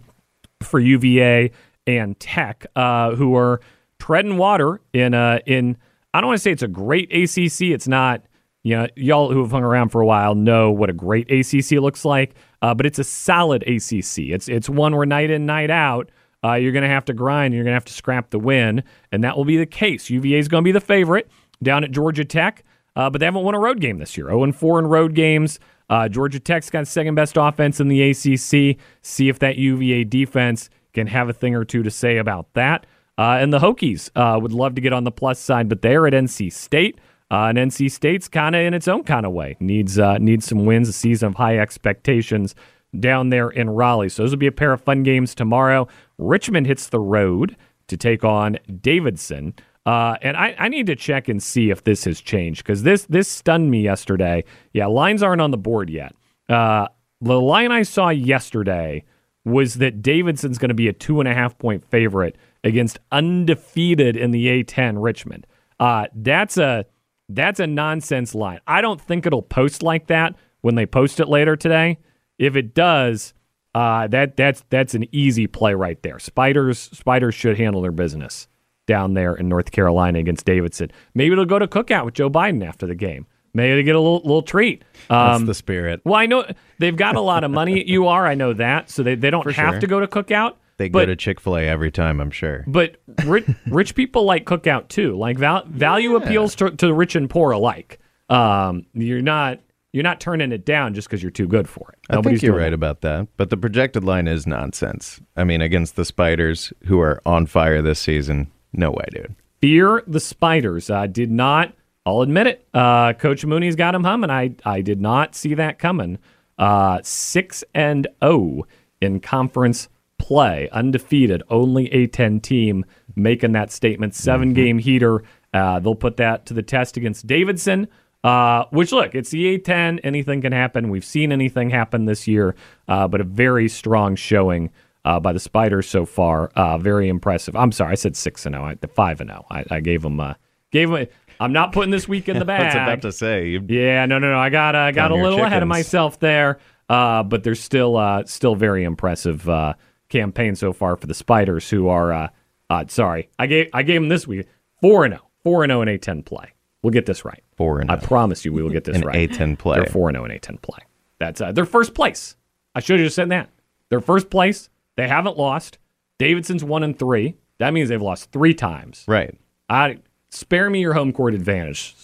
for 0.62 0.78
UVA 0.80 1.50
and 1.86 2.18
Tech, 2.18 2.66
who 2.74 3.34
are 3.36 3.60
treading 3.98 4.36
water 4.36 4.80
in 4.92 5.14
in. 5.46 5.76
I 6.14 6.20
don't 6.20 6.28
want 6.28 6.38
to 6.38 6.42
say 6.42 6.52
it's 6.52 6.62
a 6.62 6.68
great 6.68 7.12
ACC. 7.12 7.72
It's 7.72 7.88
not. 7.88 8.22
You 8.62 8.78
know, 8.78 8.88
y'all 8.96 9.30
who 9.30 9.42
have 9.42 9.50
hung 9.50 9.62
around 9.62 9.90
for 9.90 10.00
a 10.00 10.06
while 10.06 10.34
know 10.34 10.70
what 10.70 10.88
a 10.88 10.94
great 10.94 11.30
ACC 11.30 11.72
looks 11.72 12.02
like, 12.02 12.34
uh, 12.62 12.72
but 12.72 12.86
it's 12.86 12.98
a 12.98 13.04
solid 13.04 13.62
ACC. 13.64 14.30
It's 14.30 14.48
it's 14.48 14.70
one 14.70 14.96
where 14.96 15.04
night 15.04 15.30
in 15.30 15.44
night 15.44 15.70
out. 15.70 16.10
Uh, 16.42 16.54
you're 16.54 16.72
going 16.72 16.82
to 16.82 16.88
have 16.88 17.04
to 17.06 17.12
grind. 17.12 17.52
You're 17.52 17.64
going 17.64 17.72
to 17.72 17.76
have 17.76 17.84
to 17.86 17.92
scrap 17.92 18.30
the 18.30 18.38
win, 18.38 18.82
and 19.12 19.22
that 19.22 19.36
will 19.36 19.44
be 19.44 19.58
the 19.58 19.66
case. 19.66 20.08
UVA 20.08 20.38
is 20.38 20.48
going 20.48 20.62
to 20.62 20.64
be 20.64 20.72
the 20.72 20.80
favorite 20.80 21.30
down 21.62 21.84
at 21.84 21.90
Georgia 21.90 22.24
Tech, 22.24 22.64
uh, 22.96 23.10
but 23.10 23.18
they 23.18 23.26
haven't 23.26 23.44
won 23.44 23.54
a 23.54 23.58
road 23.58 23.80
game 23.80 23.98
this 23.98 24.16
year. 24.16 24.28
0 24.28 24.52
4 24.52 24.78
in 24.78 24.86
road 24.86 25.14
games. 25.14 25.60
Uh, 25.90 26.08
Georgia 26.08 26.40
Tech's 26.40 26.70
got 26.70 26.86
second 26.86 27.14
best 27.14 27.36
offense 27.36 27.80
in 27.80 27.88
the 27.88 28.10
ACC. 28.10 28.78
See 29.02 29.28
if 29.28 29.38
that 29.40 29.56
UVA 29.56 30.04
defense 30.04 30.70
can 30.94 31.06
have 31.08 31.28
a 31.28 31.34
thing 31.34 31.54
or 31.54 31.64
two 31.64 31.82
to 31.82 31.90
say 31.90 32.16
about 32.16 32.52
that. 32.54 32.86
Uh, 33.16 33.38
and 33.40 33.52
the 33.52 33.58
Hokies 33.58 34.10
uh, 34.16 34.38
would 34.40 34.52
love 34.52 34.74
to 34.74 34.80
get 34.80 34.92
on 34.92 35.04
the 35.04 35.12
plus 35.12 35.38
side, 35.38 35.68
but 35.68 35.82
they're 35.82 36.06
at 36.06 36.12
NC 36.12 36.52
State. 36.52 36.98
Uh, 37.30 37.46
and 37.46 37.58
NC 37.58 37.90
State's 37.90 38.28
kind 38.28 38.54
of 38.54 38.62
in 38.62 38.74
its 38.74 38.86
own 38.86 39.02
kind 39.02 39.24
of 39.24 39.32
way. 39.32 39.56
Needs 39.58 39.98
uh, 39.98 40.18
needs 40.18 40.46
some 40.46 40.66
wins, 40.66 40.88
a 40.88 40.92
season 40.92 41.28
of 41.28 41.34
high 41.36 41.58
expectations 41.58 42.54
down 43.00 43.30
there 43.30 43.50
in 43.50 43.70
Raleigh. 43.70 44.08
So 44.08 44.22
those 44.22 44.30
will 44.30 44.38
be 44.38 44.46
a 44.46 44.52
pair 44.52 44.72
of 44.72 44.80
fun 44.80 45.02
games 45.02 45.34
tomorrow. 45.34 45.88
Richmond 46.18 46.66
hits 46.66 46.88
the 46.88 47.00
road 47.00 47.56
to 47.88 47.96
take 47.96 48.24
on 48.24 48.58
Davidson. 48.80 49.54
Uh, 49.86 50.16
and 50.22 50.36
I, 50.36 50.54
I 50.58 50.68
need 50.68 50.86
to 50.86 50.96
check 50.96 51.28
and 51.28 51.42
see 51.42 51.70
if 51.70 51.84
this 51.84 52.04
has 52.04 52.20
changed 52.20 52.62
because 52.64 52.82
this 52.82 53.04
this 53.06 53.28
stunned 53.28 53.70
me 53.70 53.82
yesterday. 53.82 54.44
Yeah, 54.72 54.86
lines 54.86 55.22
aren't 55.22 55.42
on 55.42 55.50
the 55.50 55.58
board 55.58 55.90
yet. 55.90 56.14
Uh, 56.48 56.88
the 57.20 57.40
line 57.40 57.70
I 57.72 57.82
saw 57.82 58.08
yesterday 58.08 59.04
was 59.44 59.74
that 59.74 60.02
Davidson's 60.02 60.58
going 60.58 60.70
to 60.70 60.74
be 60.74 60.88
a 60.88 60.92
two 60.92 61.20
and 61.20 61.28
a 61.28 61.34
half 61.34 61.58
point 61.58 61.84
favorite 61.84 62.36
against 62.64 62.98
undefeated 63.12 64.16
in 64.16 64.30
the 64.32 64.46
A10 64.64 64.94
Richmond. 65.02 65.46
Uh, 65.78 66.06
that's 66.14 66.56
a 66.56 66.86
that's 67.28 67.60
a 67.60 67.66
nonsense 67.66 68.34
line. 68.34 68.60
I 68.66 68.80
don't 68.80 69.00
think 69.00 69.26
it'll 69.26 69.42
post 69.42 69.82
like 69.82 70.08
that 70.08 70.34
when 70.62 70.74
they 70.74 70.86
post 70.86 71.20
it 71.20 71.28
later 71.28 71.56
today. 71.56 71.98
If 72.38 72.56
it 72.56 72.74
does, 72.74 73.32
uh, 73.74 74.06
that 74.08 74.36
that's 74.36 74.64
that's 74.70 74.94
an 74.94 75.06
easy 75.12 75.46
play 75.46 75.74
right 75.74 76.00
there. 76.02 76.18
Spiders 76.18 76.78
Spiders 76.78 77.34
should 77.34 77.56
handle 77.58 77.82
their 77.82 77.92
business 77.92 78.48
down 78.86 79.14
there 79.14 79.34
in 79.34 79.48
North 79.48 79.70
Carolina 79.70 80.18
against 80.18 80.44
Davidson. 80.44 80.90
Maybe 81.14 81.32
it'll 81.32 81.44
go 81.46 81.58
to 81.58 81.66
cookout 81.66 82.04
with 82.04 82.14
Joe 82.14 82.28
Biden 82.30 82.66
after 82.66 82.86
the 82.86 82.94
game. 82.94 83.26
Maybe 83.54 83.76
they 83.76 83.82
get 83.84 83.94
a 83.96 84.00
little 84.00 84.18
little 84.20 84.42
treat. 84.42 84.82
That's 85.08 85.36
Um, 85.40 85.46
the 85.46 85.54
spirit. 85.54 86.00
well, 86.04 86.14
I 86.16 86.26
know 86.26 86.44
they've 86.78 86.96
got 86.96 87.14
a 87.16 87.20
lot 87.20 87.44
of 87.44 87.50
money 87.50 87.80
at 87.80 87.88
UR. 87.88 88.26
I 88.26 88.34
know 88.34 88.52
that, 88.52 88.90
so 88.90 89.02
they, 89.02 89.14
they 89.14 89.30
don't 89.30 89.44
For 89.44 89.52
have 89.52 89.74
sure. 89.74 89.80
to 89.80 89.86
go 89.86 90.00
to 90.00 90.06
cookout. 90.06 90.54
They 90.76 90.88
but, 90.88 91.00
go 91.00 91.06
to 91.06 91.16
Chick 91.16 91.40
Fil 91.40 91.56
A 91.56 91.62
every 91.62 91.90
time, 91.90 92.20
I'm 92.20 92.30
sure. 92.30 92.64
but 92.66 92.96
rich, 93.24 93.46
rich 93.66 93.94
people 93.94 94.24
like 94.24 94.44
cookout 94.44 94.88
too. 94.88 95.16
Like 95.16 95.38
val, 95.38 95.64
value 95.66 96.16
appeals 96.16 96.54
to, 96.56 96.70
to 96.70 96.86
the 96.86 96.94
rich 96.94 97.14
and 97.14 97.30
poor 97.30 97.52
alike. 97.52 98.00
Um, 98.28 98.86
you're 98.94 99.22
not 99.22 99.60
you're 99.92 100.02
not 100.02 100.18
turning 100.18 100.50
it 100.50 100.64
down 100.64 100.92
just 100.92 101.06
because 101.06 101.22
you're 101.22 101.30
too 101.30 101.46
good 101.46 101.68
for 101.68 101.92
it. 101.92 101.98
I 102.10 102.20
think 102.20 102.42
you're 102.42 102.56
right 102.56 102.70
that. 102.70 102.72
about 102.72 103.02
that. 103.02 103.28
But 103.36 103.50
the 103.50 103.56
projected 103.56 104.02
line 104.02 104.26
is 104.26 104.44
nonsense. 104.44 105.20
I 105.36 105.44
mean, 105.44 105.60
against 105.60 105.94
the 105.94 106.04
Spiders, 106.04 106.72
who 106.86 106.98
are 106.98 107.22
on 107.24 107.46
fire 107.46 107.80
this 107.80 108.00
season, 108.00 108.50
no 108.72 108.90
way, 108.90 109.04
dude. 109.12 109.36
Fear 109.60 110.02
the 110.08 110.18
spiders. 110.18 110.90
I 110.90 111.06
did 111.06 111.30
not. 111.30 111.72
I'll 112.04 112.22
admit 112.22 112.48
it. 112.48 112.68
Uh, 112.74 113.12
Coach 113.12 113.46
Mooney's 113.46 113.76
got 113.76 113.94
him 113.94 114.04
humming. 114.04 114.30
I 114.30 114.56
I 114.64 114.80
did 114.80 115.00
not 115.00 115.34
see 115.34 115.54
that 115.54 115.78
coming. 115.78 116.18
Uh, 116.58 116.98
six 117.02 117.64
and 117.72 118.06
zero 118.22 118.66
in 119.00 119.20
conference 119.20 119.88
play, 120.18 120.68
undefeated. 120.72 121.42
Only 121.50 121.92
a 121.92 122.06
ten 122.06 122.40
team 122.40 122.84
making 123.16 123.52
that 123.52 123.70
statement. 123.70 124.14
7 124.14 124.54
game 124.54 124.78
heater. 124.78 125.22
Uh, 125.52 125.78
they'll 125.78 125.94
put 125.94 126.16
that 126.16 126.46
to 126.46 126.54
the 126.54 126.62
test 126.62 126.96
against 126.96 127.26
Davidson. 127.26 127.88
Uh, 128.24 128.64
which 128.70 128.90
look, 128.90 129.14
it's 129.14 129.30
the 129.30 129.58
A10. 129.58 130.00
Anything 130.02 130.40
can 130.40 130.52
happen. 130.52 130.88
We've 130.88 131.04
seen 131.04 131.30
anything 131.30 131.68
happen 131.70 132.06
this 132.06 132.26
year, 132.26 132.54
uh, 132.88 133.06
but 133.06 133.20
a 133.20 133.24
very 133.24 133.68
strong 133.68 134.16
showing 134.16 134.70
uh, 135.04 135.20
by 135.20 135.34
the 135.34 135.38
Spiders 135.38 135.86
so 135.86 136.06
far. 136.06 136.48
Uh, 136.56 136.78
very 136.78 137.08
impressive. 137.08 137.54
I'm 137.54 137.70
sorry, 137.70 137.92
I 137.92 137.94
said 137.96 138.16
six 138.16 138.46
and 138.46 138.54
zero. 138.54 138.74
The 138.80 138.88
five 138.88 139.20
and 139.20 139.28
zero. 139.28 139.44
I, 139.50 139.64
I 139.70 139.80
gave 139.80 140.00
them. 140.02 140.18
Uh, 140.20 140.34
gave 140.70 140.90
them. 140.90 141.06
I'm 141.38 141.52
not 141.52 141.72
putting 141.72 141.90
this 141.90 142.08
week 142.08 142.28
in 142.30 142.38
the 142.38 142.44
I 142.50 142.58
bag. 142.58 142.74
about 142.74 143.02
to 143.02 143.12
say. 143.12 143.58
Yeah, 143.68 144.06
no, 144.06 144.18
no, 144.18 144.30
no. 144.30 144.38
I 144.38 144.48
got 144.48 144.74
uh, 144.74 144.90
got 144.90 145.10
a 145.10 145.14
little 145.16 145.44
ahead 145.44 145.62
of 145.62 145.68
myself 145.68 146.18
there, 146.18 146.58
uh, 146.88 147.22
but 147.24 147.44
there's 147.44 147.60
still 147.60 147.98
uh, 147.98 148.24
still 148.24 148.54
very 148.54 148.84
impressive 148.84 149.46
uh, 149.46 149.74
campaign 150.14 150.54
so 150.54 150.72
far 150.72 150.96
for 150.96 151.06
the 151.06 151.14
Spiders, 151.14 151.68
who 151.68 151.88
are 151.88 152.12
uh, 152.12 152.28
uh, 152.70 152.84
sorry, 152.88 153.28
I 153.38 153.46
gave 153.46 153.68
I 153.72 153.82
gave 153.82 154.00
them 154.00 154.08
this 154.08 154.26
week 154.26 154.46
four 154.80 155.04
and 155.04 155.14
zero, 155.14 155.26
four 155.42 155.64
and 155.64 155.70
zero 155.70 155.82
in 155.82 155.88
A10 155.88 156.24
play. 156.24 156.52
We'll 156.82 156.92
get 156.92 157.06
this 157.06 157.24
right. 157.24 157.42
Four 157.56 157.80
and 157.80 157.90
I 157.90 157.94
oh. 157.94 157.98
promise 157.98 158.44
you, 158.44 158.52
we 158.52 158.62
will 158.62 158.70
get 158.70 158.84
this 158.84 158.96
In 158.96 159.02
right. 159.02 159.30
A10 159.30 159.58
play. 159.58 159.76
They're 159.76 159.86
four 159.86 160.08
and 160.08 160.16
zero 160.16 160.24
in 160.24 160.30
A10 160.30 160.62
play. 160.62 160.78
That's 161.18 161.40
uh, 161.40 161.52
their 161.52 161.66
first 161.66 161.94
place. 161.94 162.36
I 162.74 162.80
should 162.80 163.00
have 163.00 163.06
just 163.06 163.16
said 163.16 163.28
that. 163.30 163.50
Their 163.88 164.00
first 164.00 164.30
place. 164.30 164.68
They 164.96 165.08
haven't 165.08 165.36
lost. 165.36 165.78
Davidson's 166.18 166.62
one 166.62 166.82
and 166.84 166.96
three. 166.96 167.34
That 167.58 167.72
means 167.72 167.88
they've 167.88 168.00
lost 168.00 168.30
three 168.32 168.54
times. 168.54 169.04
right. 169.06 169.34
I 169.68 169.98
spare 170.30 170.68
me 170.68 170.80
your 170.80 170.92
home 170.92 171.12
court 171.12 171.34
advantage. 171.34 171.94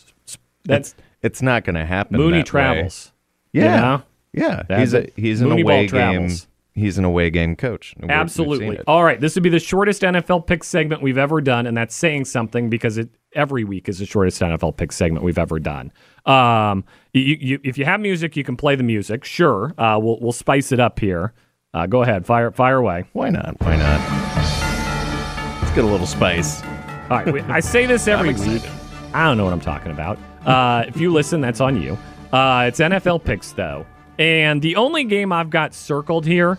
That's 0.64 0.94
It's 1.22 1.42
not 1.42 1.64
going 1.64 1.74
to 1.76 1.84
happen. 1.84 2.16
Mooney 2.16 2.38
that 2.38 2.38
way. 2.38 2.42
travels. 2.44 3.12
Yeah. 3.52 3.62
You 3.62 3.80
know? 3.80 4.02
Yeah. 4.32 4.62
That's 4.68 4.80
he's 4.80 4.94
a 4.94 5.08
he's 5.16 5.40
an 5.42 5.52
away 5.52 5.82
game. 5.82 5.88
travels. 5.88 6.46
He's 6.74 6.98
an 6.98 7.04
away 7.04 7.30
game 7.30 7.56
coach. 7.56 7.94
Absolutely. 8.08 8.78
All 8.86 9.02
right, 9.02 9.20
this 9.20 9.34
would 9.34 9.42
be 9.42 9.50
the 9.50 9.58
shortest 9.58 10.02
NFL 10.02 10.46
pick 10.46 10.62
segment 10.62 11.02
we've 11.02 11.18
ever 11.18 11.40
done, 11.40 11.66
and 11.66 11.76
that's 11.76 11.94
saying 11.94 12.26
something 12.26 12.70
because 12.70 12.96
it 12.96 13.10
every 13.34 13.64
week 13.64 13.88
is 13.88 13.98
the 13.98 14.06
shortest 14.06 14.40
NFL 14.40 14.76
pick 14.76 14.92
segment 14.92 15.24
we've 15.24 15.38
ever 15.38 15.58
done. 15.58 15.92
Um, 16.26 16.84
you, 17.12 17.36
you, 17.40 17.60
if 17.64 17.76
you 17.76 17.84
have 17.84 18.00
music, 18.00 18.36
you 18.36 18.44
can 18.44 18.56
play 18.56 18.76
the 18.76 18.82
music. 18.82 19.24
Sure, 19.24 19.74
uh, 19.78 19.98
we'll 20.00 20.18
we'll 20.20 20.32
spice 20.32 20.70
it 20.70 20.80
up 20.80 21.00
here. 21.00 21.32
Uh, 21.74 21.86
go 21.86 22.02
ahead, 22.02 22.24
fire 22.24 22.50
fire 22.52 22.76
away. 22.76 23.04
Why 23.12 23.30
not? 23.30 23.60
Why 23.60 23.76
not? 23.76 24.00
Let's 25.60 25.74
get 25.74 25.84
a 25.84 25.88
little 25.88 26.06
spice. 26.06 26.62
All 26.62 27.18
right, 27.18 27.32
wait, 27.32 27.44
I 27.44 27.60
say 27.60 27.86
this 27.86 28.06
every 28.08 28.34
week. 28.34 28.62
I 29.12 29.24
don't 29.24 29.36
know 29.36 29.44
what 29.44 29.52
I'm 29.52 29.60
talking 29.60 29.90
about. 29.90 30.18
Uh, 30.46 30.84
if 30.86 30.96
you 31.00 31.12
listen, 31.12 31.40
that's 31.40 31.60
on 31.60 31.80
you. 31.80 31.98
Uh, 32.32 32.66
it's 32.68 32.78
NFL 32.78 33.24
picks 33.24 33.52
though, 33.52 33.84
and 34.20 34.60
the 34.60 34.76
only 34.76 35.04
game 35.04 35.32
I've 35.32 35.48
got 35.48 35.72
circled 35.72 36.26
here 36.26 36.58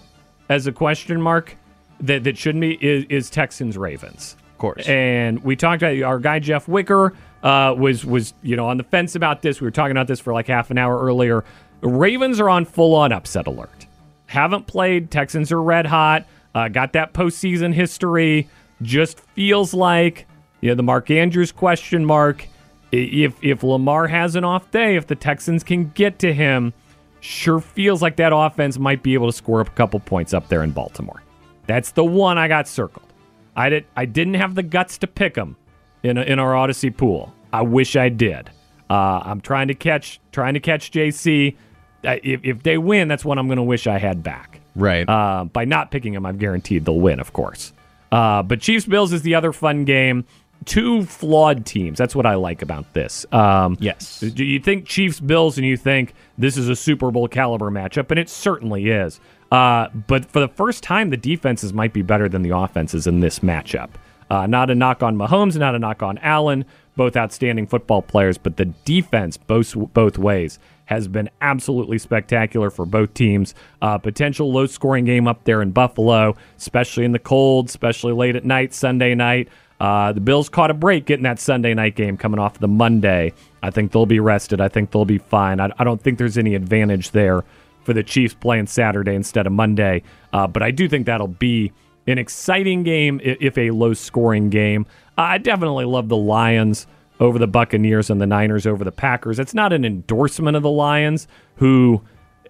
as 0.49 0.66
a 0.66 0.72
question 0.72 1.22
mark 1.22 1.55
that 1.99 2.24
that 2.24 2.36
shouldn't 2.38 2.62
be 2.62 2.74
is, 2.84 3.05
is 3.07 3.30
Texans 3.30 3.78
Ravens. 3.78 4.36
Of 4.51 4.57
course. 4.57 4.88
And 4.88 5.43
we 5.43 5.55
talked 5.55 5.84
about 5.84 6.01
our 6.01 6.18
guy 6.18 6.39
Jeff 6.39 6.68
Wicker 6.68 7.14
uh, 7.43 7.76
was 7.78 8.03
was 8.03 8.34
you 8.41 8.55
know 8.55 8.68
on 8.68 8.78
the 8.78 8.84
fence 8.84 9.16
about 9.16 9.43
this. 9.43 9.62
We 9.62 9.66
were 9.66 9.72
talking 9.72 9.91
about 9.91 10.07
this 10.07 10.20
for 10.20 10.34
like 10.34 10.47
half 10.47 10.72
an 10.72 10.80
hour 10.80 10.99
earlier. 10.99 11.45
Ravens 11.82 12.39
are 12.39 12.49
on 12.49 12.66
full 12.66 12.95
on 12.95 13.12
upset 13.12 13.45
alert. 13.45 13.86
Haven't 14.26 14.66
played. 14.66 15.12
Texans 15.12 15.51
are 15.51 15.62
red 15.62 15.86
hot. 15.86 16.26
Uh, 16.55 16.68
got 16.68 16.93
that 16.93 17.14
postseason 17.14 17.74
history. 17.74 18.49
Just 18.82 19.20
feels 19.20 19.74
like 19.74 20.28
you 20.62 20.70
know 20.70 20.76
the 20.76 20.84
Mark 20.84 21.12
Andrews 21.12 21.51
question 21.51 22.05
mark. 22.05 22.47
If 22.91 23.36
if 23.43 23.64
Lamar 23.64 24.07
has 24.07 24.36
an 24.36 24.43
off 24.43 24.72
day, 24.72 24.95
if 24.95 25.05
the 25.05 25.16
Texans 25.16 25.64
can 25.64 25.91
get 25.91 26.18
to 26.20 26.34
him, 26.34 26.74
sure 27.22 27.59
feels 27.61 28.01
like 28.01 28.17
that 28.17 28.34
offense 28.36 28.78
might 28.78 29.01
be 29.01 29.13
able 29.13 29.28
to 29.28 29.34
score 29.34 29.61
up 29.61 29.69
a 29.69 29.72
couple 29.72 29.99
points 29.99 30.34
up 30.34 30.49
there 30.49 30.63
in 30.63 30.72
Baltimore. 30.72 31.24
That's 31.67 31.91
the 31.91 32.03
one 32.03 32.38
I 32.38 32.47
got 32.47 32.67
circled. 32.67 33.07
I 33.55 33.69
did. 33.69 33.86
I 33.95 34.05
didn't 34.05 34.34
have 34.34 34.55
the 34.55 34.63
guts 34.63 34.97
to 34.99 35.07
pick 35.07 35.36
them 35.36 35.55
in 36.03 36.17
a, 36.17 36.22
in 36.22 36.39
our 36.39 36.53
Audacy 36.53 36.95
pool. 36.95 37.34
I 37.53 37.61
wish 37.61 37.95
I 37.95 38.09
did. 38.09 38.49
Uh, 38.89 39.22
I'm 39.24 39.41
trying 39.41 39.67
to 39.69 39.74
catch 39.74 40.19
trying 40.32 40.55
to 40.55 40.59
catch 40.59 40.91
JC. 40.91 41.55
Uh, 42.03 42.17
if 42.24 42.43
if 42.43 42.63
they 42.63 42.78
win, 42.78 43.07
that's 43.07 43.24
what 43.24 43.38
I'm 43.38 43.47
going 43.47 43.57
to 43.57 43.63
wish 43.63 43.88
I 43.88 43.97
had 43.99 44.24
back. 44.24 44.59
Right. 44.76 45.07
Uh, 45.07 45.45
by 45.45 45.65
not 45.65 45.91
picking 45.91 46.13
them, 46.13 46.26
I'm 46.26 46.38
guaranteed 46.38 46.86
they'll 46.86 46.99
win, 46.99 47.19
of 47.19 47.34
course. 47.34 47.74
Uh, 48.11 48.43
but 48.43 48.59
Chiefs 48.59 48.86
Bills 48.86 49.13
is 49.13 49.22
the 49.22 49.36
other 49.36 49.53
fun 49.53 49.86
game. 49.86 50.26
Two 50.66 51.05
flawed 51.05 51.66
teams. 51.66 51.97
That's 51.97 52.16
what 52.16 52.26
I 52.26 52.36
like 52.36 52.62
about 52.62 52.93
this. 52.93 53.26
Um, 53.32 53.78
Yes. 53.80 54.20
Do 54.20 54.45
you 54.45 54.59
think 54.59 54.86
Chiefs 54.86 55.20
Bills 55.20 55.57
and 55.57 55.66
you 55.66 55.76
think 55.76 56.14
this 56.38 56.55
is 56.55 56.70
a 56.70 56.76
Super 56.76 57.09
Bowl 57.09 57.28
caliber 57.28 57.72
matchup? 57.72 58.12
And 58.12 58.20
it 58.20 58.30
certainly 58.30 58.89
is. 58.89 59.20
Uh, 59.51 59.89
but 60.07 60.26
for 60.26 60.39
the 60.39 60.47
first 60.47 60.84
time, 60.84 61.09
the 61.09 61.18
defenses 61.18 61.74
might 61.74 61.93
be 61.93 62.01
better 62.03 62.30
than 62.30 62.41
the 62.43 62.55
offenses 62.55 63.07
in 63.07 63.20
this 63.22 63.39
matchup. 63.39 63.89
Uh, 64.30 64.47
not 64.47 64.70
a 64.70 64.76
knock 64.76 65.03
on 65.03 65.18
Mahomes, 65.18 65.57
not 65.57 65.76
a 65.76 65.80
knock 65.80 66.01
on 66.01 66.18
Allen, 66.20 66.64
both 66.95 67.18
outstanding 67.18 67.68
football 67.68 68.01
players, 68.01 68.38
but 68.38 68.55
the 68.55 68.66
defense 68.86 69.36
both 69.36 69.76
both 69.93 70.18
ways 70.18 70.57
has 70.86 71.07
been 71.07 71.30
absolutely 71.41 71.97
spectacular 71.97 72.70
for 72.70 72.86
both 72.86 73.14
teams. 73.14 73.55
Uh, 73.82 73.97
potential 73.97 74.51
low 74.51 74.66
scoring 74.68 75.05
game 75.05 75.28
up 75.28 75.43
there 75.43 75.62
in 75.62 75.72
Buffalo, 75.72 76.36
especially 76.57 77.03
in 77.03 77.12
the 77.12 77.20
cold, 77.20 77.68
especially 77.68 78.14
late 78.14 78.36
at 78.36 78.45
night, 78.45 78.74
Sunday 78.74 79.16
night. 79.16 79.49
Uh, 79.82 80.13
the 80.13 80.21
Bills 80.21 80.47
caught 80.47 80.69
a 80.69 80.75
break 80.75 81.05
getting 81.05 81.23
that 81.23 81.39
Sunday 81.39 81.73
night 81.73 81.95
game 81.95 82.15
coming 82.15 82.39
off 82.39 82.59
the 82.59 82.67
Monday. 82.67 83.34
I 83.63 83.71
think 83.71 83.91
they'll 83.91 84.05
be 84.05 84.19
rested. 84.19 84.61
I 84.61 84.67
think 84.67 84.91
they'll 84.91 85.05
be 85.05 85.17
fine. 85.17 85.59
I, 85.59 85.71
I 85.79 85.84
don't 85.84 85.99
think 85.99 86.19
there's 86.19 86.38
any 86.38 86.53
advantage 86.53 87.09
there 87.09 87.43
for 87.84 87.93
the 87.93 88.03
Chiefs 88.03 88.36
playing 88.36 88.67
Saturday 88.67 89.15
instead 89.15 89.47
of 89.47 89.53
Monday. 89.53 90.03
Uh, 90.34 90.45
but 90.45 90.61
I 90.61 90.69
do 90.69 90.88
think 90.88 91.07
that'll 91.07 91.25
be 91.25 91.71
an 92.05 92.19
exciting 92.19 92.84
game, 92.84 93.19
if 93.23 93.57
a 93.57 93.71
low 93.71 93.95
scoring 93.95 94.51
game. 94.51 94.86
I 95.17 95.39
definitely 95.39 95.86
love 95.86 96.09
the 96.09 96.17
Lions 96.17 96.86
over 97.19 97.39
the 97.39 97.47
Buccaneers 97.47 98.11
and 98.11 98.21
the 98.21 98.27
Niners 98.27 98.67
over 98.67 98.84
the 98.84 98.91
Packers. 98.91 99.39
It's 99.39 99.55
not 99.55 99.73
an 99.73 99.84
endorsement 99.84 100.55
of 100.55 100.61
the 100.61 100.69
Lions, 100.69 101.27
who, 101.55 102.03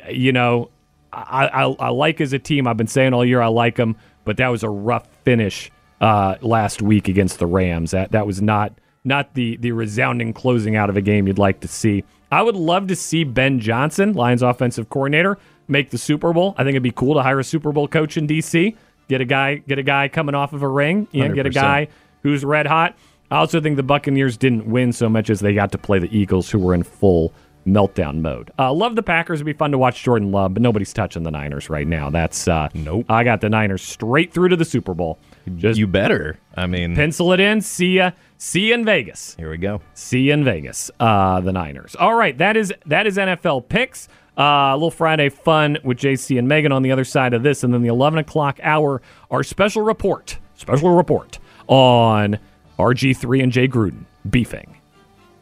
you 0.09 0.33
know, 0.33 0.69
I, 1.13 1.47
I, 1.47 1.63
I 1.79 1.89
like 1.91 2.19
as 2.19 2.33
a 2.33 2.39
team. 2.39 2.67
I've 2.67 2.75
been 2.75 2.87
saying 2.87 3.13
all 3.13 3.23
year 3.23 3.41
I 3.41 3.47
like 3.47 3.77
them, 3.77 3.95
but 4.25 4.35
that 4.35 4.49
was 4.49 4.63
a 4.63 4.69
rough 4.69 5.07
finish 5.23 5.71
uh, 6.01 6.35
last 6.41 6.81
week 6.81 7.07
against 7.07 7.39
the 7.39 7.45
Rams. 7.45 7.91
That 7.91 8.11
that 8.11 8.27
was 8.27 8.41
not 8.41 8.73
not 9.05 9.33
the 9.35 9.55
the 9.57 9.71
resounding 9.71 10.33
closing 10.33 10.75
out 10.75 10.89
of 10.89 10.97
a 10.97 11.01
game 11.01 11.27
you'd 11.27 11.39
like 11.39 11.61
to 11.61 11.67
see. 11.67 12.03
I 12.31 12.41
would 12.41 12.55
love 12.55 12.87
to 12.87 12.95
see 12.95 13.23
Ben 13.23 13.59
Johnson, 13.59 14.13
Lions 14.13 14.41
offensive 14.41 14.89
coordinator, 14.89 15.37
make 15.67 15.89
the 15.91 15.97
Super 15.97 16.33
Bowl. 16.33 16.55
I 16.57 16.63
think 16.63 16.71
it'd 16.71 16.83
be 16.83 16.91
cool 16.91 17.13
to 17.15 17.21
hire 17.21 17.39
a 17.39 17.43
Super 17.43 17.71
Bowl 17.71 17.87
coach 17.87 18.17
in 18.17 18.27
DC. 18.27 18.75
Get 19.07 19.21
a 19.21 19.25
guy 19.25 19.55
get 19.55 19.79
a 19.79 19.83
guy 19.83 20.07
coming 20.07 20.35
off 20.35 20.53
of 20.53 20.63
a 20.63 20.67
ring. 20.67 21.07
Know, 21.13 21.33
get 21.33 21.45
a 21.45 21.49
guy 21.49 21.87
who's 22.23 22.43
red 22.43 22.65
hot. 22.65 22.97
I 23.29 23.37
also 23.37 23.61
think 23.61 23.77
the 23.77 23.83
Buccaneers 23.83 24.35
didn't 24.35 24.65
win 24.65 24.91
so 24.91 25.07
much 25.07 25.29
as 25.29 25.39
they 25.39 25.53
got 25.53 25.71
to 25.71 25.77
play 25.77 25.99
the 25.99 26.13
Eagles, 26.15 26.49
who 26.49 26.59
were 26.59 26.73
in 26.73 26.83
full 26.83 27.33
meltdown 27.65 28.19
mode. 28.19 28.51
Uh, 28.59 28.73
love 28.73 28.95
the 28.95 29.03
Packers. 29.03 29.37
It'd 29.37 29.45
be 29.45 29.53
fun 29.53 29.71
to 29.71 29.77
watch 29.77 30.03
Jordan 30.03 30.31
Love, 30.31 30.53
but 30.53 30.61
nobody's 30.61 30.91
touching 30.91 31.23
the 31.23 31.31
Niners 31.31 31.69
right 31.69 31.87
now. 31.87 32.09
That's 32.09 32.47
uh, 32.47 32.69
Nope. 32.73 33.05
I 33.09 33.23
got 33.23 33.39
the 33.39 33.49
Niners 33.49 33.81
straight 33.81 34.33
through 34.33 34.49
to 34.49 34.55
the 34.55 34.65
Super 34.65 34.93
Bowl. 34.93 35.19
Just 35.55 35.79
you 35.79 35.87
better. 35.87 36.37
I 36.55 36.67
mean, 36.67 36.95
pencil 36.95 37.33
it 37.33 37.39
in. 37.39 37.61
See 37.61 37.97
ya. 37.97 38.11
See 38.37 38.69
ya 38.69 38.75
in 38.75 38.85
Vegas. 38.85 39.35
here 39.35 39.49
we 39.49 39.57
go. 39.57 39.81
See 39.93 40.21
you 40.21 40.33
in 40.33 40.43
Vegas. 40.43 40.89
Uh, 40.99 41.39
the 41.41 41.51
Niners. 41.51 41.95
All 41.95 42.15
right, 42.15 42.37
that 42.39 42.57
is 42.57 42.73
that 42.85 43.07
is 43.07 43.17
NFL 43.17 43.69
picks. 43.69 44.07
Uh, 44.37 44.71
a 44.71 44.75
little 44.75 44.89
Friday 44.91 45.29
fun 45.29 45.77
with 45.83 45.97
JC 45.99 46.39
and 46.39 46.47
Megan 46.47 46.71
on 46.71 46.81
the 46.83 46.91
other 46.91 47.03
side 47.03 47.33
of 47.33 47.43
this, 47.43 47.63
and 47.63 47.73
then 47.73 47.81
the 47.81 47.89
eleven 47.89 48.17
o'clock 48.19 48.59
hour, 48.63 49.01
our 49.29 49.43
special 49.43 49.81
report, 49.83 50.37
special 50.55 50.91
report 50.95 51.37
on 51.67 52.39
RG 52.79 53.15
three 53.17 53.41
and 53.41 53.51
Jay 53.51 53.67
Gruden 53.67 54.05
beefing. 54.29 54.77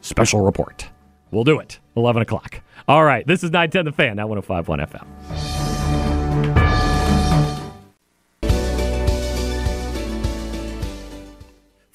Special 0.02 0.40
report. 0.40 0.88
We'll 1.30 1.44
do 1.44 1.58
it. 1.60 1.78
Eleven 1.96 2.22
o'clock. 2.22 2.60
All 2.88 3.04
right, 3.04 3.26
this 3.26 3.44
is 3.44 3.50
nine 3.50 3.70
ten 3.70 3.84
the 3.84 3.92
fan. 3.92 4.16
Now 4.16 4.26
one 4.26 4.36
zero 4.36 4.42
five 4.42 4.68
one 4.68 4.80
FM. 4.80 5.79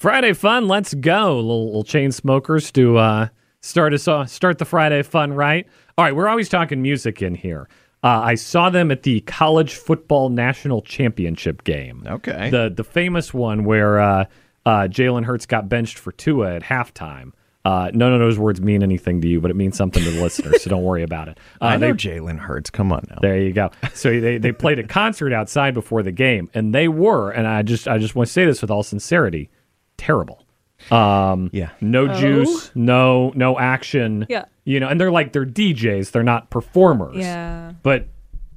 Friday 0.06 0.34
fun, 0.34 0.68
let's 0.68 0.94
go. 0.94 1.34
Little, 1.40 1.66
little 1.66 1.82
Chainsmokers 1.82 2.72
to 2.74 2.96
uh, 2.96 3.28
start 3.60 3.92
us 3.92 4.06
off, 4.06 4.28
start 4.28 4.58
the 4.58 4.64
Friday 4.64 5.02
fun 5.02 5.32
right. 5.32 5.66
All 5.98 6.04
right, 6.04 6.14
we're 6.14 6.28
always 6.28 6.48
talking 6.48 6.80
music 6.80 7.22
in 7.22 7.34
here. 7.34 7.68
Uh, 8.04 8.20
I 8.22 8.36
saw 8.36 8.70
them 8.70 8.92
at 8.92 9.02
the 9.02 9.22
college 9.22 9.74
football 9.74 10.28
national 10.28 10.82
championship 10.82 11.64
game. 11.64 12.04
Okay. 12.06 12.50
the 12.50 12.72
the 12.72 12.84
famous 12.84 13.34
one 13.34 13.64
where 13.64 13.98
uh, 13.98 14.24
uh, 14.64 14.70
Jalen 14.82 15.24
Hurts 15.24 15.44
got 15.44 15.68
benched 15.68 15.98
for 15.98 16.12
Tua 16.12 16.54
at 16.54 16.62
halftime. 16.62 17.32
Uh, 17.64 17.90
none 17.92 18.12
of 18.12 18.20
those 18.20 18.38
words 18.38 18.60
mean 18.60 18.84
anything 18.84 19.20
to 19.22 19.26
you, 19.26 19.40
but 19.40 19.50
it 19.50 19.56
means 19.56 19.76
something 19.76 20.04
to 20.04 20.10
the 20.12 20.22
listeners, 20.22 20.62
so 20.62 20.70
don't 20.70 20.84
worry 20.84 21.02
about 21.02 21.26
it. 21.26 21.36
Uh, 21.60 21.64
I 21.64 21.76
know 21.78 21.92
Jalen 21.92 22.38
Hurts. 22.38 22.70
Come 22.70 22.92
on 22.92 23.04
now. 23.10 23.18
there 23.22 23.40
you 23.40 23.52
go. 23.52 23.72
So 23.92 24.20
they, 24.20 24.38
they 24.38 24.52
played 24.52 24.78
a 24.78 24.86
concert 24.86 25.32
outside 25.32 25.74
before 25.74 26.04
the 26.04 26.12
game, 26.12 26.48
and 26.54 26.72
they 26.72 26.86
were, 26.86 27.32
and 27.32 27.44
I 27.48 27.62
just 27.62 27.88
I 27.88 27.98
just 27.98 28.14
want 28.14 28.28
to 28.28 28.32
say 28.32 28.44
this 28.44 28.62
with 28.62 28.70
all 28.70 28.84
sincerity, 28.84 29.50
terrible. 29.96 30.44
Um, 30.90 31.50
Yeah. 31.52 31.70
no 31.80 32.08
Oh. 32.10 32.20
juice, 32.20 32.70
no 32.74 33.32
no 33.34 33.58
action. 33.58 34.26
Yeah. 34.28 34.44
you 34.64 34.78
know, 34.80 34.88
and 34.88 35.00
they're 35.00 35.10
like 35.10 35.32
they're 35.32 35.46
DJs, 35.46 36.10
they're 36.12 36.22
not 36.22 36.50
performers. 36.50 37.16
Yeah. 37.16 37.72
but 37.82 38.08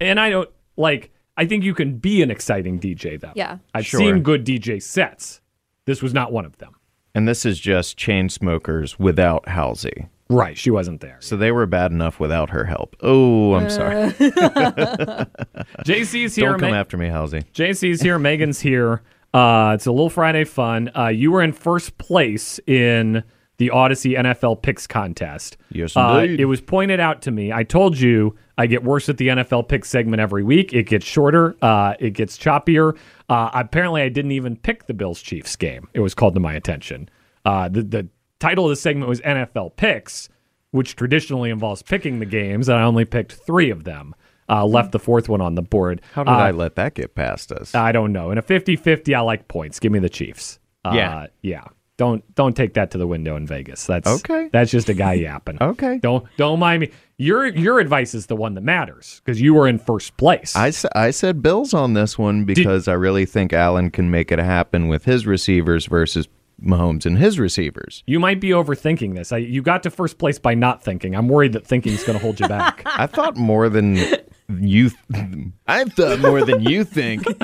and 0.01 0.19
I 0.19 0.29
don't 0.29 0.49
like. 0.77 1.11
I 1.37 1.45
think 1.45 1.63
you 1.63 1.73
can 1.73 1.95
be 1.97 2.21
an 2.21 2.29
exciting 2.31 2.79
DJ 2.79 3.19
though. 3.19 3.31
Yeah. 3.35 3.57
I've 3.73 3.85
Sure. 3.85 3.99
seen 4.01 4.21
good 4.21 4.43
DJ 4.45 4.79
sets. 4.81 5.39
This 5.85 6.01
was 6.01 6.13
not 6.13 6.31
one 6.31 6.45
of 6.45 6.57
them. 6.57 6.75
And 7.15 7.27
this 7.27 7.45
is 7.45 7.59
just 7.59 7.97
Chainsmokers 7.97 8.99
without 8.99 9.47
Halsey. 9.47 10.07
Right, 10.29 10.55
she 10.57 10.69
wasn't 10.69 11.01
there. 11.01 11.17
So 11.21 11.35
they 11.35 11.51
were 11.51 11.65
bad 11.65 11.91
enough 11.91 12.19
without 12.19 12.51
her 12.51 12.65
help. 12.65 12.95
Oh, 13.01 13.55
I'm 13.55 13.69
sorry. 13.69 14.09
JC's 15.85 16.35
here. 16.35 16.49
Don't 16.51 16.59
come 16.59 16.71
Ma- 16.71 16.77
after 16.77 16.97
me, 16.97 17.07
Halsey. 17.07 17.41
JC's 17.53 18.01
here. 18.01 18.19
Megan's 18.19 18.59
here. 18.59 19.01
Uh, 19.33 19.71
it's 19.75 19.85
a 19.85 19.91
little 19.91 20.09
Friday 20.09 20.43
fun. 20.43 20.89
Uh, 20.97 21.07
you 21.07 21.31
were 21.31 21.41
in 21.41 21.53
first 21.53 21.97
place 21.97 22.59
in 22.65 23.23
the 23.57 23.69
Audacy 23.73 24.17
NFL 24.17 24.61
Picks 24.61 24.87
contest. 24.87 25.57
Yes, 25.71 25.95
Uh, 25.95 26.21
indeed. 26.23 26.39
it 26.39 26.45
was 26.45 26.61
pointed 26.61 26.99
out 26.99 27.21
to 27.23 27.31
me. 27.31 27.51
I 27.51 27.63
told 27.63 27.99
you 27.99 28.35
I 28.57 28.67
get 28.67 28.83
worse 28.83 29.09
at 29.09 29.17
the 29.17 29.27
NFL 29.27 29.67
Picks 29.67 29.89
segment 29.89 30.21
every 30.21 30.43
week. 30.43 30.73
It 30.73 30.83
gets 30.83 31.05
shorter. 31.05 31.55
Uh, 31.61 31.93
it 31.99 32.11
gets 32.11 32.37
choppier. 32.37 32.97
Uh, 33.27 33.49
apparently, 33.53 34.01
I 34.01 34.09
didn't 34.09 34.31
even 34.31 34.55
pick 34.55 34.87
the 34.87 34.93
Bills 34.93 35.21
Chiefs 35.21 35.55
game. 35.55 35.89
It 35.93 35.99
was 35.99 36.13
called 36.15 36.33
to 36.35 36.39
my 36.39 36.53
attention. 36.53 37.09
Uh, 37.45 37.67
the 37.69 37.83
the 37.83 38.07
title 38.39 38.65
of 38.65 38.69
the 38.69 38.75
segment 38.77 39.09
was 39.09 39.19
NFL 39.21 39.75
Picks, 39.75 40.29
which 40.71 40.95
traditionally 40.95 41.49
involves 41.49 41.81
picking 41.83 42.19
the 42.19 42.25
games, 42.25 42.69
and 42.69 42.77
I 42.79 42.83
only 42.83 43.03
picked 43.05 43.33
three 43.33 43.69
of 43.69 43.83
them. 43.83 44.15
Uh, 44.49 44.65
left 44.65 44.91
the 44.91 44.99
fourth 44.99 45.29
one 45.29 45.41
on 45.41 45.55
the 45.55 45.61
board. 45.61 46.01
How 46.13 46.23
did 46.23 46.31
Uh, 46.31 46.37
I 46.37 46.51
let 46.51 46.75
that 46.75 46.95
get 46.95 47.13
past 47.15 47.51
us? 47.51 47.75
I 47.75 47.91
don't 47.91 48.11
know. 48.11 48.31
In 48.31 48.37
a 48.37 48.41
50-50, 48.41 49.13
I 49.15 49.19
like 49.21 49.47
points. 49.47 49.79
Give 49.79 49.91
me 49.91 49.99
the 49.99 50.09
Chiefs. 50.09 50.59
Uh, 50.83 50.91
Yeah. 50.95 51.27
yeah. 51.41 51.63
Don't 51.97 52.23
don't 52.33 52.55
take 52.55 52.75
that 52.75 52.91
to 52.91 52.97
the 52.97 53.05
window 53.05 53.35
in 53.35 53.45
Vegas. 53.45 53.85
That's 53.85 54.07
Okay. 54.09 54.49
That's 54.53 54.71
just 54.71 54.87
a 54.87 54.93
guy 54.93 55.13
yapping. 55.27 55.57
Okay. 55.61 55.99
Don't 56.01 56.25
don't 56.37 56.57
mind 56.57 56.79
me. 56.79 56.91
Your 57.17 57.45
your 57.45 57.79
advice 57.81 58.13
is 58.15 58.27
the 58.27 58.37
one 58.37 58.53
that 58.53 58.61
matters 58.63 59.21
because 59.25 59.41
you 59.41 59.53
were 59.53 59.67
in 59.67 59.77
first 59.79 60.15
place. 60.15 60.55
I, 60.55 60.71
I 60.95 61.11
said 61.11 61.41
Bills 61.41 61.73
on 61.73 61.95
this 61.95 62.17
one 62.17 62.45
because 62.45 62.87
I 62.87 62.93
really 62.93 63.25
think 63.25 63.51
Allen 63.51 63.91
can 63.91 64.09
make 64.09 64.31
it 64.31 64.39
happen 64.39 64.87
with 64.87 65.03
his 65.03 65.27
receivers 65.27 65.87
versus 65.87 66.29
Mahomes 66.63 67.05
and 67.05 67.17
his 67.17 67.37
receivers. 67.37 68.01
you 68.07 68.17
might 68.19 68.39
be 68.39 68.49
overthinking 68.49 69.15
this. 69.15 69.33
I, 69.33 69.37
you 69.37 69.61
got 69.61 69.83
to 69.83 69.89
first 69.89 70.17
place 70.17 70.39
by 70.39 70.53
not 70.53 70.81
thinking. 70.81 71.15
I'm 71.15 71.27
worried 71.27 71.51
that 71.53 71.67
thinking 71.67 71.91
is 71.91 72.03
going 72.05 72.17
to 72.17 72.23
hold 72.23 72.39
you 72.39 72.47
back. 72.47 72.81
I 72.85 73.07
thought 73.07 73.35
more 73.35 73.67
than 73.69 73.97
you. 74.49 74.89
Th- 75.13 75.25
I 75.67 75.83
thought 75.85 76.19
more 76.19 76.43
than 76.43 76.61
you 76.63 76.83
think. 76.83 77.23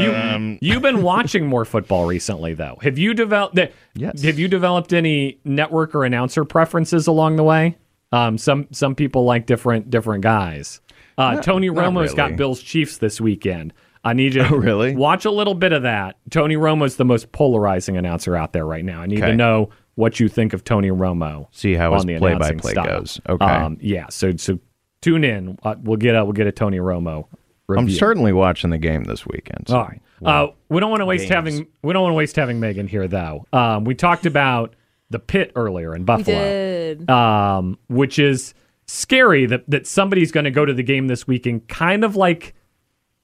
you 0.00 0.58
you've 0.60 0.82
been 0.82 1.02
watching 1.02 1.46
more 1.46 1.64
football 1.64 2.06
recently, 2.06 2.54
though. 2.54 2.78
Have 2.82 2.98
you 2.98 3.14
developed? 3.14 3.58
Yes. 3.94 4.22
Have 4.22 4.38
you 4.38 4.48
developed 4.48 4.92
any 4.92 5.40
network 5.44 5.94
or 5.94 6.04
announcer 6.04 6.44
preferences 6.44 7.06
along 7.06 7.36
the 7.36 7.44
way? 7.44 7.76
Um, 8.12 8.38
some 8.38 8.66
some 8.72 8.94
people 8.94 9.24
like 9.24 9.46
different 9.46 9.90
different 9.90 10.22
guys. 10.22 10.80
Uh, 11.18 11.34
Not- 11.34 11.44
Tony 11.44 11.68
not 11.68 11.76
Romo's 11.84 12.14
got. 12.14 12.36
Bills 12.36 12.62
Chiefs 12.62 12.98
this 12.98 13.20
weekend. 13.20 13.72
I 14.02 14.14
need 14.14 14.32
you 14.34 14.42
to 14.42 14.54
Oh, 14.54 14.56
really? 14.56 14.96
watch 14.96 15.26
a 15.26 15.30
little 15.30 15.52
bit 15.54 15.72
of 15.74 15.82
that. 15.82 16.16
Tony 16.30 16.56
Romo's 16.56 16.96
the 16.96 17.04
most 17.04 17.32
polarizing 17.32 17.98
announcer 17.98 18.34
out 18.34 18.54
there 18.54 18.64
right 18.64 18.84
now. 18.84 19.02
I 19.02 19.06
need 19.06 19.20
to 19.20 19.36
know 19.36 19.68
what 20.00 20.18
you 20.18 20.28
think 20.28 20.52
of 20.52 20.64
Tony 20.64 20.88
Romo. 20.90 21.46
See 21.52 21.74
how 21.74 21.90
on 21.92 21.98
his 21.98 22.04
the 22.06 22.18
play-by-play 22.18 22.72
announcing 22.72 22.84
goes. 22.98 23.20
Okay. 23.28 23.44
Um, 23.44 23.76
yeah. 23.80 24.08
So 24.08 24.36
so 24.36 24.58
tune 25.02 25.22
in. 25.24 25.58
Uh, 25.62 25.76
we'll 25.82 25.96
get 25.96 26.14
a 26.16 26.24
we'll 26.24 26.32
get 26.32 26.46
a 26.46 26.52
Tony 26.52 26.78
Romo. 26.78 27.26
Review. 27.68 27.84
I'm 27.86 27.90
certainly 27.90 28.32
watching 28.32 28.70
the 28.70 28.78
game 28.78 29.04
this 29.04 29.24
weekend. 29.26 29.66
so- 29.68 29.76
All 29.78 29.84
right. 29.86 30.00
Uh, 30.22 30.48
we 30.68 30.80
don't 30.80 30.90
want 30.90 31.00
to 31.00 31.06
waste 31.06 31.22
games. 31.28 31.34
having 31.34 31.66
we 31.82 31.92
don't 31.92 32.02
want 32.02 32.10
to 32.12 32.16
waste 32.16 32.36
having 32.36 32.58
Megan 32.60 32.88
here 32.88 33.06
though. 33.08 33.46
Um, 33.52 33.84
we 33.84 33.94
talked 33.94 34.26
about 34.26 34.74
the 35.08 35.18
pit 35.18 35.52
earlier 35.56 35.94
in 35.94 36.02
We 36.02 36.06
Buffalo, 36.06 36.36
did. 36.38 37.08
um, 37.10 37.78
which 37.88 38.18
is 38.18 38.52
scary 38.86 39.46
that 39.46 39.64
that 39.70 39.86
somebody's 39.86 40.30
going 40.32 40.44
to 40.44 40.50
go 40.50 40.64
to 40.66 40.74
the 40.74 40.82
game 40.82 41.06
this 41.06 41.26
weekend, 41.26 41.68
kind 41.68 42.04
of 42.04 42.16
like 42.16 42.54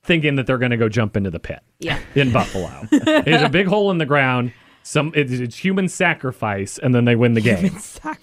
thinking 0.04 0.36
that 0.36 0.46
they're 0.46 0.56
going 0.58 0.70
to 0.70 0.76
go 0.78 0.88
jump 0.88 1.16
into 1.16 1.30
the 1.30 1.40
pit. 1.40 1.60
Yeah. 1.80 1.98
in 2.14 2.32
Buffalo. 2.32 2.86
There's 2.90 3.42
a 3.42 3.48
big 3.50 3.66
hole 3.66 3.90
in 3.90 3.98
the 3.98 4.06
ground. 4.06 4.52
Some 4.86 5.10
it's, 5.16 5.32
it's 5.32 5.56
human 5.56 5.88
sacrifice, 5.88 6.78
and 6.78 6.94
then 6.94 7.06
they 7.06 7.16
win 7.16 7.34
the 7.34 7.40
game. 7.40 7.76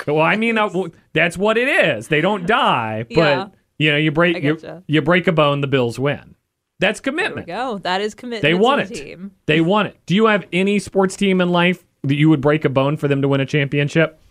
Well, 0.08 0.22
I 0.22 0.38
mean, 0.38 0.58
uh, 0.58 0.70
well, 0.74 0.88
that's 1.12 1.38
what 1.38 1.58
it 1.58 1.68
is. 1.68 2.08
They 2.08 2.22
don't 2.22 2.48
die, 2.48 3.04
but 3.10 3.16
Yeah. 3.18 3.48
you 3.80 3.92
know, 3.92 3.98
you 3.98 4.12
break 4.12 4.42
you, 4.42 4.58
you 4.88 5.02
break 5.02 5.28
a 5.28 5.34
bone, 5.34 5.60
the 5.60 5.68
Bills 5.68 6.00
win. 6.00 6.36
That's 6.80 7.02
commitment. 7.02 7.48
go. 7.48 7.80
That 7.80 8.00
is 8.00 8.16
commitment. 8.16 8.44
They 8.44 8.54
the 8.54 8.60
it. 8.80 8.88
Team. 8.88 9.32
They 9.46 9.60
won 9.60 9.88
it. 9.88 9.98
Do 10.06 10.16
you 10.16 10.28
have 10.28 10.46
any 10.54 10.80
sports 10.80 11.18
team 11.18 11.42
in 11.42 11.50
life 11.50 11.84
that 12.04 12.16
you 12.16 12.30
would 12.30 12.40
break 12.42 12.64
a 12.64 12.70
bone 12.70 12.96
for 12.96 13.10
them 13.10 13.22
to 13.22 13.28
win 13.28 13.42
a 13.42 13.46
championship? 13.46 14.22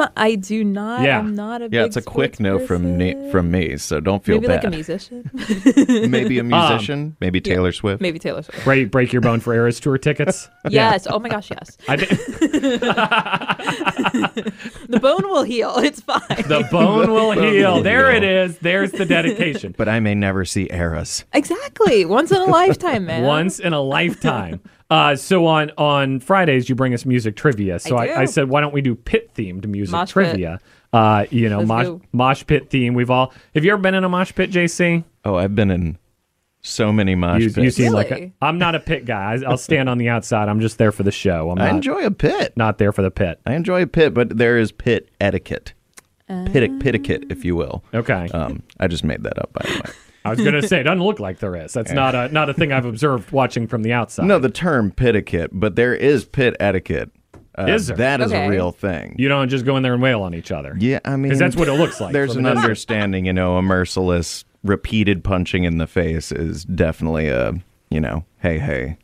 Um, 0.00 0.08
I 0.16 0.34
do 0.36 0.64
not. 0.64 1.02
Yeah. 1.02 1.18
I'm 1.18 1.34
not 1.34 1.60
a. 1.62 1.64
Yeah, 1.64 1.82
big 1.82 1.86
it's 1.86 1.96
a 1.96 2.02
quick 2.02 2.34
sports 2.36 2.40
no 2.40 2.58
from 2.66 2.96
me, 2.96 3.30
from 3.30 3.50
me, 3.50 3.76
so 3.76 4.00
don't 4.00 4.24
feel 4.24 4.36
Maybe 4.36 4.46
bad. 4.46 4.64
like 4.64 4.72
a 4.72 4.76
musician. 4.76 5.30
Maybe 6.10 6.38
a 6.38 6.44
musician, 6.44 7.16
maybe 7.20 7.40
Yeah. 7.44 7.54
Taylor 7.54 7.72
Swift. 7.72 8.00
Maybe 8.00 8.18
Taylor 8.18 8.42
Swift. 8.42 8.64
Break 8.64 8.90
break 8.90 9.12
your 9.12 9.22
bone 9.22 9.40
for 9.40 9.54
Eras 9.54 9.80
tour 9.80 9.98
tickets? 9.98 10.48
Yes. 10.70 11.06
Oh 11.08 11.18
my 11.18 11.28
gosh. 11.30 11.50
Yes. 11.50 11.78
I 11.88 11.96
think 11.96 12.10
The 14.88 15.00
bone 15.00 15.28
will 15.28 15.42
heal. 15.44 15.76
It's 15.78 16.00
fine. 16.00 16.20
the 16.28 16.66
bone 16.70 17.10
will 17.10 17.34
bone 17.34 17.52
heal. 17.52 17.76
will 17.76 17.82
There 17.82 18.12
heal. 18.12 18.22
it 18.22 18.24
is. 18.24 18.58
There's 18.58 18.92
the 18.92 19.04
dedication. 19.06 19.74
But 19.76 19.88
I 19.88 19.98
may 20.00 20.14
never 20.14 20.44
see 20.44 20.68
Eras. 20.70 21.24
exactly. 21.32 22.04
Once 22.04 22.30
in 22.30 22.38
a 22.38 22.44
lifetime, 22.44 23.06
man. 23.06 23.22
Once 23.24 23.58
in 23.58 23.72
a 23.72 23.80
lifetime. 23.80 24.60
Uh, 24.90 25.14
so 25.14 25.46
on 25.46 25.70
on 25.76 26.20
Fridays 26.20 26.68
you 26.68 26.74
bring 26.74 26.94
us 26.94 27.04
music 27.04 27.36
trivia. 27.36 27.78
So 27.78 27.96
I 27.96 28.06
I. 28.06 28.20
I, 28.20 28.24
said, 28.24 28.48
why 28.48 28.60
don't 28.60 28.72
we 28.72 28.80
do 28.80 28.94
pit 28.94 29.34
themed 29.34 29.66
music 29.66 29.92
Mosh 29.92 30.12
trivia? 30.12 30.60
Uh, 30.92 31.26
you 31.30 31.48
know, 31.48 31.58
Let's 31.58 31.68
mosh, 31.68 32.00
mosh 32.12 32.46
pit 32.46 32.70
theme. 32.70 32.94
We've 32.94 33.10
all. 33.10 33.32
Have 33.54 33.64
you 33.64 33.72
ever 33.72 33.82
been 33.82 33.94
in 33.94 34.04
a 34.04 34.08
mosh 34.08 34.34
pit, 34.34 34.50
JC? 34.50 35.04
Oh, 35.24 35.34
I've 35.36 35.54
been 35.54 35.70
in 35.70 35.98
so 36.62 36.92
many 36.92 37.14
mosh 37.14 37.42
You, 37.42 37.48
pits. 37.48 37.58
you 37.58 37.70
seem 37.70 37.92
like 37.92 38.10
a, 38.10 38.14
Really? 38.14 38.32
I'm 38.40 38.58
not 38.58 38.74
a 38.74 38.80
pit 38.80 39.04
guy. 39.04 39.34
I, 39.34 39.44
I'll 39.46 39.58
stand 39.58 39.88
on 39.88 39.98
the 39.98 40.08
outside. 40.08 40.48
I'm 40.48 40.60
just 40.60 40.78
there 40.78 40.92
for 40.92 41.02
the 41.02 41.12
show. 41.12 41.50
I'm 41.50 41.58
I 41.58 41.68
enjoy 41.68 42.04
a 42.04 42.10
pit. 42.10 42.54
not 42.56 42.78
there 42.78 42.92
for 42.92 43.02
the 43.02 43.10
pit. 43.10 43.40
I 43.44 43.54
enjoy 43.54 43.82
a 43.82 43.86
pit, 43.86 44.14
but 44.14 44.38
there 44.38 44.58
is 44.58 44.72
pit 44.72 45.10
etiquette. 45.20 45.74
Uh. 46.28 46.46
Pit 46.50 46.70
etiquette, 46.84 47.24
if 47.30 47.44
you 47.44 47.54
will. 47.56 47.84
Okay. 47.92 48.28
Um, 48.32 48.62
I 48.80 48.86
just 48.86 49.04
made 49.04 49.22
that 49.24 49.38
up, 49.38 49.52
by 49.52 49.64
the 49.64 49.82
way. 49.84 49.94
I 50.24 50.30
was 50.30 50.40
gonna 50.40 50.62
say 50.62 50.80
it 50.80 50.84
doesn't 50.84 51.02
look 51.02 51.20
like 51.20 51.38
there 51.38 51.56
is. 51.56 51.72
That's 51.72 51.92
not 51.92 52.14
a 52.14 52.28
not 52.28 52.48
a 52.50 52.54
thing 52.54 52.72
I've 52.72 52.84
observed 52.84 53.30
watching 53.32 53.66
from 53.66 53.82
the 53.82 53.92
outside. 53.92 54.26
No, 54.26 54.38
the 54.38 54.50
term 54.50 54.92
etiquette, 54.98 55.50
but 55.52 55.76
there 55.76 55.94
is 55.94 56.24
pit 56.24 56.56
etiquette. 56.60 57.10
Uh, 57.58 57.66
Is 57.66 57.88
there? 57.88 57.96
That 57.96 58.20
is 58.20 58.30
Okay. 58.32 58.46
a 58.46 58.48
real 58.48 58.70
thing. 58.70 59.16
you 59.18 59.28
don't 59.28 59.48
just 59.48 59.64
go 59.64 59.76
in 59.76 59.82
there 59.82 59.94
and 59.94 60.02
wail 60.02 60.22
on 60.22 60.32
each 60.34 60.52
other. 60.52 60.76
yeah, 60.78 61.00
I 61.04 61.16
mean, 61.16 61.32
'Cause 61.32 61.40
that's 61.40 61.56
what 61.56 61.66
it 61.66 61.72
looks 61.72 62.00
like 62.00 62.12
There's 62.12 62.34
from 62.34 62.40
an 62.40 62.46
a 62.46 62.48
distance. 62.50 62.64
understanding, 62.64 63.26
you 63.26 63.32
know, 63.32 63.56
a 63.56 63.62
merciless, 63.62 64.44
repeated 64.62 65.24
punching 65.24 65.64
in 65.64 65.78
the 65.78 65.86
face 65.88 66.30
is 66.30 66.64
definitely 66.64 67.26
a, 67.28 67.54
you 67.90 68.00
know, 68.00 68.24
hey, 68.38 68.58
hey, 68.60 68.96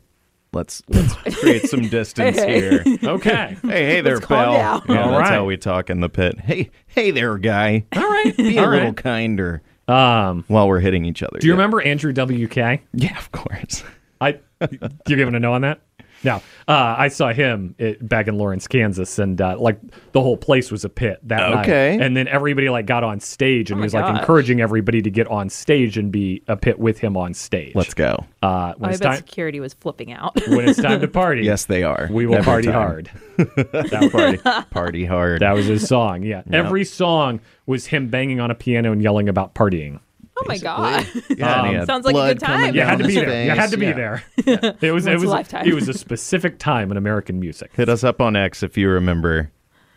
let's 0.53 0.81
let's 0.87 1.13
create 1.39 1.67
some 1.67 1.81
distance 1.89 2.37
Hey, 2.39 2.61
hey. 2.61 2.83
here. 2.83 2.97
Okay. 3.09 3.57
Hey, 3.63 3.85
hey 3.87 4.01
there, 4.01 4.15
Let's 4.15 4.25
calm 4.25 4.37
pal. 4.37 4.53
down. 4.53 4.83
Yeah, 4.87 5.03
All 5.03 5.11
that's 5.11 5.21
right. 5.21 5.31
how 5.31 5.43
we 5.45 5.57
talk 5.57 5.89
in 5.89 5.99
the 5.99 6.09
pit. 6.09 6.39
Hey, 6.39 6.69
hey 6.87 7.11
there, 7.11 7.37
guy. 7.37 7.83
All 7.93 8.01
right. 8.03 8.37
Be 8.37 8.57
All 8.57 8.69
a 8.69 8.69
little 8.69 8.85
right. 8.87 8.95
kinder. 8.97 9.63
Um, 9.87 10.43
while 10.47 10.67
we're 10.67 10.79
hitting 10.79 11.05
each 11.05 11.21
other. 11.21 11.37
do 11.39 11.45
you 11.45 11.53
yeah. 11.53 11.57
remember 11.57 11.81
Andrew 11.81 12.11
WK? 12.11 12.81
Yeah, 12.93 13.17
of 13.17 13.31
course. 13.31 13.83
I 14.19 14.39
you're 14.59 15.17
giving 15.17 15.35
a 15.35 15.39
no 15.39 15.53
on 15.53 15.61
that? 15.61 15.79
No, 16.25 16.35
uh, 16.67 16.95
I 16.97 17.07
saw 17.07 17.31
him 17.31 17.75
it, 17.77 18.05
back 18.07 18.27
in 18.27 18.37
Lawrence, 18.37 18.67
Kansas, 18.67 19.17
and 19.19 19.39
uh, 19.39 19.57
like 19.57 19.79
the 20.11 20.21
whole 20.21 20.35
place 20.35 20.71
was 20.71 20.83
a 20.83 20.89
pit 20.89 21.19
that 21.23 21.49
night. 21.49 21.63
Okay. 21.65 21.97
And 21.99 22.17
then 22.17 22.27
everybody 22.27 22.67
like 22.69 22.85
got 22.85 23.03
on 23.03 23.19
stage 23.21 23.71
and 23.71 23.77
Oh 23.77 23.81
he 23.81 23.85
was 23.85 23.93
like 23.93 24.05
gosh. 24.05 24.19
encouraging 24.19 24.59
everybody 24.59 25.01
to 25.01 25.09
get 25.09 25.27
on 25.27 25.49
stage 25.49 25.97
and 25.97 26.11
be 26.11 26.43
a 26.47 26.57
pit 26.57 26.79
with 26.79 26.99
him 26.99 27.15
on 27.15 27.33
stage. 27.33 27.75
Let's 27.75 27.93
go. 27.93 28.25
Uh, 28.43 28.73
Oh, 28.79 28.85
I 28.85 28.91
bet 28.91 29.01
time 29.01 29.15
security 29.17 29.59
was 29.59 29.73
flipping 29.73 30.11
out. 30.11 30.35
when 30.47 30.67
it's 30.67 30.81
time 30.81 30.99
to 31.01 31.07
party, 31.07 31.43
Yes, 31.43 31.65
they 31.65 31.83
are. 31.83 32.07
we 32.11 32.25
will 32.25 32.35
Every 32.35 32.45
party 32.45 32.67
time. 32.67 32.73
hard. 32.73 33.11
that, 33.37 34.09
Party, 34.11 34.37
party 34.71 35.05
hard. 35.05 35.41
that 35.41 35.53
was 35.53 35.65
his 35.67 35.87
song. 35.87 36.23
Yeah, 36.23 36.37
Yep. 36.45 36.53
every 36.65 36.85
song 36.85 37.39
was 37.65 37.87
him 37.87 38.07
banging 38.09 38.39
on 38.39 38.49
a 38.51 38.55
piano 38.55 38.91
and 38.91 39.01
yelling 39.01 39.29
about 39.29 39.53
partying. 39.55 39.99
Oh 40.37 40.43
my 40.47 40.57
god. 40.57 41.07
Yeah, 41.37 41.61
Um, 41.61 41.75
had 41.75 41.85
Sounds 41.87 42.05
like 42.05 42.15
a 42.15 42.33
good 42.33 42.39
time. 42.39 42.59
coming 42.59 42.75
You 42.75 42.81
had 42.81 42.97
to 42.99 43.07
be 43.07 43.13
his 43.15 43.25
there. 43.25 43.43
You 43.45 43.51
had 43.51 43.69
to 43.71 43.77
be 43.77 43.85
Yeah. 43.87 43.93
there. 43.93 44.23
It 44.81 44.91
was 44.91 45.05
it 45.07 45.11
Once 45.11 45.21
a 45.21 45.25
was 45.25 45.29
lifetime. 45.29 45.67
it 45.67 45.73
was 45.73 45.87
a 45.89 45.93
specific 45.93 46.59
time 46.59 46.91
in 46.91 46.97
American 46.97 47.39
music. 47.39 47.71
Hit 47.75 47.89
us 47.89 48.03
up 48.03 48.21
on 48.21 48.35
X 48.35 48.63
if 48.63 48.77
you 48.77 48.89
remember 48.89 49.51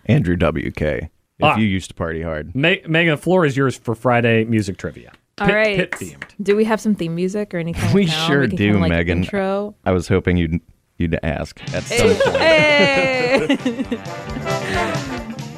Andrew 0.06 0.36
WK. 0.36 0.82
If 1.40 1.44
Ah. 1.44 1.56
you 1.56 1.66
used 1.66 1.88
to 1.90 1.94
party 1.94 2.22
hard. 2.22 2.54
Ma- 2.56 2.74
Megan, 2.88 3.12
the 3.14 3.16
floor 3.16 3.44
is 3.46 3.56
yours 3.56 3.76
for 3.76 3.94
Friday 3.94 4.44
music 4.44 4.76
trivia. 4.76 5.12
All 5.40 5.46
Pit, 5.46 5.54
right. 5.54 5.76
pit 5.78 5.90
themed. 5.92 6.24
Do 6.42 6.56
we 6.56 6.64
have 6.64 6.80
some 6.80 6.96
theme 6.96 7.14
music 7.14 7.54
or 7.54 7.58
any 7.58 7.72
kind 7.72 7.94
We 7.94 8.04
of 8.04 8.10
sure 8.10 8.40
we 8.40 8.46
do, 8.48 8.56
kind 8.72 8.74
of, 8.74 8.80
like, 8.82 8.90
Megan. 8.90 9.18
Intro. 9.18 9.74
I 9.84 9.92
was 9.92 10.08
hoping 10.08 10.36
you'd 10.36 10.60
you'd 10.96 11.16
ask 11.22 11.60
at 11.72 11.84
some 11.84 12.08
point. 12.08 12.36
Hey. 12.38 13.46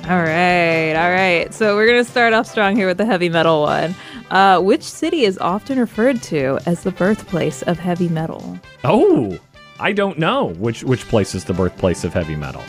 all 0.08 0.18
right, 0.22 0.92
all 0.96 1.10
right. 1.10 1.54
So 1.54 1.76
we're 1.76 1.86
gonna 1.86 2.04
start 2.04 2.34
off 2.34 2.46
strong 2.46 2.76
here 2.76 2.86
with 2.86 2.98
the 2.98 3.06
heavy 3.06 3.28
metal 3.30 3.62
one. 3.62 3.94
Uh, 4.30 4.60
which 4.60 4.82
city 4.82 5.24
is 5.24 5.36
often 5.38 5.78
referred 5.78 6.22
to 6.22 6.58
as 6.66 6.82
the 6.82 6.92
birthplace 6.92 7.62
of 7.62 7.78
heavy 7.78 8.08
metal? 8.08 8.58
Oh, 8.84 9.38
I 9.80 9.92
don't 9.92 10.18
know 10.18 10.54
which 10.58 10.84
which 10.84 11.06
place 11.08 11.34
is 11.34 11.44
the 11.44 11.52
birthplace 11.54 12.04
of 12.04 12.12
heavy 12.12 12.36
metal. 12.36 12.62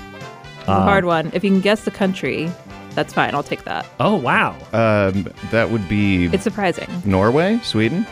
It's 0.59 0.68
a 0.68 0.74
hard 0.82 1.05
one. 1.05 1.30
If 1.34 1.43
you 1.43 1.49
can 1.51 1.62
guess 1.62 1.84
the 1.84 1.91
country, 1.91 2.49
that's 2.95 3.14
fine. 3.14 3.36
I'll 3.36 3.43
take 3.43 3.64
that. 3.66 3.86
Oh 3.99 4.16
wow, 4.16 4.55
Um, 4.74 5.28
that 5.51 5.70
would 5.70 5.88
be 5.89 6.26
It's 6.28 6.43
surprising. 6.43 6.88
Norway, 7.05 7.59
Sweden. 7.64 8.05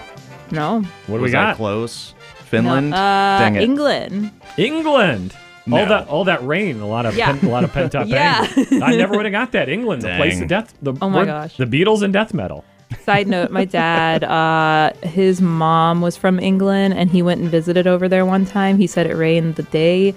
No. 0.52 0.82
what 1.08 1.18
do 1.18 1.22
was 1.24 1.30
we 1.30 1.32
got? 1.32 1.48
that 1.52 1.56
close? 1.58 2.14
Finland. 2.46 2.90
No. 2.92 2.96
Uh, 2.98 3.40
Dang 3.40 3.56
it. 3.56 3.62
England. 3.64 4.32
England. 4.58 5.36
All 5.72 5.86
that 5.86 6.08
all 6.08 6.24
that 6.26 6.44
rain, 6.46 6.80
a 6.82 6.88
lot 6.88 7.06
of 7.06 7.16
Yeah. 7.16 7.34
pen, 7.38 7.48
a 7.48 7.52
lot 7.52 7.64
of 7.64 7.72
pent 7.72 7.94
up 7.94 8.08
Yeah. 8.10 8.48
anger. 8.58 8.84
I 8.84 8.96
never 8.96 9.16
would 9.16 9.26
have 9.26 9.32
got 9.32 9.52
that. 9.52 9.70
England, 9.70 10.02
the 10.02 10.16
place 10.18 10.34
Dang. 10.34 10.42
of 10.44 10.48
death. 10.50 10.74
The, 10.82 10.94
Oh 11.02 11.10
my 11.10 11.26
gosh. 11.26 11.58
the 11.58 11.66
Beatles 11.68 12.02
and 12.02 12.12
death 12.12 12.34
metal. 12.34 12.66
Side 13.04 13.28
note, 13.28 13.52
my 13.52 13.66
dad, 13.66 14.24
uh, 14.24 14.94
his 15.08 15.42
mom 15.42 16.02
was 16.02 16.18
from 16.18 16.40
England 16.40 16.94
and 16.96 17.10
he 17.10 17.22
went 17.22 17.42
and 17.42 17.50
visited 17.50 17.88
over 17.88 18.08
there 18.08 18.26
one 18.26 18.46
time. 18.46 18.78
He 18.78 18.88
said 18.88 19.06
it 19.06 19.16
rained 19.16 19.56
the 19.56 19.64
day, 19.64 20.14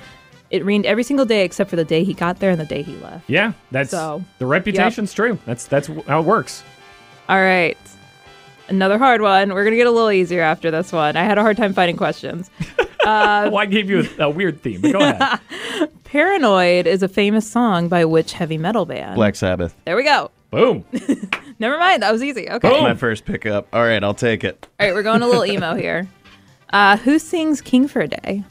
it 0.51 0.65
rained 0.65 0.87
every 0.87 1.05
single 1.05 1.27
day 1.27 1.45
except 1.45 1.71
for 1.71 1.77
the 1.77 1.85
day 1.85 2.03
he 2.05 2.15
got 2.15 2.39
there 2.41 2.51
and 2.51 2.61
the 2.61 2.65
day 2.65 2.83
he 2.83 2.97
left. 2.97 3.29
Yeah, 3.29 3.53
that's 3.71 3.91
So, 3.91 4.25
the 4.39 4.47
reputation's 4.47 5.13
true. 5.13 5.39
That's 5.47 5.67
that's 5.67 5.89
how 6.07 6.21
it 6.21 6.27
works. 6.27 6.63
All 7.29 7.41
right. 7.41 7.77
Another 8.69 8.99
hard 8.99 9.21
one. 9.21 9.53
We're 9.53 9.65
going 9.65 9.73
to 9.73 9.77
get 9.77 9.87
a 9.87 9.91
little 9.91 10.11
easier 10.11 10.43
after 10.43 10.71
this 10.71 10.93
one. 10.93 11.17
I 11.17 11.25
had 11.25 11.37
a 11.37 11.43
hard 11.43 11.57
time 11.57 11.75
finding 11.75 11.97
questions. 11.97 12.51
well, 13.05 13.57
I 13.59 13.67
gave 13.67 13.91
you 13.91 14.09
a, 14.19 14.25
a 14.25 14.31
weird 14.31 14.63
theme. 14.63 14.81
But 14.81 14.93
go 14.93 15.01
ahead. 15.01 15.41
Paranoid 16.05 16.87
is 16.87 17.03
a 17.03 17.09
famous 17.09 17.51
song 17.51 17.89
by 17.89 18.05
which 18.05 18.33
heavy 18.35 18.59
metal 18.59 18.87
band? 18.87 19.17
Black 19.17 19.35
Sabbath. 19.35 19.75
There 19.85 19.97
we 19.97 20.05
go. 20.05 20.31
Boom. 20.53 20.85
Never 21.59 21.79
mind. 21.79 22.03
That 22.03 22.13
was 22.13 22.23
easy. 22.23 22.49
Okay. 22.49 22.69
Boom. 22.69 22.83
My 22.85 22.95
first 22.95 23.25
pickup. 23.25 23.67
All 23.73 23.83
right, 23.83 24.05
I'll 24.05 24.13
take 24.15 24.45
it. 24.45 24.69
All 24.79 24.87
right, 24.87 24.95
we're 24.95 25.03
going 25.03 25.23
a 25.23 25.27
little 25.27 25.45
emo 25.47 25.75
here. 25.77 26.07
Uh, 26.71 26.97
who 26.99 27.19
sings 27.19 27.61
King 27.63 27.89
for 27.89 28.01
a 28.03 28.09
Day? 28.09 28.45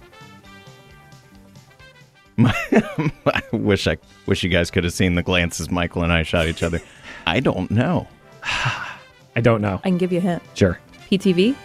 I 2.44 3.42
wish 3.52 3.88
I 3.88 3.98
wish 4.26 4.44
you 4.44 4.50
guys 4.50 4.72
could 4.72 4.84
have 4.84 4.94
seen 4.94 5.14
the 5.16 5.22
glances 5.22 5.70
Michael 5.70 6.04
and 6.04 6.12
I 6.12 6.24
shot 6.24 6.48
each 6.48 6.64
other. 6.64 6.80
I 7.28 7.40
don't 7.40 7.70
know. 7.70 8.08
I 8.44 9.42
don't 9.42 9.62
know. 9.62 9.76
I 9.84 9.90
can 9.90 9.98
give 10.00 10.12
you 10.12 10.18
a 10.18 10.22
hint. 10.22 10.42
Sure. 10.56 10.80
PTV? 11.12 11.56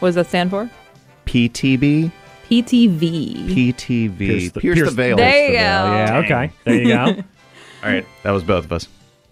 What 0.00 0.08
does 0.08 0.14
that 0.16 0.26
stand 0.26 0.50
for? 0.50 0.68
PTB, 1.26 2.10
PTV. 2.50 3.46
PTV. 3.46 4.18
Pierce 4.18 4.50
the- 4.52 4.60
Pierce, 4.60 4.76
the, 4.78 4.84
pierce- 4.84 4.92
veil. 4.92 5.16
There 5.16 5.46
you 5.50 5.56
Oh, 5.58 5.60
yeah. 5.60 6.22
Okay. 6.24 6.52
There 6.64 6.74
you 6.74 6.88
go. 6.88 7.22
All 7.82 7.90
right, 7.90 8.06
that 8.22 8.30
was 8.30 8.44
both 8.44 8.64
of 8.64 8.72
us. 8.72 8.88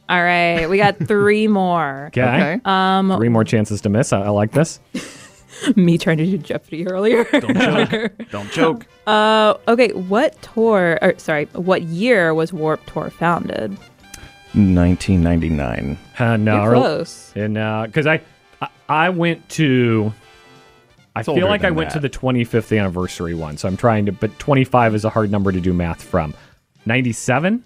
All 0.09 0.20
right, 0.22 0.68
we 0.68 0.76
got 0.76 0.96
three 0.98 1.46
more. 1.46 2.07
Okay. 2.16 2.22
Okay. 2.22 2.61
Um, 2.64 3.14
Three 3.16 3.28
more 3.28 3.44
chances 3.44 3.80
to 3.82 3.88
miss. 3.88 4.12
I, 4.12 4.22
I 4.22 4.28
like 4.30 4.51
this. 4.53 4.80
me 5.76 5.96
trying 5.98 6.18
to 6.18 6.24
do 6.26 6.38
Jeopardy 6.38 6.86
earlier. 6.88 7.24
Don't 8.30 8.51
choke. 8.51 8.86
uh, 9.07 9.55
okay, 9.68 9.92
what 9.92 10.40
tour? 10.42 10.98
Or 11.01 11.14
sorry, 11.18 11.44
what 11.53 11.82
year 11.82 12.34
was 12.34 12.53
Warp 12.53 12.84
Tour 12.86 13.11
founded? 13.11 13.70
1999. 14.55 15.98
Uh, 16.18 16.36
no. 16.36 16.62
You're 16.64 16.72
earl- 16.72 16.80
close. 16.80 17.32
And 17.36 17.55
because 17.86 18.07
I, 18.07 18.20
I 18.61 18.68
I 18.88 19.09
went 19.11 19.48
to. 19.51 20.12
I 21.14 21.20
It's 21.20 21.28
feel 21.28 21.46
like 21.48 21.62
I 21.64 21.68
than 21.68 21.74
went 21.76 21.90
to 21.90 22.01
that. 22.01 22.12
the 22.12 22.18
25th 22.18 22.76
anniversary 22.78 23.34
one, 23.34 23.57
so 23.57 23.68
I'm 23.68 23.76
trying 23.76 24.07
to. 24.07 24.12
But 24.12 24.36
25 24.38 24.94
is 24.94 25.05
a 25.05 25.11
hard 25.11 25.30
number 25.30 25.53
to 25.53 25.61
do 25.61 25.72
math 25.72 26.03
from. 26.03 26.34
97. 26.86 27.62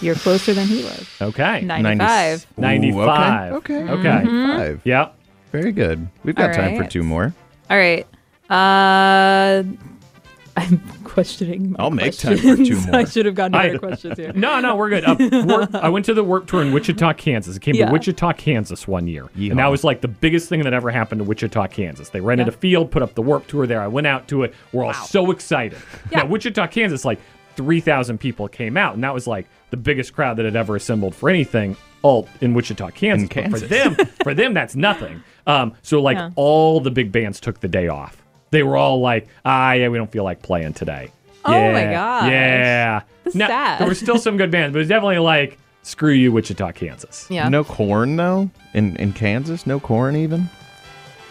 You're 0.00 0.14
closer 0.14 0.54
than 0.54 0.66
he 0.66 0.82
was. 0.82 1.06
Okay. 1.20 1.60
95. 1.62 2.46
Ooh, 2.58 2.60
95. 2.60 3.52
Okay. 3.54 3.82
Okay. 3.82 4.08
Mm-hmm. 4.08 4.56
Five. 4.58 4.80
Yep. 4.84 5.14
Very 5.52 5.72
good. 5.72 6.08
We've 6.24 6.34
got 6.34 6.50
All 6.50 6.56
time 6.56 6.76
for 6.82 6.88
two 6.88 7.02
more. 7.02 7.34
All 7.68 7.76
right. 7.76 8.06
Uh, 8.48 9.62
I'm 10.56 10.78
questioning. 11.04 11.72
My 11.72 11.76
I'll 11.78 11.90
make 11.90 12.16
time 12.18 12.36
for 12.36 12.56
two 12.56 12.80
more. 12.80 12.94
I 12.96 13.04
should 13.04 13.24
have 13.26 13.34
gotten 13.34 13.54
I- 13.54 13.66
better 13.68 13.78
questions 13.78 14.18
here. 14.18 14.32
No, 14.34 14.60
no, 14.60 14.74
we're 14.76 14.88
good. 14.88 15.04
Uh, 15.04 15.16
warp, 15.46 15.74
I 15.74 15.88
went 15.88 16.04
to 16.06 16.14
the 16.14 16.24
Warp 16.24 16.46
Tour 16.48 16.62
in 16.62 16.72
Wichita, 16.72 17.12
Kansas. 17.14 17.56
It 17.56 17.60
came 17.62 17.74
Yeah. 17.76 17.86
to 17.86 17.92
Wichita, 17.92 18.32
Kansas 18.34 18.86
one 18.88 19.06
year. 19.06 19.24
Yeehaw. 19.36 19.50
And 19.50 19.58
that 19.58 19.66
was 19.68 19.84
like 19.84 20.00
the 20.00 20.08
biggest 20.08 20.48
thing 20.48 20.62
that 20.64 20.72
ever 20.72 20.90
happened 20.90 21.20
to 21.20 21.24
Wichita, 21.24 21.68
Kansas. 21.68 22.08
They 22.10 22.20
rented 22.20 22.46
Yeah. 22.48 22.52
a 22.54 22.56
field, 22.56 22.90
put 22.90 23.02
up 23.02 23.14
the 23.14 23.22
Warp 23.22 23.46
Tour 23.46 23.66
there. 23.66 23.80
I 23.80 23.86
went 23.86 24.06
out 24.06 24.28
to 24.28 24.42
it. 24.42 24.54
We're 24.72 24.84
all 24.84 24.92
so 24.94 25.30
excited. 25.30 25.78
Yeah. 26.10 26.18
Now, 26.18 26.26
Wichita, 26.26 26.66
Kansas, 26.68 27.04
like 27.04 27.20
3,000 27.56 28.18
people 28.18 28.48
came 28.48 28.76
out. 28.76 28.94
And 28.94 29.04
that 29.04 29.14
was 29.14 29.26
like 29.26 29.46
the 29.70 29.76
biggest 29.76 30.12
crowd 30.14 30.36
that 30.38 30.44
had 30.44 30.56
ever 30.56 30.76
assembled 30.76 31.14
for 31.14 31.28
anything 31.30 31.76
all 32.02 32.28
in 32.40 32.54
Wichita, 32.54 32.90
Kansas. 32.90 33.28
But 33.28 33.34
Kansas. 33.34 33.62
For 33.62 33.68
them, 33.68 33.94
for 34.22 34.34
them, 34.34 34.54
that's 34.54 34.74
nothing. 34.74 35.22
Um, 35.46 35.74
so 35.82 36.00
like 36.00 36.16
Yeah. 36.16 36.30
all 36.36 36.80
the 36.80 36.90
big 36.90 37.12
bands 37.12 37.40
took 37.40 37.60
the 37.60 37.68
day 37.68 37.88
off. 37.88 38.22
They 38.50 38.62
were 38.62 38.76
all 38.76 39.00
like, 39.00 39.28
ah, 39.44 39.72
yeah, 39.72 39.88
we 39.88 39.98
don't 39.98 40.10
feel 40.10 40.24
like 40.24 40.42
playing 40.42 40.72
today. 40.74 41.10
Oh 41.44 41.72
my 41.72 41.84
god. 41.84 42.30
Yeah. 42.30 43.02
That's 43.24 43.36
Now, 43.36 43.46
sad. 43.48 43.80
There 43.80 43.88
were 43.88 43.94
still 43.94 44.18
some 44.18 44.36
good 44.36 44.50
bands, 44.50 44.72
but 44.72 44.78
it 44.78 44.82
was 44.82 44.88
definitely 44.88 45.18
like, 45.18 45.58
screw 45.82 46.12
you, 46.12 46.32
Wichita, 46.32 46.72
Kansas. 46.72 47.26
Yeah. 47.30 47.48
No 47.48 47.64
corn 47.64 48.16
though 48.16 48.50
in 48.74 48.96
in 48.96 49.12
Kansas. 49.12 49.66
No 49.66 49.78
corn 49.80 50.16
even. 50.16 50.48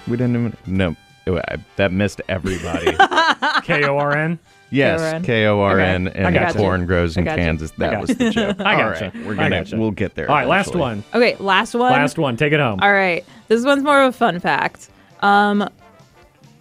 We 0.07 0.17
didn't 0.17 0.35
even. 0.35 0.57
No, 0.65 0.95
that 1.75 1.91
missed 1.91 2.21
everybody. 2.29 2.85
K 3.63 3.83
O 3.85 3.97
R 3.97 4.15
N. 4.17 4.39
yes, 4.71 5.25
K 5.25 5.45
O 5.45 5.59
R 5.61 5.79
N, 5.79 6.07
Okay. 6.07 6.19
I 6.19 6.23
and 6.27 6.35
gotcha. 6.35 6.57
corn 6.57 6.85
grows 6.85 7.17
I 7.17 7.21
in 7.21 7.25
gotcha. 7.25 7.37
Kansas. 7.41 7.71
That 7.77 8.01
was 8.01 8.09
the 8.15 8.29
joke. 8.31 8.57
I 8.61 8.73
All 8.75 8.89
gotcha. 8.91 9.11
right, 9.13 9.25
we're 9.25 9.33
I 9.33 9.35
gonna 9.35 9.49
gotcha. 9.63 9.77
we'll 9.77 9.91
get 9.91 10.15
there. 10.15 10.29
All 10.29 10.35
right, 10.35 10.47
last 10.47 10.67
eventually. 10.67 10.81
one. 10.81 11.03
Okay, 11.13 11.35
last 11.39 11.73
one. 11.75 11.91
Last 11.91 12.17
one. 12.17 12.37
Take 12.37 12.53
it 12.53 12.59
home. 12.59 12.79
All 12.81 12.91
right. 12.93 13.25
This 13.47 13.63
one's 13.65 13.83
more 13.83 14.01
of 14.03 14.13
a 14.13 14.17
fun 14.17 14.39
fact. 14.39 14.89
Um, 15.21 15.67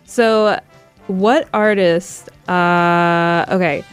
so 0.04 0.58
what 1.06 1.48
artist? 1.52 2.28
Uh, 2.48 3.44
okay. 3.50 3.84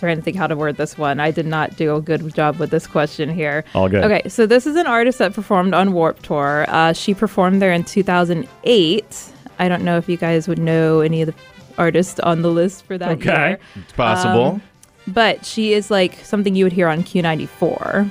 Trying 0.00 0.16
to 0.16 0.22
think 0.22 0.36
how 0.36 0.48
to 0.48 0.56
word 0.56 0.76
this 0.78 0.98
one. 0.98 1.20
I 1.20 1.30
did 1.30 1.46
not 1.46 1.76
do 1.76 1.94
a 1.94 2.00
good 2.00 2.34
job 2.34 2.56
with 2.56 2.70
this 2.70 2.88
question 2.88 3.32
here. 3.32 3.64
All 3.72 3.88
good. 3.88 4.02
Okay, 4.02 4.28
so 4.28 4.46
this 4.46 4.66
is 4.66 4.74
an 4.74 4.88
artist 4.88 5.18
that 5.20 5.32
performed 5.32 5.74
on 5.74 5.92
Warp 5.92 6.20
Tour. 6.22 6.64
Uh, 6.68 6.92
she 6.92 7.14
performed 7.14 7.62
there 7.62 7.72
in 7.72 7.84
2008. 7.84 9.32
I 9.60 9.68
don't 9.68 9.84
know 9.84 9.96
if 9.98 10.08
you 10.08 10.16
guys 10.16 10.48
would 10.48 10.58
know 10.58 11.00
any 11.02 11.22
of 11.22 11.26
the 11.26 11.34
artists 11.78 12.18
on 12.20 12.42
the 12.42 12.50
list 12.50 12.84
for 12.84 12.96
that 12.98 13.10
Okay. 13.12 13.48
year. 13.50 13.58
It's 13.76 13.92
possible. 13.92 14.44
Um, 14.46 14.62
But 15.06 15.44
she 15.44 15.72
is 15.72 15.90
like 15.90 16.14
something 16.24 16.54
you 16.54 16.64
would 16.64 16.72
hear 16.72 16.88
on 16.88 17.02
Q94. 17.02 18.08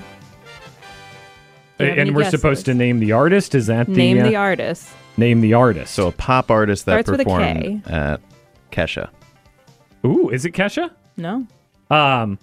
Do 1.78 1.86
you 1.86 1.90
have 1.90 1.98
and 2.00 2.16
we're 2.16 2.30
supposed 2.30 2.66
to 2.66 2.74
name 2.74 3.00
the 3.00 3.12
artist. 3.14 3.56
Is 3.56 3.68
that 3.68 3.88
the 3.88 3.94
Name 3.94 4.20
uh, 4.20 4.24
the 4.24 4.36
artist. 4.36 4.90
name 5.18 5.42
the 5.42 5.54
artist? 5.54 5.94
so 5.94 6.08
a 6.08 6.12
pop 6.12 6.52
artist 6.52 6.86
that 6.86 6.94
Starts 7.06 7.10
with 7.12 7.22
a 7.22 7.24
performed 7.24 7.88
at 7.88 8.20
Kesha. 8.72 9.10
ooh, 10.06 10.30
is 10.30 10.46
it 10.46 10.52
Kesha? 10.52 10.92
No. 11.18 11.46
Um, 11.90 12.38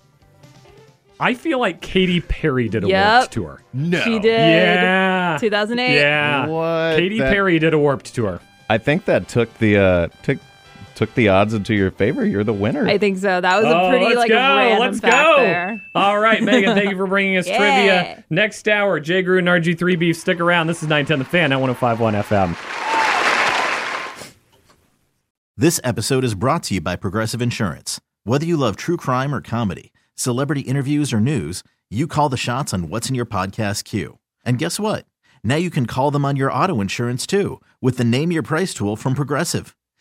I 1.20 1.34
feel 1.34 1.58
like 1.58 1.80
Katy 1.80 2.20
Perry 2.20 2.68
did 2.68 2.84
a 2.84 2.88
Yep. 2.88 3.12
Warped 3.20 3.32
tour. 3.32 3.60
No. 3.72 4.00
She 4.00 4.18
did. 4.18 4.38
Yeah. 4.38 5.36
2008. 5.40 5.94
Yeah. 5.94 6.46
What? 6.46 6.96
Katy 6.96 7.18
That- 7.18 7.32
Perry 7.32 7.58
did 7.58 7.74
a 7.74 7.78
Warped 7.78 8.14
tour. 8.14 8.40
I 8.70 8.78
think 8.78 9.04
that 9.06 9.28
took 9.28 9.52
the 9.58 9.78
uh 9.78 10.08
took 10.22 10.38
took 10.99 11.14
the 11.14 11.28
odds 11.28 11.55
into 11.55 11.74
your 11.74 11.90
favor. 11.92 12.24
You're 12.26 12.42
the 12.44 12.53
winner. 12.53 12.86
I 12.88 12.99
think 12.99 13.18
so. 13.18 13.40
That 13.40 13.57
was 13.62 13.66
Oh, 13.66 13.86
a 13.86 13.88
pretty 13.88 14.05
let's 14.07 14.16
like 14.16 14.28
go. 14.30 14.34
random 14.36 14.80
Let's 14.80 15.01
fact 15.01 15.14
go. 15.14 15.36
there. 15.42 15.80
All 15.94 16.18
right, 16.18 16.42
Megan, 16.42 16.74
thank 16.74 16.90
you 16.90 16.96
for 16.96 17.07
bringing 17.07 17.36
us 17.36 17.46
Yeah. 17.49 17.57
trivia. 17.57 18.24
Next 18.30 18.66
hour, 18.68 18.99
Jay 19.01 19.22
Gruden, 19.22 19.44
RG3 19.49 19.99
Beef. 19.99 20.16
Stick 20.16 20.40
around. 20.40 20.66
This 20.66 20.82
is 20.82 20.88
910 20.88 21.20
The 21.20 21.24
Fan 21.24 21.53
at 21.53 21.61
1051 21.61 22.14
FM. 22.14 22.57
This 25.57 25.80
episode 25.82 26.24
is 26.24 26.34
brought 26.34 26.62
to 26.64 26.74
you 26.74 26.80
by 26.80 26.96
Progressive 26.96 27.40
Insurance. 27.42 28.01
Whether 28.24 28.44
you 28.46 28.57
love 28.57 28.76
true 28.76 28.96
crime 28.96 29.34
or 29.34 29.40
comedy, 29.40 29.92
celebrity 30.14 30.61
interviews 30.62 31.12
or 31.12 31.20
news, 31.20 31.62
you 31.90 32.07
call 32.07 32.28
the 32.28 32.36
shots 32.36 32.74
on 32.74 32.88
what's 32.90 33.09
in 33.09 33.14
your 33.14 33.26
podcast 33.26 33.84
queue. 33.84 34.18
And 34.44 34.59
guess 34.59 34.78
what? 34.80 35.07
Now 35.44 35.57
you 35.57 35.70
can 35.70 35.86
call 35.86 36.11
them 36.11 36.24
on 36.24 36.34
your 36.36 36.53
auto 36.53 36.80
insurance 36.80 37.24
too 37.26 37.61
with 37.80 37.96
the 37.99 38.05
Name 38.05 38.30
Your 38.32 38.42
Price 38.42 38.74
tool 38.74 38.96
from 38.96 39.14
Progressive. 39.14 39.74